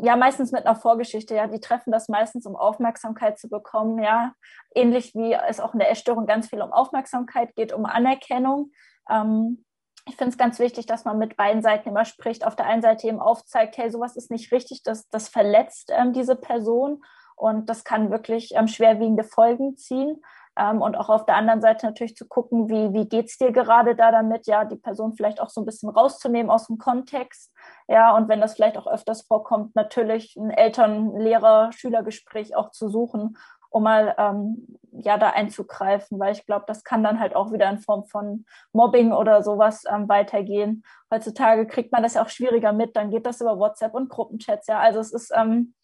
ja, 0.02 0.16
meistens 0.16 0.50
mit 0.50 0.66
einer 0.66 0.76
Vorgeschichte, 0.76 1.34
ja, 1.36 1.46
die 1.46 1.60
treffen 1.60 1.92
das 1.92 2.08
meistens, 2.08 2.46
um 2.46 2.56
Aufmerksamkeit 2.56 3.38
zu 3.38 3.48
bekommen, 3.48 4.02
ja. 4.02 4.32
Ähnlich 4.74 5.14
wie 5.14 5.32
es 5.32 5.60
auch 5.60 5.72
in 5.72 5.78
der 5.78 5.90
Essstörung 5.90 6.26
ganz 6.26 6.48
viel 6.48 6.60
um 6.62 6.72
Aufmerksamkeit 6.72 7.54
geht, 7.54 7.72
um 7.72 7.86
Anerkennung. 7.86 8.72
Ähm, 9.08 9.64
ich 10.06 10.16
finde 10.16 10.30
es 10.30 10.38
ganz 10.38 10.58
wichtig, 10.58 10.86
dass 10.86 11.04
man 11.04 11.18
mit 11.18 11.36
beiden 11.36 11.62
Seiten 11.62 11.88
immer 11.88 12.04
spricht. 12.04 12.46
Auf 12.46 12.56
der 12.56 12.66
einen 12.66 12.82
Seite 12.82 13.06
eben 13.06 13.20
aufzeigt, 13.20 13.78
hey, 13.78 13.90
sowas 13.90 14.16
ist 14.16 14.30
nicht 14.30 14.52
richtig, 14.52 14.82
das, 14.82 15.08
das 15.08 15.28
verletzt 15.28 15.90
ähm, 15.94 16.12
diese 16.12 16.36
Person 16.36 17.02
und 17.36 17.70
das 17.70 17.84
kann 17.84 18.10
wirklich 18.10 18.52
ähm, 18.54 18.68
schwerwiegende 18.68 19.24
Folgen 19.24 19.76
ziehen. 19.76 20.22
Ähm, 20.56 20.82
und 20.82 20.96
auch 20.96 21.08
auf 21.08 21.26
der 21.26 21.34
anderen 21.36 21.60
Seite 21.60 21.86
natürlich 21.86 22.16
zu 22.16 22.28
gucken, 22.28 22.68
wie, 22.68 22.92
wie 22.92 23.08
geht's 23.08 23.38
dir 23.38 23.50
gerade 23.50 23.96
da 23.96 24.12
damit, 24.12 24.46
ja, 24.46 24.64
die 24.64 24.76
Person 24.76 25.14
vielleicht 25.14 25.40
auch 25.40 25.48
so 25.48 25.62
ein 25.62 25.66
bisschen 25.66 25.88
rauszunehmen 25.88 26.50
aus 26.50 26.68
dem 26.68 26.78
Kontext. 26.78 27.52
Ja, 27.88 28.16
und 28.16 28.28
wenn 28.28 28.40
das 28.40 28.54
vielleicht 28.54 28.78
auch 28.78 28.86
öfters 28.86 29.22
vorkommt, 29.22 29.74
natürlich 29.74 30.36
ein 30.36 30.50
Eltern-Lehrer-Schüler-Gespräch 30.50 32.54
auch 32.54 32.70
zu 32.70 32.88
suchen, 32.88 33.36
um 33.74 33.82
mal 33.82 34.14
ähm, 34.18 34.78
ja 34.92 35.18
da 35.18 35.30
einzugreifen, 35.30 36.20
weil 36.20 36.32
ich 36.32 36.46
glaube, 36.46 36.64
das 36.68 36.84
kann 36.84 37.02
dann 37.02 37.18
halt 37.18 37.34
auch 37.34 37.52
wieder 37.52 37.68
in 37.68 37.80
Form 37.80 38.04
von 38.04 38.46
Mobbing 38.72 39.12
oder 39.12 39.42
sowas 39.42 39.82
ähm, 39.92 40.08
weitergehen. 40.08 40.84
Heutzutage 41.12 41.66
kriegt 41.66 41.90
man 41.90 42.04
das 42.04 42.14
ja 42.14 42.22
auch 42.22 42.28
schwieriger 42.28 42.72
mit, 42.72 42.94
dann 42.94 43.10
geht 43.10 43.26
das 43.26 43.40
über 43.40 43.58
WhatsApp 43.58 43.92
und 43.94 44.08
Gruppenchats, 44.08 44.68
ja. 44.68 44.78
Also 44.78 45.00
es 45.00 45.12
ist 45.12 45.32
ähm, 45.34 45.74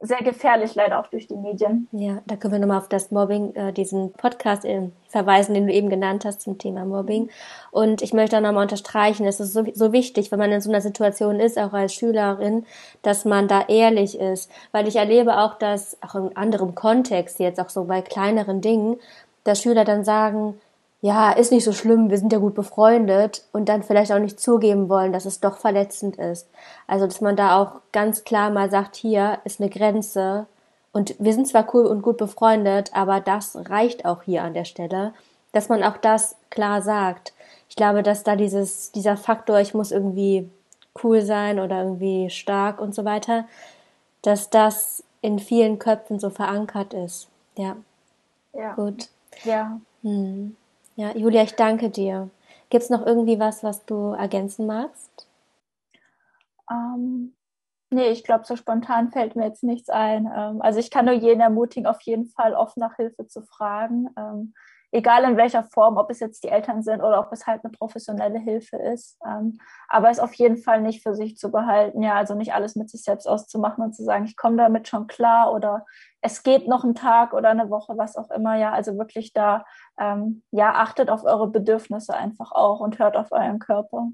sehr 0.00 0.18
gefährlich, 0.18 0.76
leider 0.76 1.00
auch 1.00 1.08
durch 1.08 1.26
die 1.26 1.34
Medien. 1.36 1.88
Ja, 1.90 2.22
da 2.26 2.36
können 2.36 2.52
wir 2.52 2.60
nochmal 2.60 2.78
auf 2.78 2.88
das 2.88 3.10
Mobbing, 3.10 3.54
äh, 3.56 3.72
diesen 3.72 4.12
Podcast 4.12 4.64
äh, 4.64 4.90
verweisen, 5.08 5.54
den 5.54 5.66
du 5.66 5.72
eben 5.72 5.88
genannt 5.88 6.24
hast 6.24 6.40
zum 6.40 6.56
Thema 6.56 6.84
Mobbing. 6.84 7.30
Und 7.72 8.00
ich 8.00 8.12
möchte 8.12 8.36
auch 8.36 8.40
nochmal 8.40 8.62
unterstreichen, 8.62 9.26
es 9.26 9.40
ist 9.40 9.52
so, 9.52 9.64
so 9.74 9.92
wichtig, 9.92 10.30
wenn 10.30 10.38
man 10.38 10.52
in 10.52 10.60
so 10.60 10.70
einer 10.70 10.80
Situation 10.80 11.40
ist, 11.40 11.58
auch 11.58 11.72
als 11.72 11.94
Schülerin, 11.94 12.64
dass 13.02 13.24
man 13.24 13.48
da 13.48 13.64
ehrlich 13.66 14.18
ist. 14.18 14.50
Weil 14.70 14.86
ich 14.86 14.94
erlebe 14.94 15.38
auch, 15.38 15.54
dass 15.54 15.96
auch 16.00 16.14
in 16.14 16.36
anderem 16.36 16.76
Kontext, 16.76 17.40
jetzt 17.40 17.58
auch 17.58 17.70
so 17.70 17.84
bei 17.84 18.00
kleineren 18.00 18.60
Dingen, 18.60 18.98
dass 19.42 19.62
Schüler 19.62 19.84
dann 19.84 20.04
sagen, 20.04 20.60
ja, 21.00 21.30
ist 21.30 21.52
nicht 21.52 21.64
so 21.64 21.72
schlimm, 21.72 22.10
wir 22.10 22.18
sind 22.18 22.32
ja 22.32 22.38
gut 22.38 22.54
befreundet 22.54 23.44
und 23.52 23.68
dann 23.68 23.82
vielleicht 23.84 24.10
auch 24.10 24.18
nicht 24.18 24.40
zugeben 24.40 24.88
wollen, 24.88 25.12
dass 25.12 25.26
es 25.26 25.40
doch 25.40 25.58
verletzend 25.58 26.16
ist. 26.16 26.48
Also, 26.86 27.06
dass 27.06 27.20
man 27.20 27.36
da 27.36 27.60
auch 27.62 27.80
ganz 27.92 28.24
klar 28.24 28.50
mal 28.50 28.70
sagt, 28.70 28.96
hier 28.96 29.38
ist 29.44 29.60
eine 29.60 29.70
Grenze 29.70 30.46
und 30.92 31.14
wir 31.18 31.32
sind 31.32 31.46
zwar 31.46 31.72
cool 31.74 31.86
und 31.86 32.02
gut 32.02 32.16
befreundet, 32.16 32.90
aber 32.94 33.20
das 33.20 33.56
reicht 33.70 34.04
auch 34.04 34.22
hier 34.22 34.42
an 34.42 34.54
der 34.54 34.64
Stelle, 34.64 35.12
dass 35.52 35.68
man 35.68 35.84
auch 35.84 35.96
das 35.96 36.36
klar 36.50 36.82
sagt. 36.82 37.32
Ich 37.68 37.76
glaube, 37.76 38.02
dass 38.02 38.24
da 38.24 38.34
dieses, 38.34 38.90
dieser 38.90 39.16
Faktor, 39.16 39.60
ich 39.60 39.74
muss 39.74 39.92
irgendwie 39.92 40.50
cool 41.04 41.22
sein 41.22 41.60
oder 41.60 41.84
irgendwie 41.84 42.28
stark 42.30 42.80
und 42.80 42.94
so 42.94 43.04
weiter, 43.04 43.44
dass 44.22 44.50
das 44.50 45.04
in 45.20 45.38
vielen 45.38 45.78
Köpfen 45.78 46.18
so 46.18 46.30
verankert 46.30 46.94
ist. 46.94 47.28
Ja. 47.56 47.76
Ja. 48.52 48.74
Gut. 48.74 49.08
Ja. 49.44 49.78
Hm. 50.02 50.56
Ja, 50.98 51.16
Julia, 51.16 51.44
ich 51.44 51.54
danke 51.54 51.90
dir. 51.90 52.28
Gibt 52.70 52.82
es 52.82 52.90
noch 52.90 53.06
irgendwie 53.06 53.38
was, 53.38 53.62
was 53.62 53.84
du 53.86 54.14
ergänzen 54.14 54.66
magst? 54.66 55.28
Ähm, 56.68 57.36
nee, 57.90 58.08
ich 58.08 58.24
glaube, 58.24 58.44
so 58.44 58.56
spontan 58.56 59.12
fällt 59.12 59.36
mir 59.36 59.46
jetzt 59.46 59.62
nichts 59.62 59.90
ein. 59.90 60.26
Ähm, 60.26 60.60
also 60.60 60.80
ich 60.80 60.90
kann 60.90 61.04
nur 61.04 61.14
jeden 61.14 61.40
ermutigen, 61.40 61.86
auf 61.86 62.00
jeden 62.00 62.26
Fall 62.26 62.52
oft 62.52 62.76
nach 62.78 62.96
Hilfe 62.96 63.28
zu 63.28 63.42
fragen. 63.42 64.08
Ähm, 64.16 64.54
egal 64.90 65.24
in 65.24 65.36
welcher 65.36 65.64
Form, 65.64 65.96
ob 65.96 66.10
es 66.10 66.20
jetzt 66.20 66.44
die 66.44 66.48
Eltern 66.48 66.82
sind 66.82 67.00
oder 67.00 67.20
ob 67.20 67.32
es 67.32 67.46
halt 67.46 67.62
eine 67.64 67.72
professionelle 67.72 68.38
Hilfe 68.38 68.76
ist. 68.76 69.18
Ähm, 69.26 69.58
aber 69.88 70.10
es 70.10 70.18
auf 70.18 70.34
jeden 70.34 70.56
Fall 70.56 70.80
nicht 70.80 71.02
für 71.02 71.14
sich 71.14 71.36
zu 71.36 71.50
behalten, 71.50 72.02
ja, 72.02 72.14
also 72.14 72.34
nicht 72.34 72.54
alles 72.54 72.76
mit 72.76 72.90
sich 72.90 73.02
selbst 73.02 73.26
auszumachen 73.26 73.84
und 73.84 73.94
zu 73.94 74.04
sagen, 74.04 74.24
ich 74.24 74.36
komme 74.36 74.56
damit 74.56 74.88
schon 74.88 75.06
klar 75.06 75.52
oder 75.52 75.84
es 76.20 76.42
geht 76.42 76.66
noch 76.66 76.84
ein 76.84 76.94
Tag 76.94 77.32
oder 77.32 77.50
eine 77.50 77.70
Woche, 77.70 77.96
was 77.96 78.16
auch 78.16 78.30
immer, 78.30 78.56
ja, 78.56 78.72
also 78.72 78.96
wirklich 78.98 79.32
da, 79.32 79.64
ähm, 79.98 80.42
ja, 80.50 80.72
achtet 80.74 81.10
auf 81.10 81.24
eure 81.24 81.48
Bedürfnisse 81.48 82.14
einfach 82.14 82.52
auch 82.52 82.80
und 82.80 82.98
hört 82.98 83.16
auf 83.16 83.30
euren 83.30 83.58
Körper. 83.58 84.08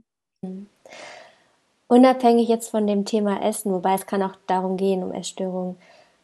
Unabhängig 1.86 2.48
jetzt 2.48 2.70
von 2.70 2.86
dem 2.86 3.04
Thema 3.04 3.42
Essen, 3.42 3.72
wobei 3.72 3.94
es 3.94 4.06
kann 4.06 4.22
auch 4.22 4.36
darum 4.46 4.76
gehen, 4.76 5.02
um 5.02 5.12
Essstörungen, 5.12 5.76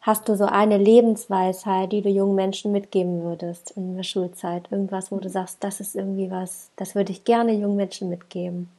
Hast 0.03 0.31
du 0.31 0.35
so 0.35 0.47
eine 0.47 0.79
Lebensweisheit, 0.79 1.93
die 1.93 2.01
du 2.01 2.09
jungen 2.09 2.35
Menschen 2.35 2.73
mitgeben 2.73 3.23
würdest 3.23 3.73
in 3.73 3.97
der 3.97 4.03
Schulzeit? 4.03 4.73
Irgendwas, 4.73 5.13
wo 5.13 5.19
du 5.19 5.29
sagst, 5.29 5.63
das 5.63 5.79
ist 5.79 5.95
irgendwie 5.95 6.31
was, 6.31 6.71
das 6.77 6.95
würde 6.95 7.13
ich 7.13 7.25
gerne 7.25 7.53
jungen 7.53 7.77
Menschen 7.77 8.09
mitgeben? 8.09 8.71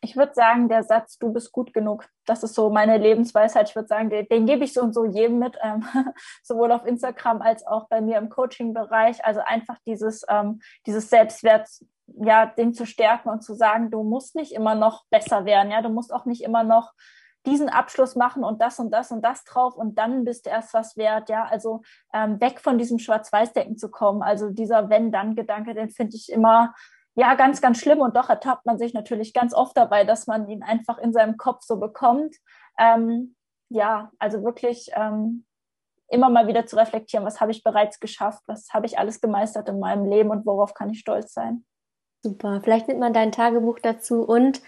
Ich 0.00 0.16
würde 0.16 0.34
sagen, 0.34 0.68
der 0.68 0.82
Satz, 0.82 1.16
du 1.16 1.32
bist 1.32 1.52
gut 1.52 1.72
genug, 1.72 2.06
das 2.26 2.42
ist 2.42 2.54
so 2.54 2.70
meine 2.70 2.98
Lebensweisheit. 2.98 3.70
Ich 3.70 3.76
würde 3.76 3.88
sagen, 3.88 4.10
den, 4.10 4.26
den, 4.28 4.46
gebe 4.46 4.64
ich 4.64 4.72
so 4.72 4.82
und 4.82 4.92
so 4.92 5.04
jedem 5.04 5.38
mit, 5.38 5.56
ähm, 5.62 5.84
sowohl 6.42 6.72
auf 6.72 6.84
Instagram 6.84 7.40
als 7.40 7.64
auch 7.66 7.88
bei 7.88 8.00
mir 8.00 8.18
im 8.18 8.28
Coaching-Bereich. 8.28 9.24
Also 9.24 9.40
einfach 9.40 9.78
dieses, 9.86 10.26
ähm, 10.28 10.60
dieses 10.86 11.08
Selbstwert, 11.08 11.68
ja, 12.06 12.46
den 12.46 12.74
zu 12.74 12.84
stärken 12.84 13.28
und 13.30 13.42
zu 13.42 13.54
sagen, 13.54 13.92
du 13.92 14.02
musst 14.02 14.34
nicht 14.34 14.52
immer 14.52 14.74
noch 14.74 15.04
besser 15.08 15.44
werden, 15.44 15.70
ja, 15.70 15.80
du 15.82 15.88
musst 15.88 16.12
auch 16.12 16.26
nicht 16.26 16.42
immer 16.42 16.64
noch 16.64 16.92
diesen 17.46 17.68
Abschluss 17.68 18.16
machen 18.16 18.44
und 18.44 18.60
das 18.60 18.78
und 18.78 18.90
das 18.90 19.10
und 19.10 19.22
das 19.22 19.44
drauf 19.44 19.76
und 19.76 19.98
dann 19.98 20.24
bist 20.24 20.46
du 20.46 20.50
erst 20.50 20.74
was 20.74 20.96
wert, 20.96 21.28
ja, 21.28 21.44
also 21.44 21.82
ähm, 22.12 22.40
weg 22.40 22.60
von 22.60 22.78
diesem 22.78 22.98
Schwarz-Weiß-Denken 22.98 23.76
zu 23.76 23.90
kommen, 23.90 24.22
also 24.22 24.50
dieser 24.50 24.88
Wenn-Dann-Gedanke, 24.88 25.74
den 25.74 25.90
finde 25.90 26.16
ich 26.16 26.30
immer, 26.30 26.74
ja, 27.14 27.34
ganz, 27.34 27.60
ganz 27.60 27.78
schlimm 27.78 28.00
und 28.00 28.16
doch 28.16 28.28
ertappt 28.28 28.66
man 28.66 28.78
sich 28.78 28.94
natürlich 28.94 29.32
ganz 29.32 29.54
oft 29.54 29.76
dabei, 29.76 30.04
dass 30.04 30.26
man 30.26 30.48
ihn 30.48 30.62
einfach 30.62 30.98
in 30.98 31.12
seinem 31.12 31.36
Kopf 31.36 31.62
so 31.62 31.78
bekommt. 31.78 32.34
Ähm, 32.78 33.36
ja, 33.68 34.10
also 34.18 34.42
wirklich 34.42 34.90
ähm, 34.94 35.44
immer 36.08 36.28
mal 36.28 36.46
wieder 36.46 36.66
zu 36.66 36.76
reflektieren, 36.76 37.24
was 37.24 37.40
habe 37.40 37.52
ich 37.52 37.62
bereits 37.62 38.00
geschafft, 38.00 38.42
was 38.46 38.68
habe 38.72 38.86
ich 38.86 38.98
alles 38.98 39.20
gemeistert 39.20 39.68
in 39.68 39.78
meinem 39.78 40.06
Leben 40.06 40.30
und 40.30 40.46
worauf 40.46 40.74
kann 40.74 40.90
ich 40.90 41.00
stolz 41.00 41.32
sein. 41.32 41.64
Super, 42.22 42.60
vielleicht 42.62 42.88
nimmt 42.88 43.00
man 43.00 43.12
dein 43.12 43.32
Tagebuch 43.32 43.78
dazu 43.80 44.22
und 44.22 44.62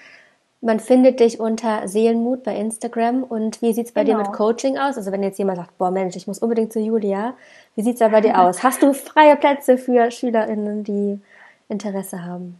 Man 0.66 0.80
findet 0.80 1.20
dich 1.20 1.38
unter 1.38 1.86
Seelenmut 1.86 2.42
bei 2.42 2.56
Instagram. 2.56 3.22
Und 3.22 3.62
wie 3.62 3.72
sieht's 3.72 3.92
bei 3.92 4.02
genau. 4.02 4.16
dir 4.16 4.22
mit 4.24 4.32
genau. 4.32 4.48
Coaching 4.48 4.78
aus? 4.78 4.96
Also 4.96 5.12
wenn 5.12 5.22
jetzt 5.22 5.38
jemand 5.38 5.58
sagt, 5.58 5.78
boah 5.78 5.92
Mensch, 5.92 6.16
ich 6.16 6.26
muss 6.26 6.40
unbedingt 6.40 6.72
zu 6.72 6.80
Julia. 6.80 7.34
Wie 7.76 7.82
sieht's 7.82 8.00
da 8.00 8.08
bei 8.08 8.20
dir 8.20 8.36
aus? 8.40 8.64
Hast 8.64 8.82
du 8.82 8.92
freie 8.92 9.36
Plätze 9.36 9.78
für 9.78 10.10
SchülerInnen, 10.10 10.82
die 10.82 11.20
Interesse 11.68 12.24
haben? 12.24 12.58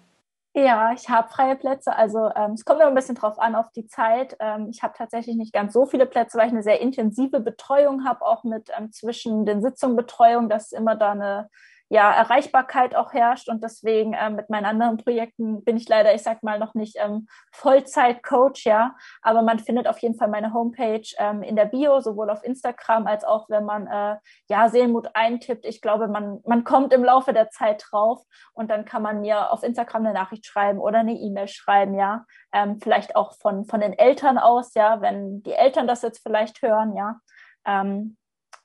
Ja, 0.55 0.93
ich 0.93 1.09
habe 1.09 1.29
freie 1.29 1.57
Plätze. 1.57 1.97
Also 1.97 2.31
ähm, 2.37 2.53
es 2.53 2.65
kommt 2.65 2.79
immer 2.81 2.91
ein 2.91 2.95
bisschen 2.95 3.17
drauf 3.17 3.41
an, 3.41 3.57
auf 3.57 3.73
die 3.73 3.89
Zeit. 3.89 4.37
Ähm, 4.39 4.69
ich 4.71 4.85
habe 4.85 4.95
tatsächlich 4.97 5.35
nicht 5.35 5.53
ganz 5.53 5.73
so 5.73 5.85
viele 5.85 6.07
Plätze, 6.07 6.39
weil 6.39 6.47
ich 6.47 6.53
eine 6.53 6.63
sehr 6.63 6.81
intensive 6.81 7.41
Betreuung 7.41 8.05
habe, 8.05 8.25
auch 8.25 8.45
mit 8.45 8.71
ähm, 8.79 8.93
zwischen 8.93 9.45
den 9.47 9.63
Sitzungen 9.63 9.97
Betreuung, 9.97 10.49
dass 10.49 10.71
immer 10.71 10.95
da 10.95 11.11
eine 11.11 11.51
ja, 11.89 12.13
Erreichbarkeit 12.13 12.95
auch 12.95 13.13
herrscht. 13.13 13.49
Und 13.49 13.63
deswegen 13.63 14.15
ähm, 14.19 14.35
mit 14.35 14.51
meinen 14.51 14.65
anderen 14.65 14.97
Projekten 14.97 15.63
bin 15.65 15.77
ich 15.77 15.89
leider, 15.89 16.15
ich 16.15 16.23
sag 16.23 16.43
mal, 16.43 16.59
noch 16.59 16.75
nicht 16.75 16.97
ähm, 16.99 17.29
Vollzeit-Coach, 17.53 18.67
ja. 18.67 18.97
Aber 19.23 19.43
man 19.43 19.59
findet 19.59 19.87
auf 19.87 19.99
jeden 19.99 20.17
Fall 20.17 20.29
meine 20.29 20.53
Homepage 20.53 21.07
ähm, 21.19 21.43
in 21.43 21.57
der 21.57 21.67
Bio, 21.67 22.01
sowohl 22.01 22.31
auf 22.31 22.43
Instagram 22.43 23.07
als 23.07 23.25
auch, 23.25 23.49
wenn 23.49 23.65
man 23.65 23.87
äh, 23.87 24.17
ja 24.49 24.69
Seelenmut 24.69 25.11
eintippt. 25.15 25.65
Ich 25.65 25.81
glaube, 25.81 26.09
man, 26.09 26.41
man 26.45 26.65
kommt 26.65 26.93
im 26.93 27.05
Laufe 27.05 27.33
der 27.33 27.51
Zeit 27.51 27.85
drauf 27.91 28.23
und 28.53 28.71
dann 28.71 28.85
kann 28.85 29.03
man 29.03 29.21
mir 29.21 29.53
auf 29.53 29.63
Instagram 29.63 30.07
eine 30.07 30.15
Nachricht 30.15 30.47
schreiben 30.47 30.81
oder 30.81 30.99
eine 30.99 31.15
E-Mail 31.15 31.49
schreiben, 31.49 31.95
ja. 31.95 32.25
Ähm, 32.53 32.81
vielleicht 32.81 33.15
auch 33.15 33.35
von, 33.35 33.65
von 33.65 33.81
den 33.81 33.93
Eltern 33.93 34.39
aus, 34.39 34.75
ja, 34.75 35.01
wenn 35.01 35.43
die 35.43 35.53
Eltern 35.53 35.87
das 35.87 36.03
jetzt 36.03 36.23
vielleicht 36.23 36.63
hören, 36.63 36.97
ja. 36.97 37.21
Ähm, 37.65 38.17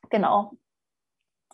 genau. 0.10 0.54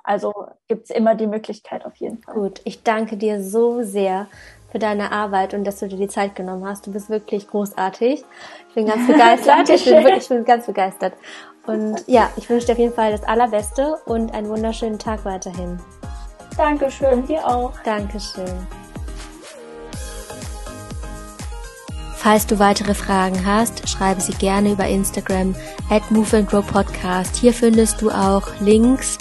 Also 0.08 0.32
gibt 0.70 0.86
es 0.86 0.96
immer 0.96 1.16
die 1.16 1.28
Möglichkeit 1.28 1.86
auf 1.86 1.98
jeden 1.98 2.20
Fall. 2.20 2.34
Gut, 2.34 2.62
ich 2.64 2.82
danke 2.82 3.18
dir 3.18 3.44
so 3.44 3.84
sehr 3.84 4.28
für 4.72 4.80
deine 4.80 5.12
Arbeit 5.12 5.54
und 5.54 5.66
dass 5.66 5.80
du 5.80 5.90
dir 5.90 5.98
die 5.98 6.08
Zeit 6.08 6.34
genommen 6.34 6.66
hast. 6.66 6.88
Du 6.88 6.94
bist 6.94 7.10
wirklich 7.10 7.50
großartig. 7.50 8.24
Ich 8.70 8.74
bin 8.74 8.86
ganz 8.86 9.06
begeistert. 9.12 9.70
ich, 9.70 9.84
bin 9.84 9.96
wirklich, 9.96 10.24
ich 10.24 10.30
bin 10.30 10.46
ganz 10.46 10.66
begeistert. 10.66 11.12
Und 11.66 12.08
ja, 12.08 12.30
ich 12.38 12.50
wünsche 12.50 12.68
dir 12.68 12.72
auf 12.72 12.80
jeden 12.80 12.94
Fall 12.94 13.12
das 13.12 13.24
Allerbeste 13.24 13.98
und 14.06 14.34
einen 14.34 14.48
wunderschönen 14.48 14.98
Tag 14.98 15.26
weiterhin. 15.26 15.78
Dankeschön, 16.56 17.26
dir 17.26 17.46
auch. 17.46 17.74
Dankeschön. 17.84 18.66
Falls 22.16 22.48
du 22.48 22.60
weitere 22.60 22.94
Fragen 22.94 23.46
hast, 23.46 23.90
schreibe 23.90 24.22
sie 24.22 24.34
gerne 24.34 24.72
über 24.72 24.88
Instagram 24.88 25.54
at 25.90 26.10
Move 26.12 26.38
and 26.38 26.50
Grow 26.50 26.66
Podcast. 26.66 27.36
Hier 27.36 27.52
findest 27.52 28.02
du 28.02 28.10
auch 28.10 28.48
Links 28.62 29.18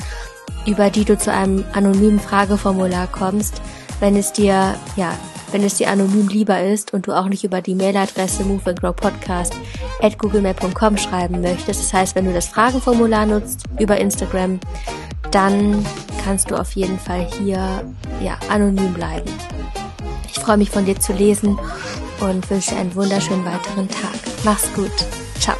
über 0.66 0.90
die 0.90 1.04
du 1.04 1.16
zu 1.16 1.32
einem 1.32 1.64
anonymen 1.72 2.20
Frageformular 2.20 3.06
kommst, 3.06 3.60
wenn 4.00 4.16
es 4.16 4.32
dir, 4.32 4.74
ja, 4.96 5.16
wenn 5.52 5.62
es 5.62 5.76
dir 5.76 5.90
anonym 5.90 6.28
lieber 6.28 6.60
ist 6.60 6.92
und 6.92 7.06
du 7.06 7.12
auch 7.12 7.28
nicht 7.28 7.44
über 7.44 7.62
die 7.62 7.74
Mailadresse 7.74 8.44
Move 8.44 8.70
and 8.70 8.80
Grow 8.80 8.94
Podcast 8.94 9.54
at 10.02 10.18
googlemail.com 10.18 10.96
schreiben 10.96 11.40
möchtest. 11.40 11.80
Das 11.80 11.92
heißt, 11.92 12.14
wenn 12.16 12.24
du 12.24 12.32
das 12.32 12.48
Fragenformular 12.48 13.26
nutzt 13.26 13.64
über 13.78 13.96
Instagram, 13.98 14.60
dann 15.30 15.84
kannst 16.24 16.50
du 16.50 16.56
auf 16.56 16.72
jeden 16.72 16.98
Fall 16.98 17.26
hier, 17.38 17.84
ja, 18.20 18.38
anonym 18.48 18.92
bleiben. 18.92 19.30
Ich 20.28 20.38
freue 20.40 20.56
mich 20.56 20.70
von 20.70 20.84
dir 20.84 20.98
zu 20.98 21.12
lesen 21.12 21.58
und 22.20 22.50
wünsche 22.50 22.76
einen 22.76 22.94
wunderschönen 22.94 23.44
weiteren 23.44 23.88
Tag. 23.88 24.18
Mach's 24.44 24.72
gut. 24.74 24.92
Ciao. 25.38 25.56